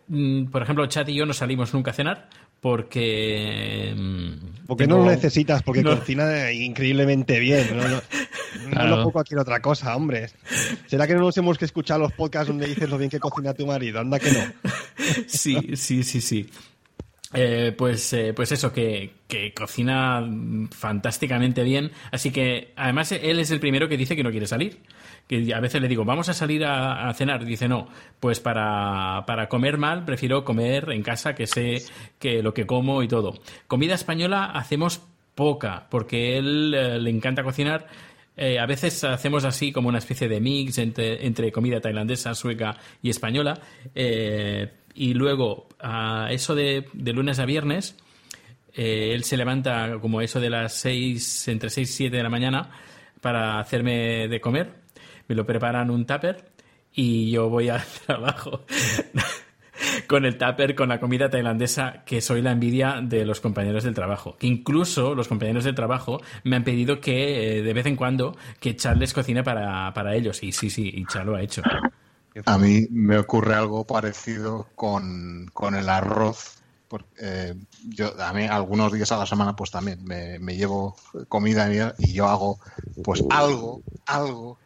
Mm, 0.07 0.45
Por 0.47 0.61
ejemplo, 0.63 0.85
Chat 0.87 1.09
y 1.09 1.15
yo 1.15 1.25
no 1.25 1.33
salimos 1.33 1.73
nunca 1.73 1.91
a 1.91 1.93
cenar 1.93 2.29
porque... 2.61 3.93
mm, 3.95 4.65
Porque 4.67 4.85
tengo- 4.85 4.99
no 4.99 5.05
lo 5.05 5.11
necesitas, 5.11 5.63
porque 5.63 5.81
No. 5.83 5.97
cocina 5.97 6.51
increíblemente 6.51 7.39
bien. 7.39 7.67
No, 7.75 7.87
no, 7.87 8.01
no 8.65 8.71
Claro. 8.71 8.97
lo 8.97 9.03
pongo 9.03 9.19
aquí 9.19 9.33
en 9.33 9.39
otra 9.39 9.61
cosa, 9.61 9.95
hombre. 9.95 10.27
¿Será 10.87 11.07
que 11.07 11.13
no 11.13 11.21
nos 11.21 11.37
hemos 11.37 11.57
que 11.57 11.65
escuchar 11.65 11.99
los 11.99 12.11
podcasts 12.13 12.47
donde 12.47 12.67
dices 12.67 12.89
lo 12.89 12.97
bien 12.97 13.09
que 13.09 13.19
cocina 13.19 13.53
tu 13.53 13.65
marido? 13.65 13.99
Anda 13.99 14.19
que 14.19 14.31
no. 14.31 14.39
Sí, 15.27 15.75
sí, 15.75 16.03
sí, 16.03 16.21
sí. 16.21 16.49
Eh, 17.35 17.73
pues, 17.75 18.13
eh, 18.13 18.31
pues 18.35 18.51
eso, 18.51 18.71
que, 18.71 19.11
que 19.27 19.53
cocina 19.55 20.23
fantásticamente 20.71 21.63
bien. 21.63 21.91
Así 22.11 22.31
que, 22.31 22.73
además, 22.75 23.11
él 23.11 23.39
es 23.39 23.49
el 23.51 23.59
primero 23.59 23.89
que 23.89 23.97
dice 23.97 24.15
que 24.15 24.23
no 24.23 24.31
quiere 24.31 24.45
salir. 24.47 24.79
Que 25.27 25.53
a 25.53 25.59
veces 25.59 25.81
le 25.81 25.87
digo, 25.87 26.05
vamos 26.05 26.29
a 26.29 26.33
salir 26.33 26.63
a, 26.65 27.07
a 27.09 27.13
cenar. 27.13 27.43
Dice, 27.45 27.67
no, 27.67 27.87
pues 28.19 28.39
para, 28.39 29.23
para 29.25 29.47
comer 29.49 29.77
mal, 29.77 30.05
prefiero 30.05 30.43
comer 30.45 30.89
en 30.91 31.01
casa, 31.01 31.33
que 31.33 31.47
sé 31.47 31.81
que 32.19 32.43
lo 32.43 32.53
que 32.53 32.65
como 32.67 33.01
y 33.01 33.07
todo. 33.07 33.39
Comida 33.67 33.95
española 33.95 34.45
hacemos 34.45 35.01
poca, 35.33 35.87
porque 35.89 36.37
él 36.37 36.73
eh, 36.77 36.99
le 36.99 37.09
encanta 37.09 37.43
cocinar. 37.43 37.87
Eh, 38.35 38.57
a 38.59 38.65
veces 38.65 39.03
hacemos 39.03 39.45
así 39.45 39.71
como 39.71 39.89
una 39.89 39.99
especie 39.99 40.27
de 40.27 40.39
mix 40.39 40.77
entre, 40.79 41.51
comida 41.51 41.79
tailandesa, 41.79 42.33
sueca 42.33 42.77
y 43.01 43.09
española. 43.09 43.59
Eh, 43.93 44.71
y 44.95 45.13
luego, 45.13 45.67
eso 46.29 46.55
de, 46.55 46.87
de 46.93 47.13
lunes 47.13 47.39
a 47.39 47.45
viernes, 47.45 47.95
eh, 48.75 49.11
él 49.13 49.23
se 49.23 49.37
levanta 49.37 49.99
como 50.01 50.21
eso 50.21 50.39
de 50.39 50.49
las 50.49 50.73
6, 50.73 51.47
entre 51.49 51.69
6 51.69 51.89
y 51.89 51.93
7 51.93 52.17
de 52.17 52.23
la 52.23 52.29
mañana 52.29 52.71
para 53.21 53.59
hacerme 53.59 54.27
de 54.27 54.41
comer. 54.41 54.73
Me 55.27 55.35
lo 55.35 55.45
preparan 55.45 55.89
un 55.89 56.05
tupper 56.05 56.45
y 56.93 57.31
yo 57.31 57.49
voy 57.49 57.69
al 57.69 57.83
trabajo 58.05 58.65
con 60.07 60.25
el 60.25 60.37
tupper, 60.37 60.75
con 60.75 60.89
la 60.89 60.99
comida 60.99 61.29
tailandesa, 61.29 62.03
que 62.05 62.21
soy 62.21 62.41
la 62.41 62.51
envidia 62.51 63.01
de 63.01 63.25
los 63.25 63.41
compañeros 63.41 63.83
del 63.83 63.93
trabajo. 63.93 64.37
Que 64.37 64.47
incluso 64.47 65.15
los 65.15 65.27
compañeros 65.27 65.63
del 65.63 65.75
trabajo 65.75 66.21
me 66.43 66.55
han 66.55 66.63
pedido 66.63 66.99
que 66.99 67.59
eh, 67.59 67.61
de 67.61 67.73
vez 67.73 67.85
en 67.85 67.95
cuando 67.95 68.37
que 68.59 68.75
Charles 68.75 69.13
cocine 69.13 69.43
para, 69.43 69.93
para 69.93 70.15
ellos. 70.15 70.43
Y 70.43 70.51
sí, 70.51 70.69
sí, 70.69 70.91
y 70.93 71.05
Char 71.05 71.25
lo 71.25 71.35
ha 71.35 71.41
hecho. 71.41 71.61
A 72.45 72.57
mí 72.57 72.87
me 72.89 73.17
ocurre 73.17 73.53
algo 73.55 73.85
parecido 73.85 74.67
con, 74.75 75.49
con 75.53 75.75
el 75.75 75.89
arroz. 75.89 76.59
Porque, 76.87 77.09
eh, 77.21 77.55
yo 77.89 78.13
a 78.21 78.33
mí 78.33 78.45
algunos 78.45 78.91
días 78.91 79.11
a 79.11 79.17
la 79.17 79.25
semana 79.25 79.55
pues 79.55 79.71
también 79.71 80.03
me, 80.03 80.37
me 80.39 80.55
llevo 80.55 80.95
comida 81.27 81.67
y 81.97 82.13
yo 82.13 82.27
hago 82.27 82.59
pues 83.03 83.23
algo, 83.31 83.81
algo 84.05 84.59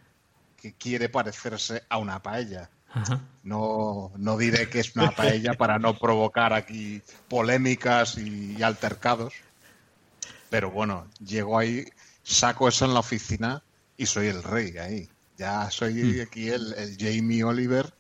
que 0.58 0.74
quiere 0.74 1.08
parecerse 1.08 1.84
a 1.88 1.98
una 1.98 2.22
paella. 2.22 2.70
Ajá. 3.02 3.22
No, 3.44 4.12
no 4.18 4.38
diré 4.38 4.70
que 4.70 4.80
es 4.80 4.96
una 4.96 5.12
paella 5.12 5.54
para 5.54 5.80
no 5.80 5.98
provocar 5.98 6.54
aquí 6.54 7.02
polémicas 7.30 8.18
y, 8.18 8.56
y 8.58 8.64
altercados. 8.64 9.34
Pero 10.50 10.72
bueno, 10.72 11.08
llego 11.26 11.58
ahí, 11.58 11.86
saco 12.24 12.68
eso 12.68 12.86
en 12.86 12.94
la 12.94 13.00
oficina 13.00 13.64
y 13.98 14.06
soy 14.06 14.28
el 14.28 14.44
rey 14.44 14.78
ahí. 14.78 15.10
Ya 15.38 15.70
soy 15.70 16.20
aquí 16.20 16.50
el, 16.50 16.74
el 16.74 16.98
Jamie 16.98 17.44
Oliver 17.44 17.94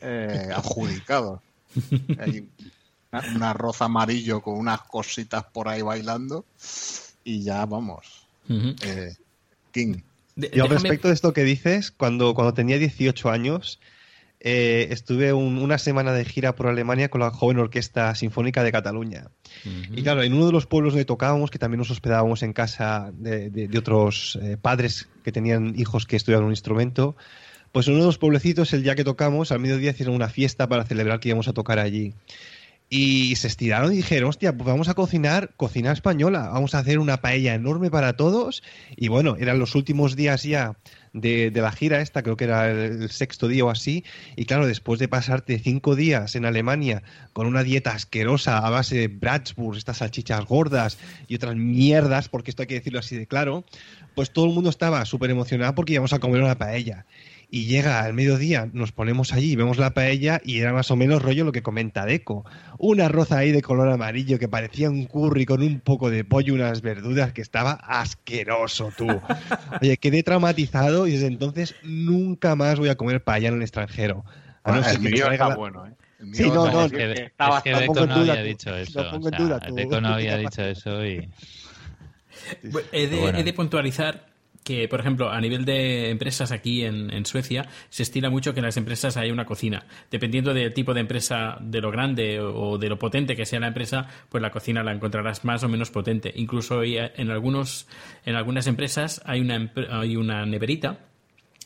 eh, 0.00 0.50
adjudicado. 0.54 1.42
Ahí, 2.18 2.48
un 3.34 3.42
arroz 3.42 3.82
amarillo 3.82 4.40
con 4.42 4.58
unas 4.58 4.82
cositas 4.82 5.44
por 5.44 5.68
ahí 5.68 5.82
bailando 5.82 6.44
y 7.24 7.42
ya 7.42 7.64
vamos. 7.66 8.26
Eh, 8.48 9.14
King. 9.72 10.00
Yo 10.36 10.66
respecto 10.66 11.08
de 11.08 11.14
esto 11.14 11.32
que 11.32 11.44
dices, 11.44 11.90
cuando, 11.90 12.34
cuando 12.34 12.54
tenía 12.54 12.78
18 12.78 13.30
años, 13.30 13.80
eh, 14.40 14.88
estuve 14.90 15.32
una 15.32 15.78
semana 15.78 16.12
de 16.12 16.24
gira 16.24 16.54
por 16.54 16.68
Alemania 16.68 17.08
con 17.08 17.20
la 17.20 17.30
joven 17.30 17.58
Orquesta 17.58 18.14
Sinfónica 18.14 18.62
de 18.62 18.70
Cataluña. 18.70 19.30
Y 19.92 20.02
claro, 20.02 20.22
en 20.22 20.32
uno 20.32 20.46
de 20.46 20.52
los 20.52 20.66
pueblos 20.66 20.92
donde 20.92 21.04
tocábamos, 21.04 21.50
que 21.50 21.58
también 21.58 21.78
nos 21.78 21.90
hospedábamos 21.90 22.42
en 22.42 22.52
casa 22.52 23.10
de, 23.14 23.68
otros 23.76 24.38
eh, 24.40 24.56
padres 24.60 25.08
que 25.24 25.32
tenían 25.32 25.74
hijos 25.76 26.06
que 26.06 26.16
estudiaban 26.16 26.46
un 26.46 26.52
instrumento, 26.52 27.16
pues 27.72 27.88
en 27.88 27.94
uno 27.94 28.04
de 28.04 28.08
los 28.08 28.18
pueblecitos, 28.18 28.72
el 28.72 28.82
día 28.82 28.94
que 28.94 29.04
tocamos, 29.04 29.50
al 29.50 29.58
mediodía 29.58 29.90
hicieron 29.90 30.14
una 30.14 30.28
fiesta 30.28 30.68
para 30.68 30.84
celebrar 30.84 31.20
que 31.20 31.28
íbamos 31.28 31.48
a 31.48 31.52
tocar 31.52 31.78
allí. 31.78 32.14
Y 32.90 33.36
se 33.36 33.48
estiraron 33.48 33.92
y 33.92 33.96
dijeron, 33.96 34.30
hostia, 34.30 34.56
pues 34.56 34.66
vamos 34.66 34.88
a 34.88 34.94
cocinar 34.94 35.52
cocina 35.56 35.92
española, 35.92 36.48
vamos 36.48 36.74
a 36.74 36.78
hacer 36.78 36.98
una 36.98 37.20
paella 37.20 37.54
enorme 37.54 37.90
para 37.90 38.14
todos. 38.14 38.62
Y 38.96 39.08
bueno, 39.08 39.36
eran 39.38 39.58
los 39.58 39.74
últimos 39.74 40.16
días 40.16 40.42
ya 40.42 40.74
de, 41.12 41.50
la 41.54 41.70
gira 41.70 42.00
esta, 42.00 42.22
creo 42.22 42.36
que 42.36 42.44
era 42.44 42.70
el, 42.70 43.10
sexto 43.10 43.46
día 43.46 43.64
o 43.66 43.70
así. 43.70 44.04
Y 44.36 44.46
claro, 44.46 44.66
después 44.66 44.98
de 44.98 45.08
pasarte 45.08 45.58
cinco 45.58 45.96
días 45.96 46.34
en 46.34 46.46
Alemania 46.46 47.02
con 47.34 47.46
una 47.46 47.62
dieta 47.62 47.92
asquerosa 47.92 48.58
a 48.58 48.70
base 48.70 48.96
de 48.96 49.08
Bratwurst, 49.08 49.78
estas 49.78 49.98
salchichas 49.98 50.46
gordas 50.46 50.96
y 51.26 51.34
otras 51.34 51.56
mierdas, 51.56 52.30
porque 52.30 52.50
esto 52.50 52.62
hay 52.62 52.68
que 52.68 52.74
decirlo 52.74 53.00
así 53.00 53.16
de 53.16 53.26
claro, 53.26 53.64
pues 54.14 54.30
todo 54.30 54.46
el 54.46 54.52
mundo 54.52 54.70
estaba 54.70 55.04
súper 55.04 55.30
emocionado 55.30 55.74
porque 55.74 55.92
íbamos 55.92 56.14
a 56.14 56.20
comer 56.20 56.42
una 56.42 56.56
paella 56.56 57.04
y 57.50 57.64
llega 57.64 58.02
al 58.02 58.12
mediodía, 58.12 58.68
nos 58.72 58.92
ponemos 58.92 59.32
allí, 59.32 59.56
vemos 59.56 59.78
la 59.78 59.94
paella 59.94 60.40
y 60.44 60.58
era 60.60 60.74
más 60.74 60.90
o 60.90 60.96
menos 60.96 61.22
rollo 61.22 61.44
lo 61.44 61.52
que 61.52 61.62
comenta 61.62 62.04
Deco. 62.04 62.44
Un 62.76 63.00
arroz 63.00 63.32
ahí 63.32 63.52
de 63.52 63.62
color 63.62 63.88
amarillo 63.88 64.38
que 64.38 64.48
parecía 64.48 64.90
un 64.90 65.06
curry 65.06 65.46
con 65.46 65.62
un 65.62 65.80
poco 65.80 66.10
de 66.10 66.24
pollo 66.24 66.52
y 66.52 66.56
unas 66.56 66.82
verduras 66.82 67.32
que 67.32 67.40
estaba 67.40 67.72
asqueroso, 67.72 68.92
tú. 68.96 69.06
Oye, 69.80 69.96
quedé 69.96 70.22
traumatizado 70.22 71.06
y 71.06 71.12
desde 71.12 71.28
entonces 71.28 71.74
nunca 71.82 72.54
más 72.54 72.78
voy 72.78 72.90
a 72.90 72.96
comer 72.96 73.24
paella 73.24 73.48
en 73.48 73.54
el 73.54 73.62
extranjero. 73.62 74.24
A 74.62 74.72
no 74.72 74.86
el 74.86 75.00
mío 75.00 75.30
está 75.30 75.54
bueno, 75.56 75.86
¿eh? 75.86 75.92
Sí, 76.32 76.50
no, 76.50 76.70
no, 76.70 76.84
es 76.84 76.92
que, 76.92 77.12
es 77.12 77.62
que 77.62 77.74
Deco 77.74 78.06
no 78.06 78.14
había 78.14 78.42
dicho 78.42 78.76
eso. 78.76 79.20
Deco 79.72 80.00
no 80.00 80.08
había 80.08 80.36
dicho 80.36 80.62
eso 80.62 81.06
y... 81.06 81.28
He 82.92 83.06
de, 83.06 83.28
he 83.30 83.44
de 83.44 83.52
puntualizar 83.52 84.27
que, 84.64 84.88
por 84.88 85.00
ejemplo, 85.00 85.30
a 85.30 85.40
nivel 85.40 85.64
de 85.64 86.10
empresas 86.10 86.52
aquí 86.52 86.84
en, 86.84 87.24
Suecia, 87.24 87.68
se 87.88 88.02
estila 88.02 88.30
mucho 88.30 88.52
que 88.54 88.60
en 88.60 88.66
las 88.66 88.76
empresas 88.76 89.16
haya 89.16 89.32
una 89.32 89.46
cocina. 89.46 89.86
Dependiendo 90.10 90.54
del 90.54 90.74
tipo 90.74 90.94
de 90.94 91.00
empresa, 91.00 91.56
de 91.60 91.80
lo 91.80 91.90
grande 91.90 92.40
o 92.40 92.78
de 92.78 92.88
lo 92.88 92.98
potente 92.98 93.36
que 93.36 93.46
sea 93.46 93.60
la 93.60 93.68
empresa, 93.68 94.08
pues 94.28 94.42
la 94.42 94.50
cocina 94.50 94.82
la 94.82 94.92
encontrarás 94.92 95.44
más 95.44 95.64
o 95.64 95.68
menos 95.68 95.90
potente. 95.90 96.32
Incluso 96.36 96.82
en, 96.82 97.30
algunos, 97.30 97.88
en 98.24 98.36
algunas 98.36 98.66
empresas 98.66 99.22
hay 99.24 99.40
una, 99.40 99.72
hay 99.90 100.16
una 100.16 100.44
neverita 100.46 100.98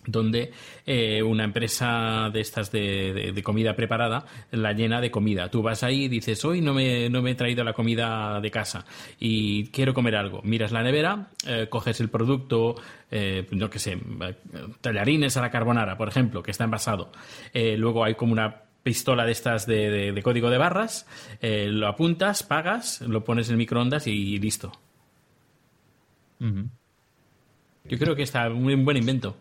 donde 0.07 0.53
eh, 0.85 1.23
una 1.23 1.45
empresa 1.45 2.31
de 2.33 2.41
estas 2.41 2.73
de, 2.73 3.41
comida 3.45 3.75
preparada 3.77 4.25
la 4.51 4.73
llena 4.73 5.01
de 5.01 5.11
comida. 5.11 5.51
Tú 5.51 5.63
vas 5.63 5.83
ahí 5.83 6.05
y 6.05 6.09
dices, 6.09 6.45
hoy 6.45 6.61
no 6.61 6.75
me, 6.75 7.09
no 7.09 7.23
me 7.23 7.33
he 7.33 7.35
traído 7.35 7.65
la 7.65 7.73
comida 7.73 8.41
de 8.41 8.51
casa 8.51 8.85
y 9.19 9.67
quiero 9.69 9.95
comer 9.95 10.17
algo. 10.17 10.41
Miras 10.43 10.73
la 10.73 10.83
nevera, 10.83 11.29
eh, 11.47 11.67
coges 11.69 12.01
el 12.01 12.09
producto, 12.09 12.77
eh, 13.11 13.47
no 13.51 13.71
que 13.71 13.79
sé, 13.79 13.99
tallarines 14.81 15.37
a 15.37 15.41
la 15.41 15.51
carbonara, 15.51 15.97
por 15.97 16.09
ejemplo, 16.09 16.43
que 16.43 16.51
está 16.51 16.65
envasado. 16.65 17.13
luego 17.55 18.05
hay 18.05 18.15
como 18.15 18.33
una 18.33 18.63
pistola 18.83 19.25
de 19.25 19.33
estas 19.33 19.67
de, 19.67 20.21
código 20.25 20.51
de 20.51 20.59
barras, 20.59 21.07
lo 21.41 21.87
apuntas, 21.87 22.43
pagas, 22.43 23.01
lo 23.03 23.25
pones 23.25 23.49
en 23.51 23.57
microondas 23.57 24.07
y 24.07 24.39
listo. 24.39 24.73
Yo 27.85 27.99
creo 27.99 28.15
que 28.15 28.23
está 28.23 28.49
un 28.49 28.85
buen 28.85 28.97
invento. 28.97 29.37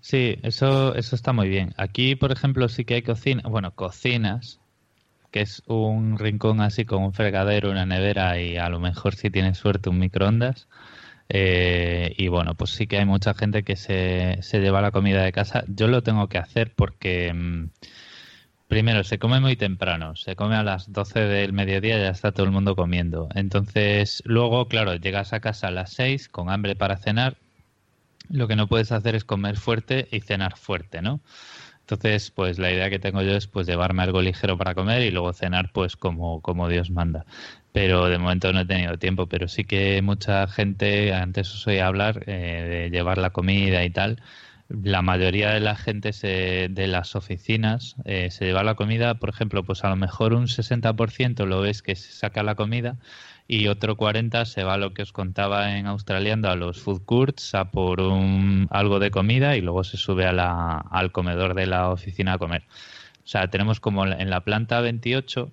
Sí, 0.00 0.38
eso, 0.42 0.94
eso 0.94 1.16
está 1.16 1.32
muy 1.32 1.48
bien. 1.48 1.74
Aquí, 1.76 2.16
por 2.16 2.32
ejemplo, 2.32 2.68
sí 2.68 2.84
que 2.84 2.94
hay 2.94 3.02
cocina, 3.02 3.42
bueno, 3.48 3.74
cocinas, 3.74 4.60
que 5.30 5.40
es 5.42 5.62
un 5.66 6.18
rincón 6.18 6.60
así 6.60 6.84
con 6.84 7.02
un 7.02 7.12
fregadero, 7.12 7.70
una 7.70 7.86
nevera 7.86 8.40
y 8.40 8.56
a 8.56 8.68
lo 8.68 8.80
mejor 8.80 9.14
si 9.14 9.30
tienes 9.30 9.58
suerte 9.58 9.88
un 9.90 9.98
microondas. 9.98 10.68
Eh, 11.28 12.14
y 12.18 12.28
bueno, 12.28 12.56
pues 12.56 12.70
sí 12.70 12.86
que 12.88 12.98
hay 12.98 13.04
mucha 13.04 13.34
gente 13.34 13.62
que 13.62 13.76
se, 13.76 14.38
se 14.42 14.60
lleva 14.60 14.80
la 14.82 14.90
comida 14.90 15.22
de 15.22 15.32
casa. 15.32 15.64
Yo 15.68 15.86
lo 15.88 16.02
tengo 16.02 16.28
que 16.28 16.38
hacer 16.38 16.72
porque 16.74 17.32
mm, 17.32 17.70
primero 18.68 19.04
se 19.04 19.18
come 19.18 19.40
muy 19.40 19.56
temprano, 19.56 20.16
se 20.16 20.36
come 20.36 20.56
a 20.56 20.62
las 20.62 20.92
12 20.92 21.20
del 21.20 21.52
mediodía 21.52 21.98
y 21.98 22.02
ya 22.02 22.10
está 22.10 22.32
todo 22.32 22.46
el 22.46 22.52
mundo 22.52 22.76
comiendo. 22.76 23.28
Entonces, 23.34 24.22
luego, 24.24 24.66
claro, 24.68 24.94
llegas 24.96 25.32
a 25.32 25.40
casa 25.40 25.68
a 25.68 25.70
las 25.72 25.92
6 25.92 26.28
con 26.28 26.50
hambre 26.50 26.76
para 26.76 26.96
cenar 26.96 27.36
lo 28.30 28.48
que 28.48 28.56
no 28.56 28.66
puedes 28.68 28.92
hacer 28.92 29.14
es 29.14 29.24
comer 29.24 29.56
fuerte 29.56 30.08
y 30.10 30.20
cenar 30.20 30.56
fuerte, 30.56 31.02
¿no? 31.02 31.20
Entonces, 31.80 32.30
pues 32.30 32.58
la 32.60 32.70
idea 32.70 32.88
que 32.88 33.00
tengo 33.00 33.20
yo 33.22 33.32
es 33.32 33.48
pues 33.48 33.66
llevarme 33.66 34.04
algo 34.04 34.22
ligero 34.22 34.56
para 34.56 34.74
comer 34.74 35.02
y 35.02 35.10
luego 35.10 35.32
cenar 35.32 35.72
pues 35.72 35.96
como, 35.96 36.40
como 36.40 36.68
Dios 36.68 36.90
manda. 36.90 37.26
Pero 37.72 38.06
de 38.06 38.18
momento 38.18 38.52
no 38.52 38.60
he 38.60 38.64
tenido 38.64 38.96
tiempo, 38.96 39.26
pero 39.26 39.48
sí 39.48 39.64
que 39.64 40.00
mucha 40.00 40.46
gente, 40.46 41.12
antes 41.12 41.52
os 41.52 41.66
oí 41.66 41.78
hablar 41.78 42.22
eh, 42.26 42.88
de 42.90 42.96
llevar 42.96 43.18
la 43.18 43.30
comida 43.30 43.84
y 43.84 43.90
tal. 43.90 44.22
La 44.68 45.02
mayoría 45.02 45.50
de 45.50 45.58
la 45.58 45.74
gente 45.74 46.12
se, 46.12 46.68
de 46.70 46.86
las 46.86 47.16
oficinas 47.16 47.96
eh, 48.04 48.30
se 48.30 48.44
lleva 48.44 48.62
la 48.62 48.76
comida, 48.76 49.14
por 49.16 49.28
ejemplo, 49.30 49.64
pues 49.64 49.82
a 49.82 49.88
lo 49.88 49.96
mejor 49.96 50.32
un 50.34 50.46
60% 50.46 51.44
lo 51.44 51.60
ves 51.60 51.82
que 51.82 51.96
se 51.96 52.12
saca 52.12 52.44
la 52.44 52.54
comida 52.54 52.98
y 53.52 53.66
otro 53.66 53.96
40 53.96 54.44
se 54.44 54.62
va 54.62 54.74
a 54.74 54.78
lo 54.78 54.94
que 54.94 55.02
os 55.02 55.12
contaba 55.12 55.76
en 55.76 55.88
Australiando 55.88 56.48
a 56.48 56.54
los 56.54 56.80
food 56.80 57.02
courts 57.04 57.52
a 57.56 57.64
por 57.64 58.00
un, 58.00 58.68
algo 58.70 59.00
de 59.00 59.10
comida 59.10 59.56
y 59.56 59.60
luego 59.60 59.82
se 59.82 59.96
sube 59.96 60.24
a 60.24 60.32
la, 60.32 60.78
al 60.78 61.10
comedor 61.10 61.54
de 61.54 61.66
la 61.66 61.90
oficina 61.90 62.34
a 62.34 62.38
comer. 62.38 62.62
O 63.24 63.26
sea, 63.26 63.48
tenemos 63.48 63.80
como 63.80 64.06
en 64.06 64.30
la 64.30 64.42
planta 64.42 64.80
28 64.80 65.50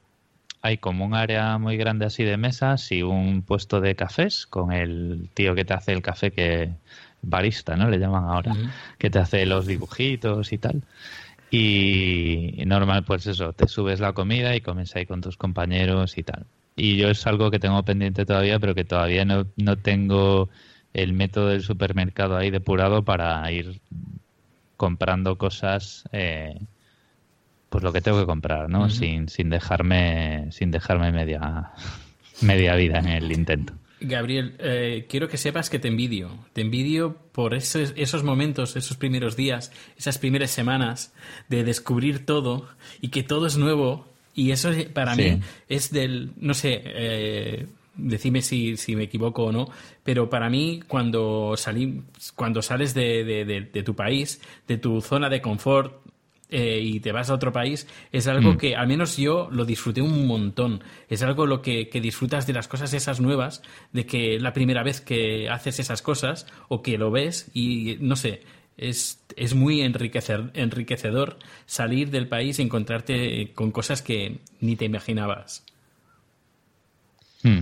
hay 0.62 0.78
como 0.78 1.06
un 1.06 1.16
área 1.16 1.58
muy 1.58 1.76
grande 1.76 2.06
así 2.06 2.24
de 2.24 2.38
mesas 2.38 2.92
y 2.92 3.02
un 3.02 3.42
puesto 3.42 3.82
de 3.82 3.96
cafés 3.96 4.46
con 4.46 4.72
el 4.74 5.30
tío 5.34 5.56
que 5.56 5.66
te 5.66 5.74
hace 5.74 5.92
el 5.92 6.04
café 6.04 6.30
que 6.30 6.70
barista, 7.24 7.78
¿no? 7.78 7.90
Le 7.90 7.98
llaman 7.98 8.26
ahora, 8.26 8.54
que 9.00 9.10
te 9.10 9.18
hace 9.18 9.44
los 9.48 9.66
dibujitos 9.66 10.54
y 10.54 10.60
tal. 10.60 10.84
Y 11.50 12.62
normal, 12.68 13.06
pues 13.06 13.26
eso, 13.26 13.54
te 13.54 13.68
subes 13.68 14.00
la 14.00 14.14
comida 14.14 14.56
y 14.56 14.62
comes 14.62 14.96
ahí 14.96 15.08
con 15.08 15.22
tus 15.22 15.36
compañeros 15.36 16.20
y 16.20 16.22
tal 16.22 16.46
y 16.78 16.96
yo 16.96 17.10
es 17.10 17.26
algo 17.26 17.50
que 17.52 17.60
tengo 17.60 17.84
pendiente 17.84 18.26
todavía, 18.26 18.60
pero 18.60 18.76
que 18.76 18.86
todavía 18.86 19.26
no, 19.26 19.48
no 19.58 19.78
tengo 19.78 20.48
el 20.94 21.12
método 21.12 21.50
del 21.50 21.64
supermercado 21.64 22.38
ahí 22.38 22.52
depurado 22.52 23.04
para 23.04 23.52
ir 23.52 23.82
comprando 24.78 25.38
cosas, 25.38 26.08
eh, 26.12 26.60
pues 27.70 27.84
lo 27.84 27.92
que 27.92 28.02
tengo 28.02 28.20
que 28.20 28.28
comprar, 28.28 28.70
¿no? 28.70 28.92
sin, 28.92 29.28
sin 29.28 29.50
dejarme, 29.50 30.48
sin 30.52 30.70
dejarme 30.70 31.12
media, 31.12 31.72
media 32.42 32.76
vida 32.76 33.00
en 33.00 33.08
el 33.08 33.32
intento. 33.32 33.74
Gabriel, 34.00 34.56
eh, 34.60 35.08
quiero 35.10 35.28
que 35.28 35.38
sepas 35.38 35.72
que 35.72 35.80
te 35.80 35.88
envidio. 35.88 36.30
Te 36.54 36.62
envidio 36.62 37.18
por 37.32 37.56
esos, 37.56 37.94
esos 37.96 38.24
momentos, 38.24 38.76
esos 38.76 38.96
primeros 38.96 39.36
días, 39.36 39.72
esas 39.98 40.20
primeras 40.20 40.52
semanas 40.52 41.16
de 41.50 41.64
descubrir 41.64 42.24
todo 42.24 42.70
y 43.02 43.08
que 43.08 43.24
todo 43.24 43.48
es 43.48 43.58
nuevo 43.58 44.06
y 44.38 44.52
eso 44.52 44.70
para 44.94 45.16
mí 45.16 45.42
es 45.68 45.92
del, 45.92 46.32
no 46.38 46.54
sé, 46.54 46.80
eh, 46.86 47.66
decime 47.96 48.44
si, 48.44 48.78
si, 48.78 48.96
me 48.96 49.06
equivoco 49.06 49.46
o 49.46 49.52
no, 49.52 49.68
pero 50.04 50.30
para 50.30 50.48
mí 50.48 50.80
cuando, 50.88 51.56
salí, 51.58 52.04
cuando 52.36 52.62
sales 52.62 52.94
de, 52.94 53.24
de, 53.26 53.84
tu 53.84 53.96
país, 53.96 54.40
de 54.68 54.78
tu 54.78 55.02
zona 55.02 55.28
de 55.28 55.42
confort, 55.42 56.06
eh, 56.50 56.80
y 56.82 57.00
te 57.00 57.12
vas 57.12 57.32
a 57.32 57.34
otro 57.34 57.52
país, 57.52 57.88
es 58.12 58.28
algo 58.28 58.54
mm. 58.54 58.58
que 58.58 58.76
al 58.76 58.88
menos 58.88 59.18
yo 59.18 59.50
lo 59.52 59.66
disfruté 59.66 60.04
un 60.04 60.28
montón. 60.28 60.84
Es 61.10 61.24
algo 61.24 61.48
lo 61.48 61.64
que, 61.64 61.90
que, 61.90 62.00
disfrutas 62.00 62.46
de 62.46 62.54
las 62.54 62.68
cosas 62.68 62.94
esas 62.94 63.20
nuevas, 63.20 63.64
de 63.92 64.06
que 64.06 64.36
es 64.36 64.42
la 64.42 64.54
primera 64.54 64.84
vez 64.84 65.02
que 65.02 65.50
haces 65.50 65.80
esas 65.80 66.04
cosas 66.04 66.46
o 66.70 66.84
que 66.84 67.00
lo 67.00 67.10
ves 67.10 67.50
y 67.56 67.98
no 68.02 68.16
sé, 68.16 68.44
es, 68.78 69.20
es 69.36 69.54
muy 69.56 69.82
enriquecer, 69.82 70.52
enriquecedor 70.54 71.38
salir 71.66 72.12
del 72.12 72.28
país 72.28 72.60
y 72.60 72.62
encontrarte 72.62 73.52
con 73.54 73.72
cosas 73.72 74.02
que 74.02 74.40
ni 74.62 74.76
te 74.76 74.86
imaginabas. 74.86 75.64
Hmm. 77.44 77.62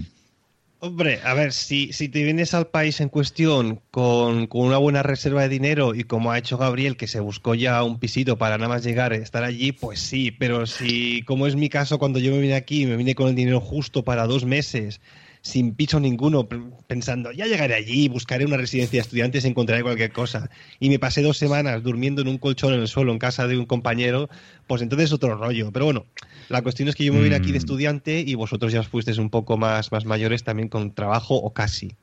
Hombre, 0.80 1.20
a 1.24 1.34
ver, 1.34 1.51
si, 1.51 1.93
si 1.93 2.09
te 2.09 2.22
vienes 2.22 2.53
al 2.53 2.68
país 2.68 2.99
en 2.99 3.09
cuestión 3.09 3.82
con, 3.89 4.45
con, 4.45 4.68
una 4.68 4.78
buena 4.78 5.01
reserva 5.01 5.41
de 5.41 5.49
dinero 5.49 5.95
y 5.95 6.03
como 6.03 6.32
ha 6.32 6.38
hecho 6.38 6.57
Gabriel, 6.57 6.97
que 6.97 7.07
se 7.07 7.20
buscó 7.22 7.55
ya 7.55 7.82
un 7.82 7.97
pisito 7.97 8.38
para 8.38 8.57
nada 8.57 8.70
más 8.70 8.84
llegar, 8.84 9.13
estar 9.13 9.43
allí, 9.43 9.72
pues 9.72 9.99
sí, 9.99 10.32
pero 10.32 10.68
si, 10.68 11.24
como 11.24 11.47
es 11.47 11.55
mi 11.55 11.70
caso, 11.70 11.97
cuando 11.97 12.20
yo 12.20 12.32
me 12.34 12.39
vine 12.39 12.53
aquí, 12.53 12.86
me 12.86 12.97
vine 12.97 13.16
con 13.16 13.30
el 13.30 13.36
dinero 13.36 13.61
justo 13.61 14.03
para 14.03 14.28
dos 14.28 14.45
meses, 14.45 15.01
sin 15.46 15.76
piso 15.76 16.00
ninguno, 16.00 16.50
pensando, 16.88 17.32
ya 17.32 17.46
llegaré 17.46 17.76
allí, 17.76 18.08
buscaré 18.10 18.46
una 18.46 18.58
residencia 18.58 18.98
de 18.98 19.02
estudiantes, 19.02 19.46
encontraré 19.46 19.84
cualquier 19.84 20.12
cosa. 20.12 20.50
Y 20.80 20.89
me 20.89 20.98
pasé 20.98 21.22
dos 21.22 21.38
semanas 21.38 21.84
durmiendo 21.84 22.24
en 22.24 22.30
un 22.30 22.39
colchón 22.39 22.74
en 22.74 22.80
el 22.80 22.88
suelo 22.88 23.12
en 23.12 23.20
casa 23.20 23.46
de 23.46 23.56
un 23.56 23.68
compañero, 23.68 24.28
pues 24.66 24.82
entonces 24.82 25.14
otro 25.14 25.36
rollo. 25.36 25.72
Pero 25.72 25.86
bueno, 25.86 26.08
la 26.50 26.64
cuestión 26.64 26.89
es 26.89 26.96
que 26.96 27.06
yo 27.06 27.14
me 27.14 27.22
vine 27.22 27.36
aquí 27.36 27.52
de 27.52 27.60
mm. 27.60 27.62
estudiante 27.62 28.24
y 28.26 28.34
vosotros 28.34 28.74
ya 28.74 28.80
os 28.80 28.88
fuisteis 28.88 29.20
un 29.20 29.30
poco 29.30 29.56
más, 29.56 29.91
más 29.91 30.06
mayores 30.06 30.43
también 30.43 30.68
con 30.68 30.96
trabajo 30.96 31.36
o 31.36 31.54
casi. 31.54 31.96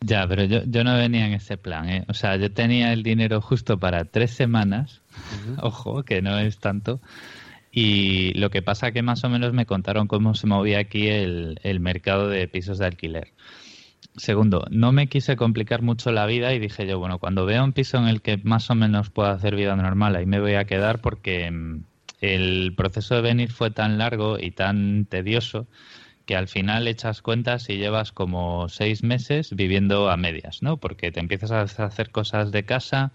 Ya, 0.00 0.24
pero 0.28 0.44
yo, 0.44 0.62
yo 0.64 0.84
no 0.84 0.96
venía 0.96 1.26
en 1.26 1.32
ese 1.32 1.56
plan, 1.56 1.88
¿eh? 1.88 2.04
O 2.06 2.14
sea, 2.14 2.36
yo 2.36 2.52
tenía 2.52 2.92
el 2.92 3.02
dinero 3.02 3.40
justo 3.40 3.80
para 3.80 4.04
tres 4.04 4.30
semanas, 4.30 5.00
ojo, 5.60 6.04
que 6.04 6.22
no 6.22 6.38
es 6.38 6.58
tanto, 6.58 7.00
y 7.78 8.32
lo 8.38 8.48
que 8.48 8.62
pasa 8.62 8.90
que 8.90 9.02
más 9.02 9.22
o 9.24 9.28
menos 9.28 9.52
me 9.52 9.66
contaron 9.66 10.06
cómo 10.06 10.34
se 10.34 10.46
movía 10.46 10.78
aquí 10.78 11.08
el, 11.08 11.60
el 11.62 11.78
mercado 11.78 12.26
de 12.30 12.48
pisos 12.48 12.78
de 12.78 12.86
alquiler. 12.86 13.34
Segundo, 14.16 14.64
no 14.70 14.92
me 14.92 15.08
quise 15.08 15.36
complicar 15.36 15.82
mucho 15.82 16.10
la 16.10 16.24
vida 16.24 16.54
y 16.54 16.58
dije 16.58 16.86
yo, 16.86 16.98
bueno, 16.98 17.18
cuando 17.18 17.44
vea 17.44 17.62
un 17.62 17.74
piso 17.74 17.98
en 17.98 18.08
el 18.08 18.22
que 18.22 18.38
más 18.38 18.70
o 18.70 18.74
menos 18.74 19.10
pueda 19.10 19.32
hacer 19.32 19.56
vida 19.56 19.76
normal, 19.76 20.16
ahí 20.16 20.24
me 20.24 20.40
voy 20.40 20.54
a 20.54 20.64
quedar 20.64 21.02
porque 21.02 21.50
mm, 21.50 21.84
el 22.22 22.72
proceso 22.74 23.16
de 23.16 23.20
venir 23.20 23.52
fue 23.52 23.70
tan 23.70 23.98
largo 23.98 24.38
y 24.38 24.52
tan 24.52 25.04
tedioso 25.04 25.66
que 26.24 26.34
al 26.34 26.48
final 26.48 26.88
echas 26.88 27.20
cuentas 27.20 27.68
y 27.68 27.76
llevas 27.76 28.10
como 28.10 28.70
seis 28.70 29.02
meses 29.02 29.54
viviendo 29.54 30.08
a 30.08 30.16
medias, 30.16 30.62
¿no? 30.62 30.78
Porque 30.78 31.12
te 31.12 31.20
empiezas 31.20 31.50
a 31.50 31.84
hacer 31.84 32.10
cosas 32.10 32.52
de 32.52 32.64
casa, 32.64 33.12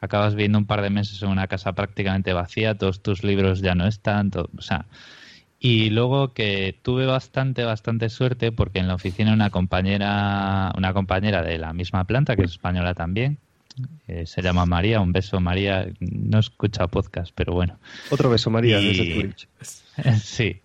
acabas 0.00 0.34
viviendo 0.34 0.58
un 0.58 0.66
par 0.66 0.82
de 0.82 0.90
meses 0.90 1.22
en 1.22 1.28
una 1.28 1.46
casa 1.46 1.72
prácticamente 1.72 2.32
vacía, 2.32 2.76
todos 2.76 3.02
tus 3.02 3.24
libros 3.24 3.60
ya 3.60 3.74
no 3.74 3.86
están, 3.86 4.30
o 4.34 4.62
sea, 4.62 4.86
y 5.58 5.90
luego 5.90 6.32
que 6.32 6.78
tuve 6.82 7.06
bastante, 7.06 7.64
bastante 7.64 8.08
suerte 8.08 8.52
porque 8.52 8.78
en 8.78 8.88
la 8.88 8.94
oficina 8.94 9.32
una 9.32 9.50
compañera, 9.50 10.72
una 10.76 10.92
compañera 10.92 11.42
de 11.42 11.58
la 11.58 11.72
misma 11.72 12.04
planta, 12.04 12.36
que 12.36 12.42
es 12.42 12.52
española 12.52 12.94
también, 12.94 13.38
eh, 14.06 14.26
se 14.26 14.42
llama 14.42 14.66
María, 14.66 15.00
un 15.00 15.12
beso 15.12 15.40
María, 15.40 15.86
no 16.00 16.38
escucha 16.38 16.86
podcast, 16.86 17.32
pero 17.34 17.52
bueno. 17.52 17.78
Otro 18.10 18.30
beso 18.30 18.50
María 18.50 18.78
desde 18.78 19.14
Twitch. 19.14 19.48
sí, 20.22 20.60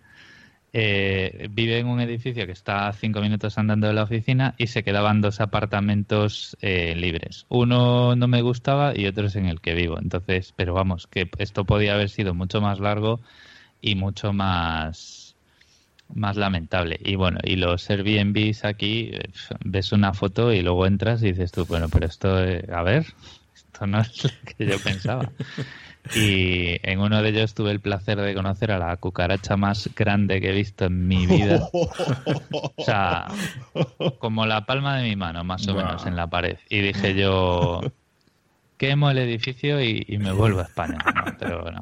eh, 0.73 1.49
vive 1.51 1.79
en 1.79 1.87
un 1.87 1.99
edificio 1.99 2.45
que 2.45 2.53
está 2.53 2.87
a 2.87 2.93
cinco 2.93 3.19
minutos 3.19 3.57
andando 3.57 3.87
de 3.87 3.93
la 3.93 4.03
oficina 4.03 4.55
y 4.57 4.67
se 4.67 4.83
quedaban 4.83 5.19
dos 5.21 5.41
apartamentos 5.41 6.55
eh, 6.61 6.95
libres. 6.95 7.45
Uno 7.49 8.15
no 8.15 8.27
me 8.27 8.41
gustaba 8.41 8.97
y 8.97 9.05
otro 9.07 9.27
es 9.27 9.35
en 9.35 9.47
el 9.47 9.59
que 9.59 9.73
vivo. 9.73 9.97
Entonces, 9.99 10.53
pero 10.55 10.73
vamos, 10.73 11.07
que 11.07 11.29
esto 11.39 11.65
podía 11.65 11.95
haber 11.95 12.09
sido 12.09 12.33
mucho 12.33 12.61
más 12.61 12.79
largo 12.79 13.19
y 13.81 13.95
mucho 13.95 14.31
más 14.33 15.35
más 16.13 16.35
lamentable. 16.35 16.99
Y 17.03 17.15
bueno, 17.15 17.39
y 17.43 17.55
los 17.55 17.89
Airbnbs 17.89 18.65
aquí, 18.65 19.11
eh, 19.13 19.29
ves 19.63 19.91
una 19.91 20.13
foto 20.13 20.51
y 20.51 20.61
luego 20.61 20.85
entras 20.85 21.23
y 21.23 21.31
dices 21.31 21.51
tú, 21.51 21.65
bueno, 21.65 21.87
pero 21.89 22.05
esto, 22.05 22.29
a 22.29 22.83
ver, 22.83 23.05
esto 23.55 23.87
no 23.87 24.01
es 24.01 24.23
lo 24.23 24.29
que 24.57 24.65
yo 24.65 24.79
pensaba. 24.79 25.31
Y 26.15 26.77
en 26.83 26.99
uno 26.99 27.21
de 27.21 27.29
ellos 27.29 27.53
tuve 27.53 27.71
el 27.71 27.79
placer 27.79 28.19
de 28.19 28.33
conocer 28.33 28.71
a 28.71 28.79
la 28.79 28.97
cucaracha 28.97 29.55
más 29.55 29.89
grande 29.95 30.41
que 30.41 30.49
he 30.49 30.53
visto 30.53 30.85
en 30.85 31.07
mi 31.07 31.25
vida. 31.27 31.69
O 32.53 32.83
sea, 32.83 33.27
como 34.19 34.45
la 34.45 34.65
palma 34.65 34.97
de 34.97 35.09
mi 35.09 35.15
mano, 35.15 35.43
más 35.43 35.67
o 35.67 35.75
menos, 35.75 36.05
en 36.05 36.15
la 36.15 36.27
pared. 36.27 36.57
Y 36.69 36.81
dije 36.81 37.13
yo, 37.15 37.81
quemo 38.77 39.09
el 39.11 39.19
edificio 39.19 39.81
y, 39.81 40.05
me 40.19 40.31
vuelvo 40.31 40.59
a 40.59 40.63
España. 40.63 40.97
pero 41.39 41.61
bueno. 41.61 41.81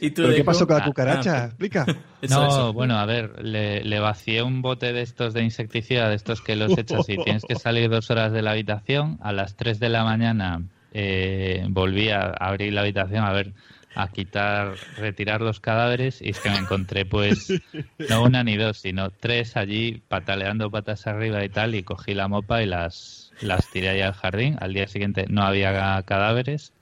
¿Y 0.00 0.10
qué 0.10 0.44
pasó 0.44 0.66
con 0.66 0.78
la 0.78 0.84
cucaracha? 0.84 1.46
Explica. 1.46 1.86
No, 2.28 2.72
bueno, 2.72 2.98
a 2.98 3.06
ver, 3.06 3.42
le, 3.44 3.82
le, 3.84 4.00
vacié 4.00 4.42
un 4.42 4.62
bote 4.62 4.92
de 4.92 5.02
estos 5.02 5.32
de 5.32 5.42
insecticida, 5.42 6.08
de 6.08 6.16
estos 6.16 6.40
que 6.40 6.56
los 6.56 6.76
echas 6.76 7.08
y 7.08 7.16
tienes 7.16 7.44
que 7.44 7.56
salir 7.56 7.90
dos 7.90 8.10
horas 8.10 8.32
de 8.32 8.42
la 8.42 8.52
habitación. 8.52 9.18
A 9.22 9.32
las 9.32 9.56
3 9.56 9.78
de 9.80 9.88
la 9.88 10.04
mañana 10.04 10.62
eh, 10.92 11.64
volví 11.68 12.10
a 12.10 12.30
abrir 12.30 12.72
la 12.72 12.82
habitación 12.82 13.24
a 13.24 13.32
ver 13.32 13.52
a 13.94 14.08
quitar, 14.08 14.74
retirar 14.96 15.40
los 15.40 15.58
cadáveres 15.60 16.22
y 16.22 16.30
es 16.30 16.38
que 16.38 16.50
me 16.50 16.58
encontré 16.58 17.04
pues 17.04 17.52
no 18.08 18.22
una 18.22 18.44
ni 18.44 18.56
dos, 18.56 18.78
sino 18.78 19.10
tres 19.10 19.56
allí 19.56 20.02
pataleando 20.08 20.70
patas 20.70 21.06
arriba 21.06 21.44
y 21.44 21.48
tal 21.48 21.74
y 21.74 21.82
cogí 21.82 22.14
la 22.14 22.28
mopa 22.28 22.62
y 22.62 22.66
las, 22.66 23.32
las 23.40 23.68
tiré 23.70 23.88
ahí 23.90 24.00
al 24.00 24.12
jardín. 24.12 24.56
Al 24.60 24.74
día 24.74 24.86
siguiente 24.86 25.26
no 25.28 25.42
había 25.42 26.02
cadáveres. 26.02 26.72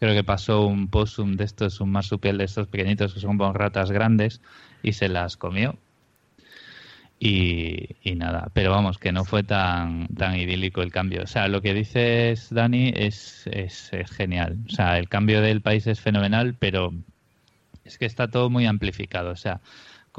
Creo 0.00 0.14
que 0.14 0.24
pasó 0.24 0.66
un 0.66 0.88
possum 0.88 1.36
de 1.36 1.44
estos, 1.44 1.80
un 1.80 1.90
marsupial 1.90 2.38
de 2.38 2.44
estos 2.44 2.68
pequeñitos 2.68 3.12
que 3.12 3.20
son 3.20 3.38
ratas 3.54 3.90
grandes 3.90 4.40
y 4.82 4.92
se 4.92 5.08
las 5.08 5.36
comió. 5.36 5.76
Y, 7.20 7.96
nada, 8.14 8.48
pero 8.52 8.70
vamos, 8.70 8.98
que 8.98 9.10
no 9.10 9.24
fue 9.24 9.42
tan, 9.42 10.06
tan 10.08 10.36
idílico 10.36 10.82
el 10.82 10.92
cambio. 10.92 11.22
O 11.24 11.26
sea, 11.26 11.48
lo 11.48 11.62
que 11.62 11.74
dices, 11.74 12.48
Dani, 12.50 12.92
es, 12.94 13.48
es, 13.50 13.90
genial. 14.10 14.58
O 14.66 14.70
sea, 14.70 14.98
el 14.98 15.08
cambio 15.08 15.40
del 15.40 15.60
país 15.60 15.86
es 15.88 16.00
fenomenal, 16.00 16.54
pero 16.58 16.92
es 17.84 17.98
que 17.98 18.06
está 18.06 18.28
todo 18.28 18.50
muy 18.50 18.66
amplificado. 18.66 19.30
O 19.30 19.36
sea, 19.36 19.60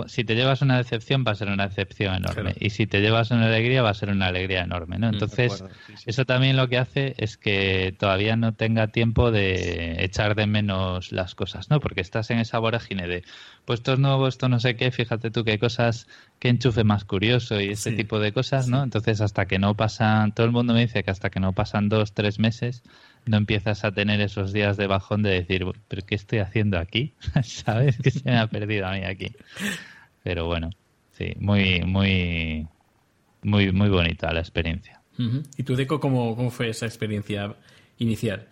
si 0.07 0.23
te 0.23 0.35
llevas 0.35 0.61
una 0.61 0.77
decepción 0.77 1.23
va 1.27 1.31
a 1.31 1.35
ser 1.35 1.49
una 1.49 1.67
decepción 1.67 2.15
enorme 2.15 2.55
y 2.59 2.69
si 2.69 2.87
te 2.87 3.01
llevas 3.01 3.31
una 3.31 3.47
alegría 3.47 3.81
va 3.81 3.89
a 3.89 3.93
ser 3.93 4.09
una 4.09 4.27
alegría 4.27 4.61
enorme, 4.61 4.97
¿no? 4.97 5.09
Mm, 5.09 5.13
Entonces, 5.13 5.63
eso 6.05 6.25
también 6.25 6.57
lo 6.57 6.67
que 6.69 6.77
hace 6.77 7.15
es 7.17 7.37
que 7.37 7.95
todavía 7.97 8.35
no 8.35 8.53
tenga 8.53 8.87
tiempo 8.87 9.31
de 9.31 10.03
echar 10.03 10.35
de 10.35 10.47
menos 10.47 11.11
las 11.11 11.35
cosas, 11.35 11.69
¿no? 11.69 11.79
Porque 11.79 12.01
estás 12.01 12.29
en 12.31 12.39
esa 12.39 12.59
vorágine 12.59 13.07
de, 13.07 13.23
pues 13.65 13.79
esto 13.79 13.93
es 13.93 13.99
nuevo, 13.99 14.27
esto 14.27 14.49
no 14.49 14.59
sé 14.59 14.75
qué, 14.75 14.91
fíjate 14.91 15.31
tú 15.31 15.43
qué 15.43 15.59
cosas, 15.59 16.07
qué 16.39 16.49
enchufe 16.49 16.83
más 16.83 17.05
curioso 17.05 17.59
y 17.59 17.69
ese 17.69 17.91
tipo 17.91 18.19
de 18.19 18.31
cosas, 18.31 18.67
¿no? 18.67 18.83
Entonces, 18.83 19.21
hasta 19.21 19.45
que 19.45 19.59
no 19.59 19.75
pasan, 19.75 20.33
todo 20.33 20.45
el 20.45 20.51
mundo 20.51 20.73
me 20.73 20.81
dice 20.81 21.03
que 21.03 21.11
hasta 21.11 21.29
que 21.29 21.39
no 21.39 21.53
pasan 21.53 21.89
dos, 21.89 22.13
tres 22.13 22.39
meses, 22.39 22.83
no 23.25 23.37
empiezas 23.37 23.83
a 23.83 23.91
tener 23.91 24.21
esos 24.21 24.53
días 24.53 24.77
de 24.77 24.87
bajón 24.87 25.23
de 25.23 25.31
decir, 25.31 25.65
pero 25.87 26.05
¿qué 26.05 26.15
estoy 26.15 26.39
haciendo 26.39 26.77
aquí? 26.77 27.13
¿Sabes? 27.43 27.97
Que 27.97 28.11
se 28.11 28.21
me 28.23 28.37
ha 28.37 28.47
perdido 28.47 28.87
a 28.87 28.93
mí 28.93 29.03
aquí. 29.03 29.35
Pero 30.23 30.47
bueno, 30.47 30.69
sí, 31.17 31.33
muy, 31.39 31.81
muy, 31.81 32.67
muy, 33.41 33.71
muy 33.71 33.89
bonita 33.89 34.33
la 34.33 34.39
experiencia. 34.39 35.01
¿Y 35.57 35.63
tú, 35.63 35.75
Deco, 35.75 35.99
cómo, 35.99 36.33
cómo 36.35 36.49
fue 36.49 36.69
esa 36.69 36.85
experiencia 36.85 37.53
inicial? 37.97 38.47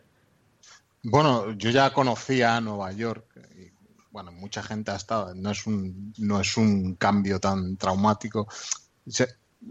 Bueno, 1.01 1.53
yo 1.53 1.70
ya 1.70 1.93
conocía 1.93 2.59
Nueva 2.59 2.91
York. 2.91 3.26
Y, 3.57 3.72
bueno, 4.11 4.34
mucha 4.34 4.61
gente 4.61 4.91
ha 4.91 4.95
estado. 4.95 5.34
No 5.34 5.51
es 5.51 5.65
un, 5.65 6.13
no 6.18 6.41
es 6.41 6.57
un 6.57 6.95
cambio 6.95 7.39
tan 7.39 7.78
traumático. 7.78 8.47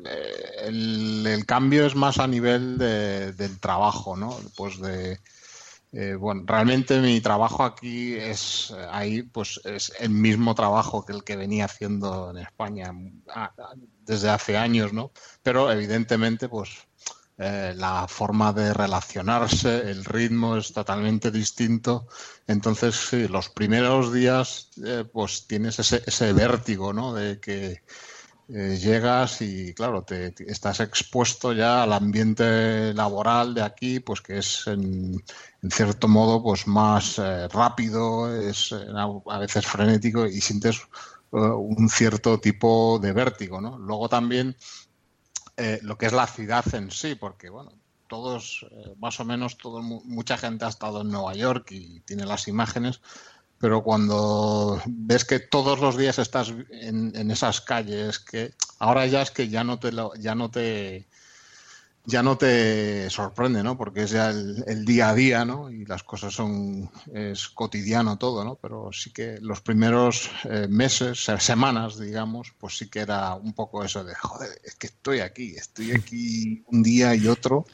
El, 0.05 1.45
cambio 1.47 1.87
es 1.87 1.95
más 1.95 2.18
a 2.18 2.26
nivel 2.26 2.78
del 2.78 3.61
trabajo, 3.61 4.16
¿no? 4.16 4.39
Pues 4.57 4.80
de, 4.80 5.18
eh, 5.93 6.14
bueno, 6.14 6.43
realmente 6.45 7.01
mi 7.01 7.20
trabajo 7.20 7.64
aquí 7.64 8.14
es 8.14 8.70
eh, 8.76 8.87
ahí, 8.91 9.22
pues 9.22 9.61
es 9.64 9.93
el 9.99 10.11
mismo 10.11 10.55
trabajo 10.55 11.05
que 11.05 11.12
el 11.12 11.24
que 11.24 11.37
venía 11.37 11.66
haciendo 11.66 12.30
en 12.30 12.39
España 12.39 12.93
desde 14.05 14.28
hace 14.28 14.57
años, 14.57 14.93
¿no? 14.93 15.12
Pero 15.43 15.70
evidentemente, 15.72 16.49
pues 16.49 16.70
la 17.39 18.07
forma 18.09 18.55
de 18.55 18.72
relacionarse, 18.72 19.91
el 19.91 20.07
ritmo 20.07 20.57
es 20.57 20.72
totalmente 20.72 21.30
distinto. 21.30 22.09
Entonces, 22.47 22.95
sí, 22.95 23.28
los 23.28 23.51
primeros 23.51 24.11
días, 24.11 24.70
pues 25.12 25.47
tienes 25.47 25.78
ese, 25.78 26.03
ese 26.07 26.32
vértigo, 26.32 26.95
¿no? 26.95 27.12
De 27.12 27.39
que 27.39 27.82
eh, 28.49 28.78
llegas 28.80 29.42
y 29.42 29.74
claro, 29.74 30.03
te, 30.03 30.32
estás 30.47 30.78
expuesto 30.78 31.53
ya 31.53 31.82
al 31.82 31.92
ambiente 31.92 32.94
laboral 32.94 33.55
de 33.55 33.62
aquí, 33.62 33.99
pues 33.99 34.20
que 34.20 34.38
es 34.38 34.68
en, 34.68 35.20
cierto 35.68 36.07
modo 36.07 36.40
pues 36.40 36.68
más 36.68 37.18
eh, 37.18 37.49
rápido, 37.49 38.32
es 38.32 38.70
eh, 38.70 38.86
a 38.94 39.38
veces 39.38 39.66
frenético 39.66 40.26
y 40.26 40.40
sientes 40.40 40.80
un 41.32 41.88
cierto 41.88 42.38
tipo 42.38 43.01
de 43.01 43.12
vértigo, 43.12 43.61
¿no? 43.61 43.78
Luego 43.78 44.09
también 44.09 44.57
lo 45.82 45.99
que 45.99 46.07
es 46.07 46.12
la 46.12 46.26
ciudad 46.26 46.64
en 46.72 46.90
sí, 46.90 47.16
porque 47.16 47.51
bueno, 47.51 47.72
todos, 48.07 48.64
más 48.99 49.18
o 49.20 49.24
menos, 49.24 49.59
todo, 49.59 49.82
mucha 49.82 50.38
gente 50.38 50.64
ha 50.64 50.68
estado 50.68 51.03
en 51.03 51.09
Nueva 51.09 51.34
York 51.34 51.72
y 51.72 52.01
tiene 52.01 52.24
las 52.24 52.47
imágenes, 52.47 53.01
pero 53.59 53.83
cuando 53.83 54.81
ves 54.87 55.25
que 55.25 55.41
todos 55.41 55.81
los 55.81 55.97
días 55.97 56.19
estás 56.19 56.53
en, 56.71 57.31
esas 57.31 57.61
calles, 57.61 58.19
que 58.19 58.53
ahora 58.79 59.07
ya 59.07 59.23
es 59.23 59.31
que 59.31 59.49
ya 59.49 59.65
no 59.65 59.79
te 59.79 59.91
ya 60.19 60.35
no 60.35 60.51
te 60.51 61.07
ya 62.05 62.23
no 62.23 62.39
te 62.39 63.11
sorprende, 63.11 63.65
¿no? 63.65 63.77
Porque 63.77 64.05
es 64.05 64.11
ya 64.11 64.31
el, 64.31 64.85
día 64.85 65.09
a 65.09 65.15
día, 65.15 65.45
¿no? 65.45 65.71
Y 65.71 65.85
las 65.87 66.05
cosas 66.05 66.35
son 66.35 66.89
es 67.13 67.49
cotidiano 67.49 68.17
todo, 68.19 68.45
¿no? 68.45 68.57
Pero 68.57 68.91
sí 68.93 69.11
que 69.13 69.39
los 69.41 69.61
primeros 69.61 70.31
eh, 70.45 70.69
meses, 70.69 71.27
semanas, 71.39 71.99
digamos, 71.99 72.53
pues 72.59 72.79
sí 72.79 72.89
que 72.89 73.01
era 73.01 73.35
un 73.35 73.55
poco 73.55 73.83
eso 73.83 74.05
de 74.05 74.15
joder, 74.15 74.51
es 74.63 74.77
que 74.77 74.87
estoy 74.89 75.21
aquí, 75.21 75.57
estoy 75.57 75.93
aquí 75.97 76.63
un 76.67 76.83
día 76.83 77.15
y 77.15 77.27
otro, 77.27 77.67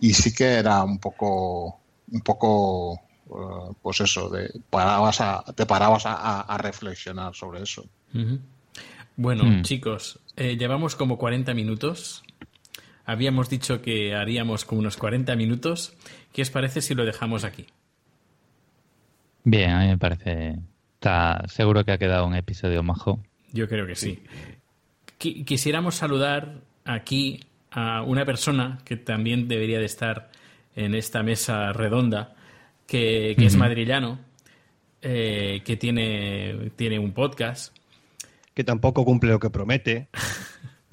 y 0.00 0.14
sí 0.14 0.32
que 0.34 0.54
era 0.54 0.82
un 0.82 0.98
poco 0.98 1.78
un 2.12 2.22
poco 2.22 3.00
eh, 3.30 3.74
pues 3.82 4.00
eso, 4.00 4.28
de, 4.28 4.50
parabas 4.70 5.20
a, 5.20 5.44
te 5.54 5.66
parabas 5.66 6.02
a, 6.06 6.56
reflexionar 6.58 7.34
sobre 7.34 7.62
eso. 7.62 7.84
Bueno, 9.16 9.44
Mm. 9.44 9.62
chicos, 9.62 10.18
eh, 10.36 10.56
llevamos 10.56 10.96
como 10.96 11.18
40 11.18 11.52
minutos. 11.54 12.22
Habíamos 13.04 13.48
dicho 13.50 13.82
que 13.82 14.14
haríamos 14.14 14.64
como 14.64 14.80
unos 14.80 14.96
40 14.96 15.34
minutos. 15.36 15.94
¿Qué 16.32 16.42
os 16.42 16.50
parece 16.50 16.80
si 16.80 16.94
lo 16.94 17.04
dejamos 17.04 17.44
aquí? 17.44 17.66
Bien, 19.44 19.70
a 19.70 19.80
mí 19.80 19.86
me 19.88 19.98
parece. 19.98 20.58
Está 20.94 21.42
seguro 21.48 21.84
que 21.84 21.92
ha 21.92 21.98
quedado 21.98 22.26
un 22.26 22.34
episodio 22.34 22.82
majo. 22.82 23.20
Yo 23.52 23.68
creo 23.68 23.86
que 23.86 23.94
sí. 23.96 24.22
Qui- 25.18 25.44
Quisiéramos 25.44 25.94
saludar 25.96 26.60
aquí 26.84 27.44
a 27.70 28.02
una 28.02 28.24
persona 28.24 28.78
que 28.84 28.96
también 28.96 29.48
debería 29.48 29.78
de 29.78 29.86
estar 29.86 30.30
en 30.76 30.94
esta 30.94 31.22
mesa 31.22 31.72
redonda, 31.72 32.34
que, 32.90 33.36
que 33.38 33.46
es 33.46 33.54
madrillano, 33.54 34.18
eh, 35.00 35.62
que 35.64 35.76
tiene, 35.76 36.72
tiene 36.74 36.98
un 36.98 37.12
podcast. 37.12 37.72
Que 38.52 38.64
tampoco 38.64 39.04
cumple 39.04 39.30
lo 39.30 39.38
que 39.38 39.48
promete. 39.48 40.08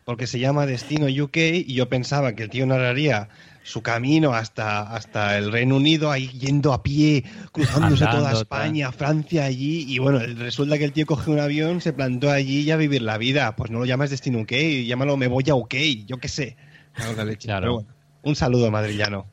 Porque 0.06 0.28
se 0.28 0.38
llama 0.38 0.68
Destino 0.68 1.08
UK 1.08 1.38
y 1.38 1.74
yo 1.74 1.90
pensaba 1.90 2.34
que 2.34 2.44
el 2.44 2.50
tío 2.52 2.68
narraría 2.68 3.30
su 3.64 3.82
camino 3.82 4.34
hasta, 4.34 4.84
hasta 4.96 5.40
el 5.40 5.52
Reino 5.52 5.76
Unido, 5.76 6.12
ahí 6.12 6.28
yendo 6.28 6.72
a 6.72 6.84
pie, 6.84 7.26
cruzándose 7.52 8.06
toda 8.06 8.32
España, 8.32 8.92
Francia, 8.92 9.46
allí. 9.46 9.84
Y 9.88 9.98
bueno, 9.98 10.20
resulta 10.20 10.78
que 10.78 10.86
el 10.86 10.94
tío 10.94 11.08
coge 11.08 11.32
un 11.32 11.40
avión, 11.40 11.82
se 11.82 11.94
plantó 11.94 12.30
allí 12.30 12.60
y 12.60 12.70
a 12.70 12.78
vivir 12.78 13.02
la 13.02 13.18
vida. 13.18 13.56
Pues 13.56 13.72
no 13.72 13.80
lo 13.80 13.86
llamas 13.86 14.12
Destino 14.12 14.40
UK, 14.42 14.54
llámalo 14.86 15.18
Me 15.18 15.28
voy 15.28 15.46
a 15.50 15.56
UK, 15.56 15.76
yo 16.06 16.18
qué 16.18 16.28
sé. 16.28 16.58
Claro. 16.94 17.62
Pero 17.62 17.74
bueno, 17.74 17.90
un 18.22 18.36
saludo 18.36 18.70
madrillano. 18.70 19.26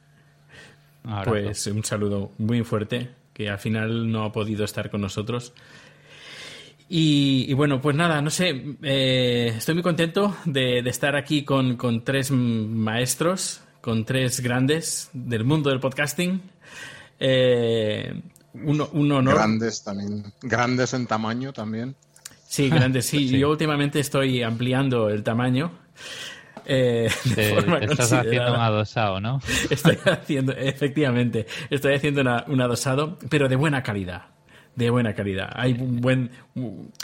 Ahora 1.05 1.31
Pues 1.31 1.67
un 1.67 1.85
saludo 1.85 2.33
muy 2.39 2.63
fuerte, 2.65 3.11
que 3.33 3.49
al 3.49 3.59
final 3.59 4.11
no 4.11 4.25
ha 4.25 4.33
podido 4.33 4.65
estar 4.65 4.91
con 4.91 5.01
nosotros. 5.01 5.53
Y, 6.89 7.47
y 7.49 7.53
bueno, 7.55 7.81
pues 7.81 7.97
nada, 7.97 8.21
no 8.21 8.31
sé, 8.31 8.77
eh, 8.83 9.55
estoy 9.57 9.75
muy 9.75 9.83
contento 9.83 10.37
de, 10.45 10.83
de 10.83 10.91
estar 10.91 11.17
aquí 11.17 11.45
con, 11.45 11.77
con 11.77 12.05
tres 12.05 12.31
maestros, 12.31 13.63
con 13.81 14.05
tres 14.05 14.41
grandes 14.41 15.11
del 15.13 15.45
mundo 15.45 15.71
del 15.71 15.81
podcasting. 15.81 16.41
Eh, 17.19 18.21
un, 18.55 18.87
un 18.93 19.13
honor. 19.13 19.35
Grandes 19.35 19.83
también. 19.83 20.25
Grandes 20.43 20.95
en 20.95 21.07
tamaño 21.07 21.53
también. 21.53 21.97
Sí, 22.47 22.69
grandes, 22.69 23.07
sí. 23.07 23.29
Sí. 23.29 23.39
Yo 23.39 23.51
últimamente 23.51 23.99
estoy 24.01 24.43
ampliando 24.43 25.09
el 25.09 25.23
tamaño. 25.23 25.73
Eh, 26.67 27.09
de 27.25 27.35
Te, 27.35 27.51
forma 27.55 27.79
te 27.81 27.87
estás 27.87 28.12
haciendo 28.12 28.55
un 28.55 28.61
adosado, 28.61 29.21
¿no? 29.21 29.41
Estoy 29.71 29.99
haciendo, 30.05 30.53
efectivamente, 30.53 31.47
estoy 31.71 31.95
haciendo 31.95 32.21
una- 32.21 32.45
un 32.49 32.61
adosado, 32.61 33.19
pero 33.29 33.49
de 33.49 33.57
buena 33.57 33.83
calidad. 33.83 34.23
De 34.77 34.91
buena 34.91 35.15
calidad. 35.15 35.51
Hay 35.55 35.75
buen, 35.75 36.31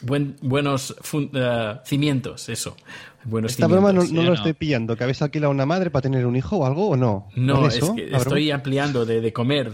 buen, 0.02 0.34
buenos 0.42 0.96
fun- 1.02 1.30
eh, 1.32 1.76
cimientos, 1.84 2.48
eso. 2.48 2.76
Buenos 3.22 3.52
Esta 3.52 3.68
broma 3.68 3.92
no, 3.92 4.00
no 4.00 4.06
sí, 4.06 4.14
lo 4.14 4.32
estoy 4.32 4.54
pillando. 4.54 4.96
¿Que 4.96 5.04
habéis 5.04 5.22
alquilado 5.22 5.52
una 5.52 5.66
madre 5.66 5.88
para 5.90 6.02
tener 6.02 6.26
un 6.26 6.34
hijo 6.34 6.56
o 6.56 6.66
algo 6.66 6.88
o 6.88 6.96
no? 6.96 7.28
No, 7.36 7.68
¿Es 7.68 7.76
eso, 7.76 7.94
que 7.94 8.10
estoy 8.10 8.50
ampliando 8.50 9.06
de, 9.06 9.20
de 9.20 9.32
comer. 9.32 9.70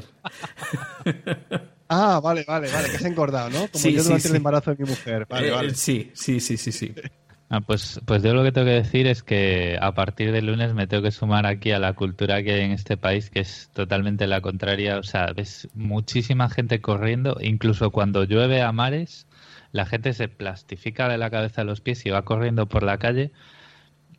Ah, 1.89 2.20
vale, 2.22 2.45
vale, 2.47 2.68
vale, 2.70 2.91
que 2.91 2.97
has 2.97 3.05
engordado, 3.05 3.49
¿no? 3.49 3.61
Como 3.68 3.78
Sí, 3.82 3.93
yo 3.93 4.01
sí, 4.01 4.05
durante 4.07 4.22
sí. 4.26 4.28
el 4.32 4.37
embarazo 4.37 4.74
de 4.74 4.84
mi 4.84 4.91
mujer. 4.91 5.26
Vale, 5.28 5.49
Eh, 5.49 5.51
vale. 5.53 5.74
Sí, 5.74 6.11
sí, 6.14 6.41
sí, 6.41 6.57
sí, 6.57 6.72
sí. 6.72 6.93
Ah, 7.49 7.61
pues, 7.61 8.01
pues 8.05 8.24
yo 8.24 8.34
lo 8.34 8.42
que 8.42 8.51
tengo 8.51 8.66
que 8.66 8.72
decir 8.72 9.07
es 9.07 9.22
que 9.22 9.78
a 9.80 9.94
partir 9.94 10.32
del 10.32 10.47
lunes 10.47 10.74
me 10.74 10.88
tengo 10.88 11.05
que 11.05 11.12
sumar 11.12 11.47
aquí 11.47 11.70
a 11.70 11.78
la 11.78 11.92
cultura 11.92 12.42
que 12.42 12.53
hay 12.55 12.61
en 12.62 12.72
este 12.72 12.97
país, 12.97 13.30
que 13.30 13.38
es 13.40 13.70
totalmente 13.72 14.26
la 14.26 14.40
contraria. 14.40 14.99
O 14.99 15.05
sea, 15.05 15.32
ves 15.32 15.68
muchísima 15.74 16.49
gente 16.51 16.80
corriendo, 16.80 17.36
incluso 17.40 17.90
cuando 17.92 18.24
llueve 18.24 18.62
a 18.62 18.72
mares, 18.72 19.28
la 19.70 19.86
gente 19.86 20.12
se 20.12 20.28
plastifica 20.28 21.09
de 21.09 21.18
la 21.18 21.30
cabeza 21.30 21.61
a 21.62 21.64
los 21.64 21.80
pies 21.80 22.05
y 22.05 22.11
va 22.11 22.24
corriendo 22.24 22.66
por 22.66 22.82
la 22.82 22.99
calle. 22.99 23.30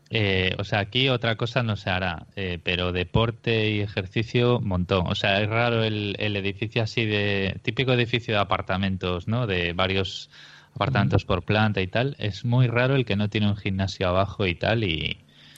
Eh, 0.10 0.56
o 0.58 0.64
sea, 0.64 0.80
aquí 0.80 1.10
otra 1.10 1.36
cosa 1.36 1.64
no 1.64 1.76
se 1.76 1.90
hará, 1.90 2.28
eh, 2.38 2.60
pero 2.64 2.94
deporte 2.94 3.72
y 3.72 3.82
ejercicio, 3.82 4.62
montón. 4.62 5.06
O 5.08 5.16
sea, 5.16 5.42
es 5.42 5.50
raro 5.50 5.84
el, 5.84 6.16
el 6.20 6.38
edificio 6.38 6.82
así 6.82 7.06
de, 7.06 7.60
típico 7.62 7.92
edificio 7.92 8.36
de 8.36 8.40
apartamentos, 8.40 9.28
¿no? 9.28 9.48
De 9.48 9.74
varios 9.74 10.30
apartamentos 10.78 11.26
por 11.26 11.44
planta 11.44 11.82
y 11.82 11.88
tal. 11.88 12.16
Es 12.20 12.46
muy 12.46 12.68
raro 12.68 12.96
el 12.96 13.04
que 13.06 13.16
no 13.16 13.30
tiene 13.30 13.50
un 13.50 13.58
gimnasio 13.58 14.08
abajo 14.08 14.46
y 14.48 14.56
tal. 14.56 14.84
Y, 14.84 15.18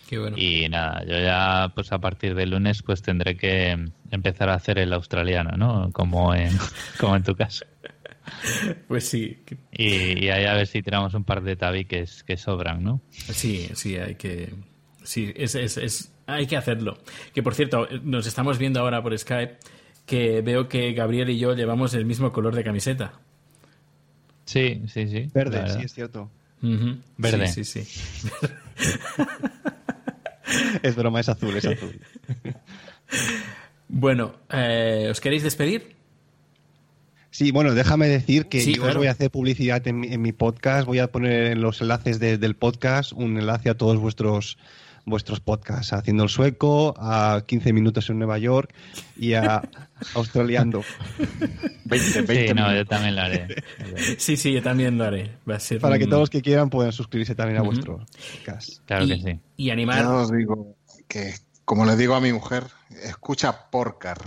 Qué 0.09 0.17
bueno. 0.17 0.35
y 0.37 0.67
nada, 0.69 1.03
yo 1.05 1.19
ya, 1.19 1.71
pues 1.75 1.91
a 1.91 1.99
partir 1.99 2.33
del 2.33 2.49
lunes, 2.49 2.81
pues 2.81 3.01
tendré 3.03 3.37
que 3.37 3.77
empezar 4.09 4.49
a 4.49 4.55
hacer 4.55 4.79
el 4.79 4.91
australiano, 4.93 5.55
¿no? 5.55 5.91
Como 5.91 6.33
en, 6.33 6.51
como 6.99 7.15
en 7.15 7.23
tu 7.23 7.35
caso. 7.35 7.65
Pues 8.87 9.07
sí, 9.09 9.37
Y, 9.71 10.25
y 10.25 10.29
ahí 10.29 10.45
a 10.45 10.53
ver 10.53 10.67
si 10.67 10.81
tiramos 10.81 11.13
un 11.13 11.23
par 11.23 11.41
de 11.41 11.55
tabiques 11.55 12.23
que 12.23 12.37
sobran, 12.37 12.83
¿no? 12.83 13.01
Sí, 13.09 13.69
sí, 13.73 13.97
hay 13.97 14.15
que. 14.15 14.53
Sí, 15.03 15.31
es, 15.35 15.55
es, 15.55 15.77
es- 15.77 16.13
hay 16.27 16.45
que 16.45 16.57
hacerlo. 16.57 16.99
Que 17.33 17.41
por 17.41 17.55
cierto, 17.55 17.87
nos 18.03 18.27
estamos 18.27 18.59
viendo 18.59 18.79
ahora 18.81 19.01
por 19.01 19.17
Skype 19.17 19.57
que 20.05 20.41
veo 20.41 20.67
que 20.67 20.93
Gabriel 20.93 21.29
y 21.31 21.39
yo 21.39 21.55
llevamos 21.55 21.93
el 21.95 22.05
mismo 22.05 22.31
color 22.31 22.55
de 22.55 22.63
camiseta. 22.63 23.13
Sí, 24.49 24.81
sí, 24.91 25.07
sí. 25.07 25.29
Verde, 25.31 25.59
verdad. 25.59 25.77
sí, 25.77 25.85
es 25.85 25.93
cierto. 25.93 26.31
Verde. 27.17 27.47
Sí, 27.49 27.63
sí, 27.63 27.83
sí. 27.85 28.01
Es 30.81 30.95
broma, 30.95 31.19
es 31.19 31.29
azul, 31.29 31.55
es 31.55 31.65
azul. 31.65 31.99
Bueno, 33.91 34.35
eh, 34.51 35.07
¿os 35.11 35.19
queréis 35.19 35.41
despedir? 35.43 35.95
Sí, 37.31 37.51
bueno, 37.51 37.73
déjame 37.73 38.07
decir 38.07 38.45
que 38.47 38.61
Sí, 38.61 38.73
yo 38.75 38.81
claro. 38.81 38.91
os 38.91 38.97
voy 38.97 39.07
a 39.07 39.11
hacer 39.11 39.31
publicidad 39.31 39.87
en 39.87 39.99
mi, 39.99 40.07
en 40.13 40.21
mi 40.21 40.31
podcast. 40.31 40.85
Voy 40.85 40.99
a 40.99 41.11
poner 41.11 41.51
en 41.51 41.61
los 41.61 41.81
enlaces 41.81 42.19
de- 42.19 42.37
del 42.37 42.55
podcast 42.55 43.13
un 43.13 43.37
enlace 43.37 43.69
a 43.69 43.75
todos 43.75 43.97
vuestros 43.97 44.57
vuestros 45.05 45.39
podcasts, 45.39 45.93
a 45.93 45.97
Haciendo 45.97 46.23
el 46.23 46.29
Sueco, 46.29 46.93
a 46.97 47.43
15 47.45 47.73
Minutos 47.73 48.09
en 48.09 48.17
Nueva 48.19 48.37
York 48.37 48.73
y 49.17 49.33
a 49.33 49.61
Australiando. 50.15 50.83
20, 51.85 52.21
20 52.21 52.47
Sí, 52.49 52.53
no, 52.53 52.73
yo 52.75 52.85
también 52.85 53.15
lo 53.15 53.21
haré. 53.21 53.63
Sí, 54.17 54.37
sí, 54.37 54.53
yo 54.53 54.61
también 54.61 54.97
lo 54.97 55.05
haré. 55.05 55.37
Va 55.49 55.55
a 55.55 55.59
ser 55.59 55.79
Para 55.81 55.97
que 55.97 56.03
un- 56.05 56.09
todos 56.09 56.21
los 56.21 56.29
que 56.29 56.41
quieran 56.41 56.69
puedan 56.69 56.91
suscribirse 56.91 57.35
también 57.35 57.57
a 57.57 57.61
Ujú. 57.61 57.71
vuestro 57.71 58.05
podcast. 58.35 58.79
Claro 58.85 59.05
y, 59.05 59.09
que 59.09 59.31
sí. 59.31 59.39
Y 59.57 59.69
animar. 59.71 59.99
Ya 60.03 60.09
os 60.11 60.31
digo 60.31 60.75
que, 61.07 61.33
como 61.65 61.85
le 61.85 61.95
digo 61.95 62.15
a 62.15 62.21
mi 62.21 62.31
mujer, 62.33 62.63
escucha 63.03 63.69
porcar. 63.69 64.17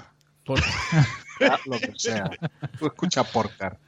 por- 0.45 0.61
Lo 1.67 1.79
que 1.79 1.93
sea. 1.97 2.31
Tú 2.79 2.87
escucha 2.87 3.25
porcar. 3.25 3.79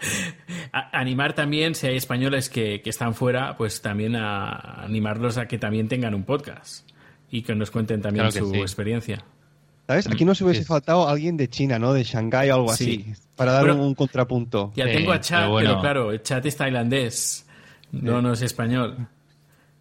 animar 0.92 1.34
también, 1.34 1.74
si 1.74 1.86
hay 1.86 1.96
españoles 1.96 2.48
que, 2.48 2.82
que 2.82 2.90
están 2.90 3.14
fuera, 3.14 3.56
pues 3.56 3.82
también 3.82 4.16
a 4.16 4.82
animarlos 4.84 5.38
a 5.38 5.46
que 5.46 5.58
también 5.58 5.88
tengan 5.88 6.14
un 6.14 6.24
podcast 6.24 6.88
y 7.30 7.42
que 7.42 7.54
nos 7.54 7.70
cuenten 7.70 8.00
también 8.02 8.28
Claro 8.30 8.46
su 8.46 8.52
sí. 8.52 8.60
experiencia. 8.60 9.24
¿Sabes? 9.86 10.06
Aquí 10.06 10.24
nos 10.24 10.40
hubiese 10.40 10.60
Es- 10.62 10.66
faltado 10.68 11.08
alguien 11.08 11.36
de 11.36 11.48
China, 11.48 11.78
¿no? 11.78 11.92
De 11.92 12.04
Shanghái 12.04 12.50
o 12.50 12.54
algo 12.54 12.74
Sí. 12.74 13.04
así, 13.10 13.22
para 13.34 13.52
dar 13.52 13.70
un 13.72 13.94
contrapunto. 13.94 14.72
Ya 14.76 14.86
Sí, 14.86 14.92
tengo 14.92 15.12
a 15.12 15.20
Chat, 15.20 15.40
pero 15.40 15.50
bueno. 15.50 15.68
pero 15.70 15.80
claro, 15.80 16.12
el 16.12 16.22
Chat 16.22 16.46
es 16.46 16.56
tailandés, 16.56 17.46
no, 17.92 18.22
no 18.22 18.32
es 18.32 18.42
español. 18.42 19.08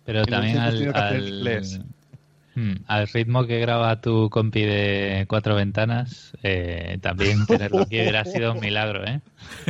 Pero 0.06 0.26
también 0.26 0.60
muchos 0.60 0.96
al, 0.96 1.04
al- 1.16 1.28
inglés. 1.28 1.80
Hmm, 2.60 2.74
al 2.88 3.08
ritmo 3.08 3.46
que 3.46 3.58
graba 3.60 4.02
tu 4.02 4.30
compi 4.30 4.64
de 4.64 5.26
cuatro 5.30 5.56
ventanas, 5.56 6.34
eh, 6.44 6.98
también 7.02 7.46
tenerlo 7.46 7.84
aquí 7.84 8.00
hubiera 8.02 8.26
sido 8.26 8.52
un 8.52 8.60
milagro, 8.60 9.06
¿eh? 9.08 9.22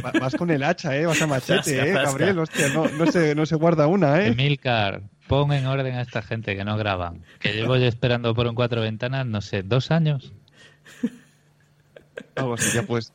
Va- 0.04 0.14
Vas 0.20 0.34
con 0.34 0.50
el 0.50 0.64
hacha, 0.64 0.96
¿eh? 0.98 1.06
Vas 1.06 1.22
a 1.22 1.28
machete, 1.28 1.78
¿eh? 1.88 1.94
Gabriel, 1.94 2.40
hostia, 2.40 2.70
no, 2.70 2.90
no, 2.90 3.06
se, 3.12 3.36
no 3.36 3.46
se 3.46 3.56
guarda 3.58 3.86
una, 3.86 4.20
¿eh? 4.22 4.30
Emilcar, 4.30 5.02
pon 5.28 5.52
en 5.54 5.68
orden 5.68 5.94
a 5.96 6.02
esta 6.02 6.24
gente 6.24 6.56
que 6.56 6.64
no 6.64 6.78
graban. 6.78 7.22
Que 7.40 7.54
llevo 7.54 7.78
yo 7.78 7.86
esperando 7.86 8.34
por 8.34 8.48
un 8.48 8.56
cuatro 8.56 8.82
ventanas, 8.82 9.26
no 9.28 9.42
sé, 9.42 9.62
dos 9.62 9.92
años. 9.92 10.34
Así, 12.36 12.72
ya 12.76 12.84
pues. 12.84 13.14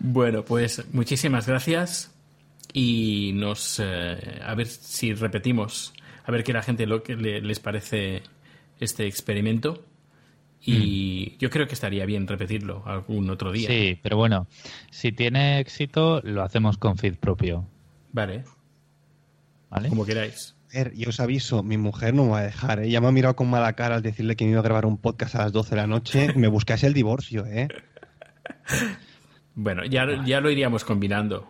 Bueno, 0.00 0.44
pues 0.44 0.84
muchísimas 0.92 1.46
gracias 1.46 2.14
y 2.72 3.32
nos 3.34 3.80
eh, 3.82 4.40
a 4.44 4.54
ver 4.54 4.66
si 4.66 5.14
repetimos, 5.14 5.94
a 6.28 6.30
ver 6.30 6.44
qué 6.44 6.52
la 6.52 6.62
gente 6.62 6.86
lo 6.86 7.02
que 7.02 7.16
le- 7.16 7.40
les 7.40 7.58
parece 7.58 8.22
este 8.78 9.06
experimento 9.06 9.82
y 10.60 11.36
yo 11.38 11.48
creo 11.50 11.66
que 11.66 11.72
estaría 11.74 12.04
bien 12.04 12.26
repetirlo 12.26 12.82
algún 12.86 13.30
otro 13.30 13.50
día. 13.50 13.68
Sí, 13.68 13.98
pero 14.02 14.16
bueno, 14.18 14.46
si 14.90 15.10
tiene 15.10 15.58
éxito, 15.60 16.20
lo 16.22 16.42
hacemos 16.42 16.76
con 16.76 16.98
feed 16.98 17.14
propio. 17.14 17.64
Vale, 18.12 18.44
¿Vale? 19.70 19.88
como 19.88 20.04
queráis. 20.04 20.54
A 20.74 20.78
ver, 20.78 20.94
yo 20.94 21.08
os 21.08 21.18
aviso, 21.20 21.62
mi 21.62 21.78
mujer 21.78 22.12
no 22.12 22.24
me 22.24 22.30
va 22.32 22.38
a 22.40 22.42
dejar, 22.42 22.80
¿eh? 22.80 22.90
Ya 22.90 23.00
me 23.00 23.06
ha 23.06 23.12
mirado 23.12 23.34
con 23.36 23.48
mala 23.48 23.72
cara 23.72 23.94
al 23.94 24.02
decirle 24.02 24.36
que 24.36 24.44
me 24.44 24.50
iba 24.50 24.60
a 24.60 24.64
grabar 24.64 24.84
un 24.84 24.98
podcast 24.98 25.34
a 25.36 25.38
las 25.44 25.52
12 25.52 25.70
de 25.70 25.76
la 25.80 25.86
noche. 25.86 26.28
Me 26.36 26.48
buscáis 26.48 26.84
el 26.84 26.92
divorcio, 26.92 27.46
¿eh? 27.46 27.68
Bueno, 29.54 29.84
ya, 29.86 30.06
ya 30.26 30.40
lo 30.40 30.50
iríamos 30.50 30.84
combinando. 30.84 31.48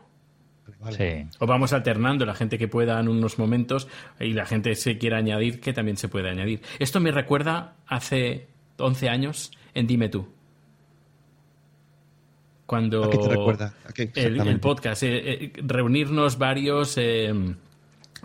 Vale. 0.81 0.97
Sí. 0.97 1.37
O 1.39 1.47
vamos 1.47 1.73
alternando 1.73 2.27
la 2.27 2.35
gente 2.35 2.59
que 2.59 2.69
pueda 2.69 2.99
en 3.01 3.09
unos 3.09 3.39
momentos 3.39 3.89
y 4.21 4.33
la 4.33 4.47
gente 4.47 4.75
se 4.75 4.99
quiera 4.99 5.19
añadir, 5.19 5.61
que 5.61 5.73
también 5.73 5.97
se 5.97 6.09
puede 6.09 6.31
añadir. 6.31 6.61
Esto 6.79 7.01
me 7.01 7.11
recuerda 7.11 7.75
hace 7.87 8.49
11 8.79 9.09
años 9.09 9.53
en 9.75 9.87
Dime 9.87 10.09
tú. 10.09 10.29
Cuando 12.67 13.05
¿A 13.05 13.11
qué 13.11 13.19
te 13.19 13.29
recuerda? 13.29 13.75
¿A 13.87 13.93
qué 13.93 14.11
el, 14.15 14.61
podcast, 14.61 15.03
eh, 15.03 15.45
eh, 15.45 15.53
reunirnos 15.57 16.37
varios 16.37 16.99
eh, 16.99 17.33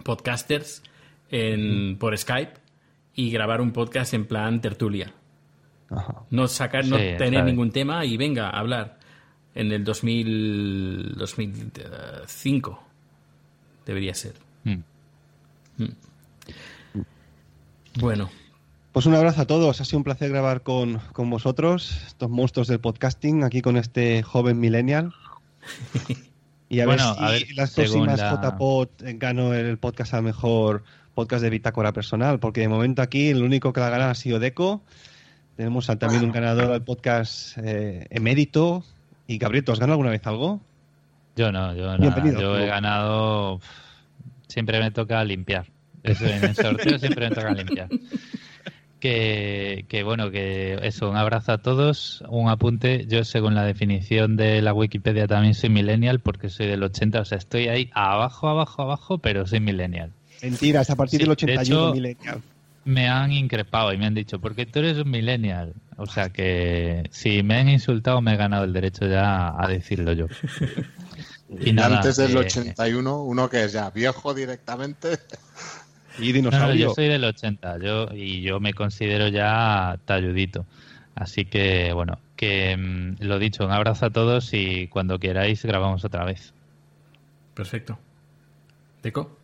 podcasters 0.04 0.84
en, 1.30 1.98
por 1.98 2.18
Skype 2.18 2.54
y 3.16 3.32
grabar 3.32 3.62
un 3.62 3.72
podcast 3.72 4.14
en 4.14 4.26
plan 4.26 4.62
tertulia. 4.62 5.14
Ajá. 5.90 6.24
No 6.30 6.48
sacar, 6.48 6.86
no 6.86 6.98
Sí, 6.98 7.14
tener 7.18 7.44
ningún 7.44 7.72
tema 7.72 8.06
y 8.06 8.18
venga 8.18 8.50
a 8.50 8.60
hablar. 8.60 9.00
En 9.56 9.72
el 9.72 9.84
2000, 9.84 11.14
2005 11.16 12.84
debería 13.86 14.14
ser. 14.16 14.34
Mm. 14.64 14.80
Bueno, 18.00 18.30
Pues 18.92 19.06
un 19.06 19.14
abrazo 19.16 19.42
a 19.42 19.46
todos. 19.46 19.82
Ha 19.82 19.86
sido 19.86 19.98
un 20.00 20.04
placer 20.04 20.30
grabar 20.30 20.62
con, 20.64 21.00
con 21.14 21.30
vosotros, 21.30 21.92
estos 22.08 22.30
monstruos 22.30 22.68
del 22.68 22.80
podcasting, 22.80 23.44
aquí 23.44 23.62
con 23.62 23.78
este 23.78 24.24
joven 24.24 24.60
millennial. 24.60 25.14
Y 26.70 26.80
a 26.80 26.88
Bueno, 26.88 27.06
ver 27.10 27.16
si 27.18 27.24
a 27.24 27.30
ver, 27.30 27.46
las 27.56 27.72
próximas 27.76 28.20
la- 28.20 28.32
JPod 28.42 28.88
gano 29.20 29.54
el 29.54 29.78
podcast 29.78 30.16
al 30.16 30.24
mejor 30.24 30.84
podcast 31.14 31.44
de 31.44 31.52
bitácora 31.52 31.94
personal, 31.94 32.40
porque 32.40 32.62
de 32.62 32.68
momento 32.68 33.04
aquí 33.04 33.28
el 33.30 33.44
único 33.44 33.74
que 33.74 33.80
la 33.80 33.92
gana 33.92 34.10
ha 34.10 34.16
sido 34.16 34.40
Deco. 34.40 34.82
Tenemos 35.56 35.92
a- 35.92 36.00
también 36.00 36.24
un 36.24 36.32
ganador 36.32 36.72
al 36.72 36.84
podcast 36.84 37.60
eh, 37.60 38.08
emérito. 38.10 38.84
Y 39.28 39.38
Gabriel, 39.38 39.64
¿tú 39.64 39.72
has 39.72 39.80
ganado 39.80 39.94
alguna 39.94 40.10
vez 40.12 40.26
algo? 40.28 40.60
Yo 41.36 41.52
no, 41.52 41.74
yo 41.74 41.86
nada. 41.86 41.98
Bienvenido, 41.98 42.42
Yo 42.42 42.58
he 42.58 42.68
ganado. 42.68 43.60
Siempre 44.48 44.80
me 44.80 44.92
toca 44.92 45.24
limpiar. 45.24 45.66
Eso, 46.04 46.26
en 46.26 46.44
el 46.44 46.56
sorteo 46.56 47.00
siempre 47.00 47.30
me 47.30 47.36
toca 47.36 47.52
limpiar. 47.54 47.90
Que, 49.00 49.86
que 49.90 50.04
bueno, 50.04 50.32
que 50.32 50.80
eso, 50.84 51.10
un 51.10 51.18
abrazo 51.18 51.52
a 51.54 51.58
todos, 51.58 52.24
un 52.30 52.50
apunte. 52.50 53.06
Yo, 53.08 53.24
según 53.26 53.54
la 53.56 53.64
definición 53.66 54.36
de 54.38 54.62
la 54.62 54.74
Wikipedia, 54.74 55.28
también 55.28 55.54
soy 55.56 55.70
millennial 55.70 56.20
porque 56.20 56.50
soy 56.50 56.68
del 56.68 56.84
80, 56.84 57.20
o 57.22 57.26
sea, 57.26 57.38
estoy 57.38 57.68
ahí 57.68 57.90
abajo, 57.94 58.48
abajo, 58.48 58.82
abajo, 58.84 59.18
pero 59.18 59.46
soy 59.46 59.60
millennial. 59.60 60.12
Mentiras, 60.42 60.90
a 60.90 60.96
partir 60.96 61.20
Sí, 61.20 61.26
del 61.26 61.28
de 61.28 61.32
81 61.34 61.62
hecho- 61.64 61.94
millennial. 61.94 62.42
Me 62.86 63.08
han 63.08 63.32
increpado 63.32 63.94
y 63.94 63.98
me 63.98 64.06
han 64.06 64.14
dicho, 64.14 64.40
porque 64.40 64.66
tú 64.66 64.80
eres 64.80 64.98
un 64.98 65.10
millennial. 65.10 65.74
O 65.98 66.06
sea 66.06 66.30
que 66.30 67.08
si 67.12 67.44
me 67.44 67.56
han 67.60 67.70
insultado, 67.70 68.22
me 68.22 68.34
he 68.34 68.38
ganado 68.38 68.66
el 68.66 68.74
derecho 68.74 69.08
ya 69.08 69.54
a 69.58 69.68
decirlo 69.68 70.14
yo. 70.14 70.28
Y 71.60 71.72
nada, 71.72 71.98
Antes 71.98 72.18
del 72.18 72.36
eh, 72.36 72.40
81, 72.40 73.24
uno 73.24 73.48
que 73.48 73.64
es 73.66 73.74
ya 73.74 73.90
viejo 73.92 74.34
directamente. 74.34 75.20
Y 76.20 76.32
No, 76.42 76.52
no, 76.52 76.74
dinosaurio. 76.74 76.90
yo 76.90 76.94
soy 76.94 77.08
del 77.08 77.24
80 77.24 77.80
yo, 77.80 78.08
y 78.14 78.42
yo 78.42 78.60
me 78.60 78.74
considero 78.76 79.30
ya 79.30 79.98
talludito. 80.06 80.66
Así 81.16 81.46
que, 81.46 81.92
bueno, 81.94 82.20
que 82.36 82.78
mm, 82.78 83.24
lo 83.24 83.40
dicho, 83.40 83.66
un 83.66 83.72
abrazo 83.72 84.06
a 84.08 84.10
todos 84.12 84.54
y 84.54 84.88
cuando 84.90 85.18
queráis 85.20 85.64
grabamos 85.66 86.06
otra 86.06 86.24
vez. 86.24 86.54
perfecto. 87.54 87.98
¿Deco? 89.02 89.36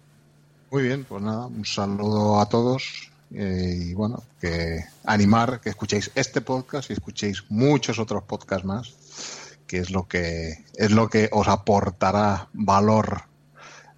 Muy 0.71 0.83
bien, 0.83 1.03
pues 1.05 1.21
nada, 1.23 1.47
un 1.47 1.65
saludo 1.65 2.39
a 2.39 2.47
todos 2.47 3.08
eh, 3.33 3.75
y 3.77 3.93
bueno, 3.93 4.23
que 4.39 4.83
animar 5.03 5.61
que 5.61 5.69
escuchéis 5.69 6.11
este 6.15 6.41
podcast 6.41 6.89
y 6.89 6.93
escuchéis 6.93 7.45
muchos 7.49 7.99
otros 7.99 8.23
podcasts 8.23 8.65
más, 8.65 8.93
que 9.67 9.77
es 9.77 9.91
lo 9.91 10.07
que 10.07 10.65
es 10.75 10.91
lo 10.91 11.09
que 11.09 11.29
os 11.31 11.47
aportará 11.47 12.49
valor 12.53 13.23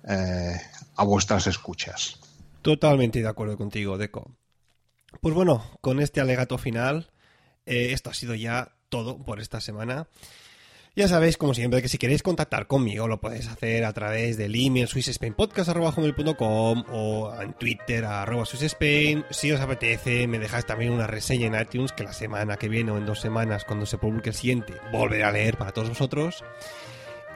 eh, 0.08 0.60
a 0.96 1.04
vuestras 1.04 1.48
escuchas. 1.48 2.20
Totalmente 2.62 3.22
de 3.22 3.28
acuerdo 3.28 3.58
contigo, 3.58 3.98
Deco. 3.98 4.32
Pues 5.22 5.34
bueno, 5.34 5.64
con 5.82 6.00
este 6.00 6.22
alegato 6.22 6.58
final, 6.58 7.10
eh, 7.66 7.92
esto 7.92 8.10
ha 8.10 8.14
sido 8.14 8.36
ya 8.36 8.74
todo 8.90 9.18
por 9.18 9.40
esta 9.40 9.62
semana. 9.62 10.08
Ya 10.94 11.08
sabéis, 11.08 11.38
como 11.38 11.54
siempre, 11.54 11.82
que 11.82 11.88
si 11.88 11.98
queréis 11.98 12.22
contactar 12.22 12.68
conmigo 12.68 13.08
lo 13.08 13.22
podéis 13.22 13.48
hacer 13.48 13.86
a 13.86 13.94
través 13.94 14.36
del 14.36 14.54
email 14.56 14.90
swissspainpodcast.com 14.90 16.84
o 16.92 17.34
en 17.42 17.54
Twitter 17.54 18.04
arroba 18.04 18.46
swissspain. 18.46 19.24
Si 19.30 19.54
os 19.54 19.62
apetece, 19.62 20.28
me 20.28 20.38
dejáis 20.38 20.66
también 20.66 20.92
una 20.92 21.08
reseña 21.08 21.48
en 21.48 21.56
iTunes 21.56 21.94
que 21.94 22.04
la 22.04 22.12
semana 22.12 22.58
que 22.58 22.68
viene 22.68 22.92
o 22.92 22.98
en 22.98 23.06
dos 23.06 23.22
semanas, 23.22 23.64
cuando 23.64 23.86
se 23.86 23.98
publique 23.98 24.32
el 24.32 24.36
siguiente, 24.36 24.74
volveré 24.92 25.24
a 25.24 25.32
leer 25.32 25.58
para 25.58 25.72
todos 25.72 25.88
vosotros. 25.88 26.44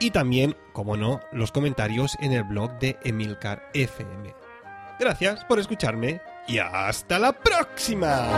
Y 0.00 0.10
también, 0.10 0.54
como 0.74 0.98
no, 0.98 1.22
los 1.32 1.50
comentarios 1.50 2.18
en 2.20 2.32
el 2.32 2.44
blog 2.44 2.78
de 2.78 2.98
Emilcar 3.04 3.70
FM. 3.72 4.34
Gracias 5.00 5.46
por 5.46 5.58
escucharme 5.58 6.20
y 6.46 6.58
hasta 6.58 7.18
la 7.18 7.32
próxima. 7.32 8.28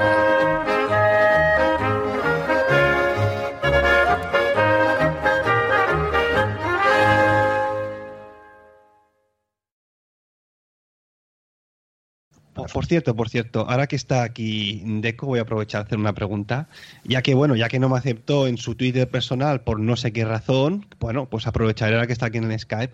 Por, 12.58 12.72
por 12.72 12.86
cierto, 12.86 13.14
por 13.14 13.28
cierto, 13.28 13.70
ahora 13.70 13.86
que 13.86 13.94
está 13.94 14.24
aquí 14.24 14.82
Deco, 14.84 15.26
voy 15.26 15.38
a 15.38 15.42
aprovechar 15.42 15.82
a 15.82 15.84
hacer 15.84 15.96
una 15.96 16.12
pregunta. 16.12 16.68
Ya 17.04 17.22
que, 17.22 17.34
bueno, 17.34 17.54
ya 17.54 17.68
que 17.68 17.78
no 17.78 17.88
me 17.88 17.96
aceptó 17.96 18.48
en 18.48 18.58
su 18.58 18.74
Twitter 18.74 19.08
personal 19.08 19.62
por 19.62 19.78
no 19.78 19.96
sé 19.96 20.12
qué 20.12 20.24
razón, 20.24 20.86
bueno, 20.98 21.26
pues 21.26 21.46
aprovecharé 21.46 21.94
ahora 21.94 22.08
que 22.08 22.12
está 22.12 22.26
aquí 22.26 22.38
en 22.38 22.50
el 22.50 22.58
Skype. 22.58 22.92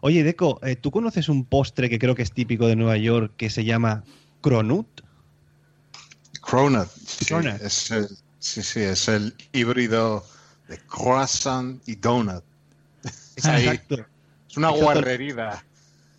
Oye, 0.00 0.24
Deco, 0.24 0.58
eh, 0.62 0.74
¿tú 0.74 0.90
conoces 0.90 1.28
un 1.28 1.44
postre 1.44 1.88
que 1.88 1.98
creo 1.98 2.16
que 2.16 2.22
es 2.22 2.32
típico 2.32 2.66
de 2.66 2.74
Nueva 2.74 2.96
York 2.96 3.32
que 3.36 3.48
se 3.48 3.64
llama 3.64 4.02
Cronut? 4.40 4.86
Cronut, 6.42 6.88
sí, 6.88 7.26
Cronut. 7.26 7.60
Es 7.62 7.90
el, 7.92 8.08
sí, 8.40 8.62
sí, 8.62 8.80
es 8.80 9.08
el 9.08 9.34
híbrido 9.52 10.24
de 10.68 10.78
croissant 10.78 11.80
y 11.86 11.94
donut. 11.94 12.44
Ahí. 13.44 13.66
Exacto. 13.66 14.04
Es 14.48 14.56
una 14.56 14.70
Exacto. 14.70 15.66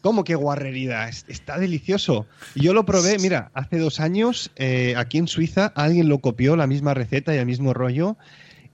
¿Cómo 0.08 0.24
que 0.24 0.36
guarrería? 0.36 1.10
Es- 1.10 1.26
Está 1.28 1.60
delicioso. 1.60 2.28
Yo 2.56 2.74
lo 2.74 2.86
probé, 2.86 3.20
mira, 3.20 3.52
hace 3.54 3.78
dos 3.78 4.00
años 4.00 4.52
eh, 4.56 4.94
aquí 4.96 5.18
en 5.18 5.28
Suiza 5.28 5.66
alguien 5.76 6.08
lo 6.08 6.20
copió, 6.20 6.56
la 6.56 6.66
misma 6.66 6.94
receta 6.94 7.36
y 7.36 7.40
el 7.40 7.46
mismo 7.46 7.74
rollo. 7.74 8.16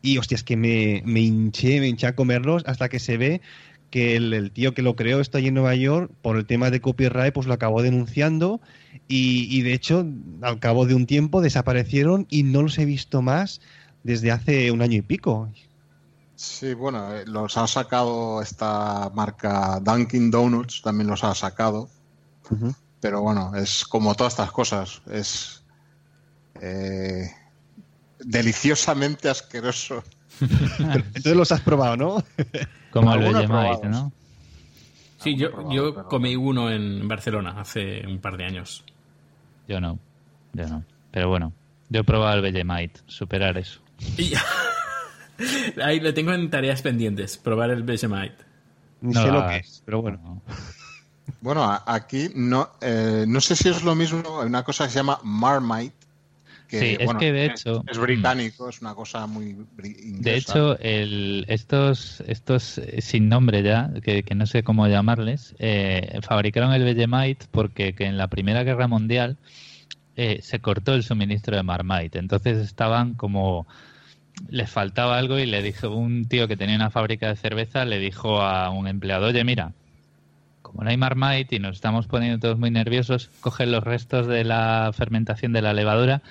Y 0.04 0.20
hostia, 0.20 0.36
es 0.36 0.44
que 0.44 0.58
me, 0.58 1.02
me 1.08 1.22
hinché, 1.22 1.80
me 1.80 1.88
hinché 1.88 2.06
a 2.06 2.16
comerlos 2.16 2.62
hasta 2.68 2.88
que 2.88 3.00
se 3.00 3.18
ve 3.18 3.42
que 3.90 4.16
el, 4.16 4.52
tío 4.52 4.76
que 4.76 4.84
lo 4.84 4.96
creó 4.96 5.22
está 5.22 5.40
allí 5.40 5.48
en 5.48 5.56
Nueva 5.56 5.74
York 5.74 6.12
por 6.22 6.38
el 6.38 6.46
tema 6.46 6.70
de 6.70 6.82
copyright, 6.82 7.34
pues 7.34 7.48
lo 7.48 7.54
acabó 7.56 7.82
denunciando. 7.82 8.62
Y 9.08 9.60
de 9.64 9.74
hecho, 9.74 10.06
al 10.44 10.60
cabo 10.60 10.86
de 10.86 10.94
un 10.94 11.08
tiempo 11.08 11.42
desaparecieron 11.42 12.28
y 12.30 12.44
no 12.44 12.62
los 12.62 12.78
he 12.78 12.86
visto 12.86 13.24
más 13.24 13.60
desde 14.04 14.30
hace 14.30 14.70
un 14.70 14.84
año 14.84 14.98
y 14.98 15.02
pico. 15.02 15.50
Sí, 16.44 16.74
bueno, 16.74 17.14
eh, 17.16 17.24
los 17.26 17.56
ha 17.58 17.66
sacado 17.68 18.42
esta 18.42 19.10
marca 19.14 19.80
Dunkin' 19.82 20.30
Donuts, 20.30 20.82
también 20.82 21.08
los 21.10 21.24
ha 21.24 21.34
sacado. 21.34 21.88
Pero 23.00 23.22
bueno, 23.22 23.56
es 23.56 23.86
como 23.86 24.14
todas 24.14 24.34
estas 24.34 24.52
cosas, 24.52 25.02
es 25.10 25.64
eh, 26.60 27.32
deliciosamente 28.20 29.30
asqueroso. 29.30 30.04
Entonces 30.42 31.34
los 31.36 31.50
has 31.54 31.62
probado, 31.62 31.96
¿no? 31.96 32.24
Como 32.92 33.14
el 33.14 33.22
Alguno 33.22 33.40
he 33.40 33.42
Vegemite, 33.48 33.48
probado, 33.80 33.90
¿no? 33.90 34.12
Sí, 35.20 35.38
yo, 35.38 35.50
probado, 35.52 35.74
yo 35.74 35.96
pero- 35.96 36.08
comí 36.10 36.36
uno 36.36 36.70
en 36.70 37.08
Barcelona 37.08 37.56
hace 37.58 38.06
un 38.06 38.20
par 38.20 38.36
de 38.36 38.44
años. 38.46 38.84
Yo 39.68 39.80
no, 39.80 39.98
yo 40.52 40.68
no. 40.68 40.84
Pero 41.10 41.30
bueno, 41.30 41.54
yo 41.90 42.02
he 42.02 42.04
probado 42.04 42.36
el 42.36 42.42
Vegemite, 42.42 43.00
superar 43.08 43.58
eso. 43.58 43.80
Y 44.18 44.34
ahí 45.84 46.00
lo 46.00 46.14
tengo 46.14 46.34
en 46.34 46.50
tareas 46.50 46.82
pendientes, 46.82 47.38
probar 47.38 47.70
el 47.72 47.84
Vegemite. 47.84 48.36
Ni 49.02 49.14
No 49.14 49.22
sé 49.24 49.32
lo 49.32 49.48
que 49.48 49.58
es, 49.58 49.82
pero 49.86 50.02
bueno. 50.02 50.20
No. 50.24 50.42
Bueno, 51.42 51.82
aquí 51.86 52.30
no, 52.36 52.70
eh, 52.82 53.26
no 53.28 53.40
sé 53.42 53.56
si 53.56 53.70
es 53.70 53.84
lo 53.84 53.96
mismo, 53.96 54.42
hay 54.42 54.48
una 54.48 54.64
cosa 54.64 54.86
que 54.86 54.92
se 54.92 55.00
llama 55.00 55.20
Marmite. 55.24 55.94
Que, 56.68 56.80
Sí, 56.80 56.98
es 57.00 57.14
que 57.20 57.32
de 57.32 57.46
es- 57.48 57.62
hecho- 57.62 57.84
Es, 57.88 57.98
británico, 58.00 58.68
es 58.70 58.82
una 58.82 58.96
cosa 58.96 59.28
muy 59.28 59.50
inglesa. 59.84 60.22
De 60.24 60.36
hecho, 60.38 60.80
el, 60.80 61.46
estos, 61.48 62.24
estos 62.28 62.78
eh, 62.80 63.00
sin 63.02 63.30
nombre 63.30 63.62
ya, 63.62 63.92
que, 64.04 64.24
que 64.24 64.34
no 64.36 64.48
sé 64.48 64.64
cómo 64.64 64.88
llamarles, 64.88 65.54
eh, 65.60 66.20
fabricaron 66.24 66.74
el 66.74 66.84
Vegemite 66.84 67.46
porque 67.52 67.94
que 67.94 68.06
en 68.06 68.18
la 68.18 68.28
Primera 68.28 68.64
Guerra 68.64 68.88
Mundial 68.88 69.38
eh, 70.16 70.40
se 70.42 70.60
cortó 70.62 70.94
el 70.96 71.04
suministro 71.04 71.56
de 71.56 71.64
Marmite. 71.64 72.18
Entonces 72.20 72.58
estaban 72.58 73.14
como... 73.14 73.68
Les 74.50 74.70
faltaba 74.70 75.18
algo 75.18 75.40
y 75.40 75.46
le 75.46 75.62
dijo 75.62 75.90
un 75.90 76.26
tío 76.26 76.48
que 76.48 76.58
tenía 76.58 76.76
una 76.76 76.90
fábrica 76.90 77.28
de 77.28 77.36
cerveza, 77.36 77.86
le 77.86 78.00
dijo 78.00 78.42
a 78.42 78.70
un 78.70 78.88
empleado, 78.88 79.28
oye, 79.28 79.44
mira, 79.44 79.72
como 80.62 80.84
no 80.84 80.90
hay 80.90 80.98
Marmite 80.98 81.56
y 81.56 81.60
nos 81.60 81.76
estamos 81.76 82.08
poniendo 82.08 82.40
todos 82.40 82.58
muy 82.58 82.72
nerviosos, 82.72 83.30
coge 83.42 83.66
los 83.66 83.84
restos 83.84 84.28
de 84.28 84.44
la 84.44 84.92
fermentación 84.94 85.54
de 85.54 85.62
la 85.62 85.74
levadura 85.74 86.22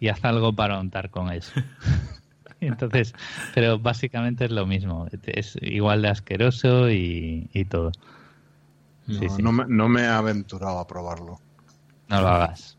y 0.00 0.08
haz 0.08 0.24
algo 0.24 0.54
para 0.54 0.80
untar 0.80 1.10
con 1.10 1.30
eso. 1.30 1.52
Entonces, 2.60 3.14
pero 3.54 3.78
básicamente 3.78 4.44
es 4.44 4.50
lo 4.50 4.66
mismo. 4.66 5.06
Es 5.26 5.56
igual 5.62 6.02
de 6.02 6.08
asqueroso 6.08 6.90
y, 6.90 7.48
y 7.52 7.64
todo. 7.64 7.92
no, 9.06 9.18
sí, 9.18 9.28
sí. 9.28 9.42
no 9.42 9.52
me, 9.52 9.64
no 9.66 9.88
me 9.88 10.02
he 10.02 10.08
aventurado 10.08 10.78
a 10.78 10.86
probarlo. 10.86 11.38
No 12.08 12.20
lo 12.20 12.28
hagas. 12.28 12.76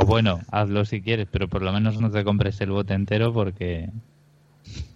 O 0.00 0.06
bueno, 0.06 0.40
hazlo 0.50 0.86
si 0.86 1.02
quieres, 1.02 1.28
pero 1.30 1.46
por 1.46 1.60
lo 1.60 1.72
menos 1.72 2.00
no 2.00 2.10
te 2.10 2.24
compres 2.24 2.58
el 2.62 2.70
bote 2.70 2.94
entero 2.94 3.34
porque 3.34 3.90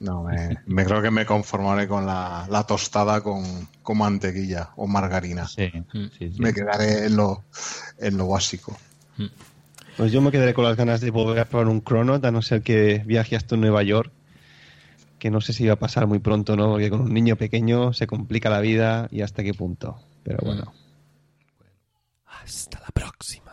No, 0.01 0.25
me, 0.67 0.85
creo 0.87 1.03
que 1.03 1.11
me 1.11 1.27
conformaré 1.27 1.87
con 1.87 2.07
la, 2.07 2.65
tostada 2.67 3.21
con, 3.21 3.45
mantequilla 3.95 4.71
o 4.77 4.87
margarina. 4.87 5.47
Sí, 5.47 5.71
Me 6.39 6.55
quedaré 6.55 7.05
en 7.05 7.17
lo, 7.17 7.45
en 7.99 8.17
lo 8.17 8.29
básico. 8.29 8.75
Pues 9.99 10.11
yo 10.11 10.23
me 10.23 10.31
quedaré 10.31 10.55
con 10.55 10.65
las 10.65 10.77
ganas 10.77 11.03
de 11.03 11.11
volver 11.11 11.39
a 11.41 11.45
probar 11.45 11.69
un 11.69 11.81
crono, 11.81 12.19
a 12.23 12.31
no 12.31 12.41
ser 12.41 12.63
que 12.63 13.03
viaje 13.05 13.37
hasta 13.37 13.57
Nueva 13.57 13.83
York, 13.83 14.11
que 15.19 15.31
no 15.31 15.43
sé 15.43 15.53
si 15.53 15.67
va 15.67 15.75
a 15.75 15.79
pasar 15.79 16.07
muy 16.07 16.19
pronto, 16.19 16.57
¿no? 16.57 16.71
Porque 16.71 16.89
con 16.89 17.03
un 17.03 17.13
niño 17.13 17.37
pequeño 17.37 17.93
se 17.93 18.07
complica 18.07 18.49
la 18.49 18.61
vida 18.61 19.07
y 19.11 19.21
hasta 19.21 19.43
qué 19.43 19.53
punto. 19.53 20.01
Pero 20.23 20.39
bueno. 20.43 20.73
Hasta 22.25 22.81
la 22.81 22.89
próxima. 22.89 23.44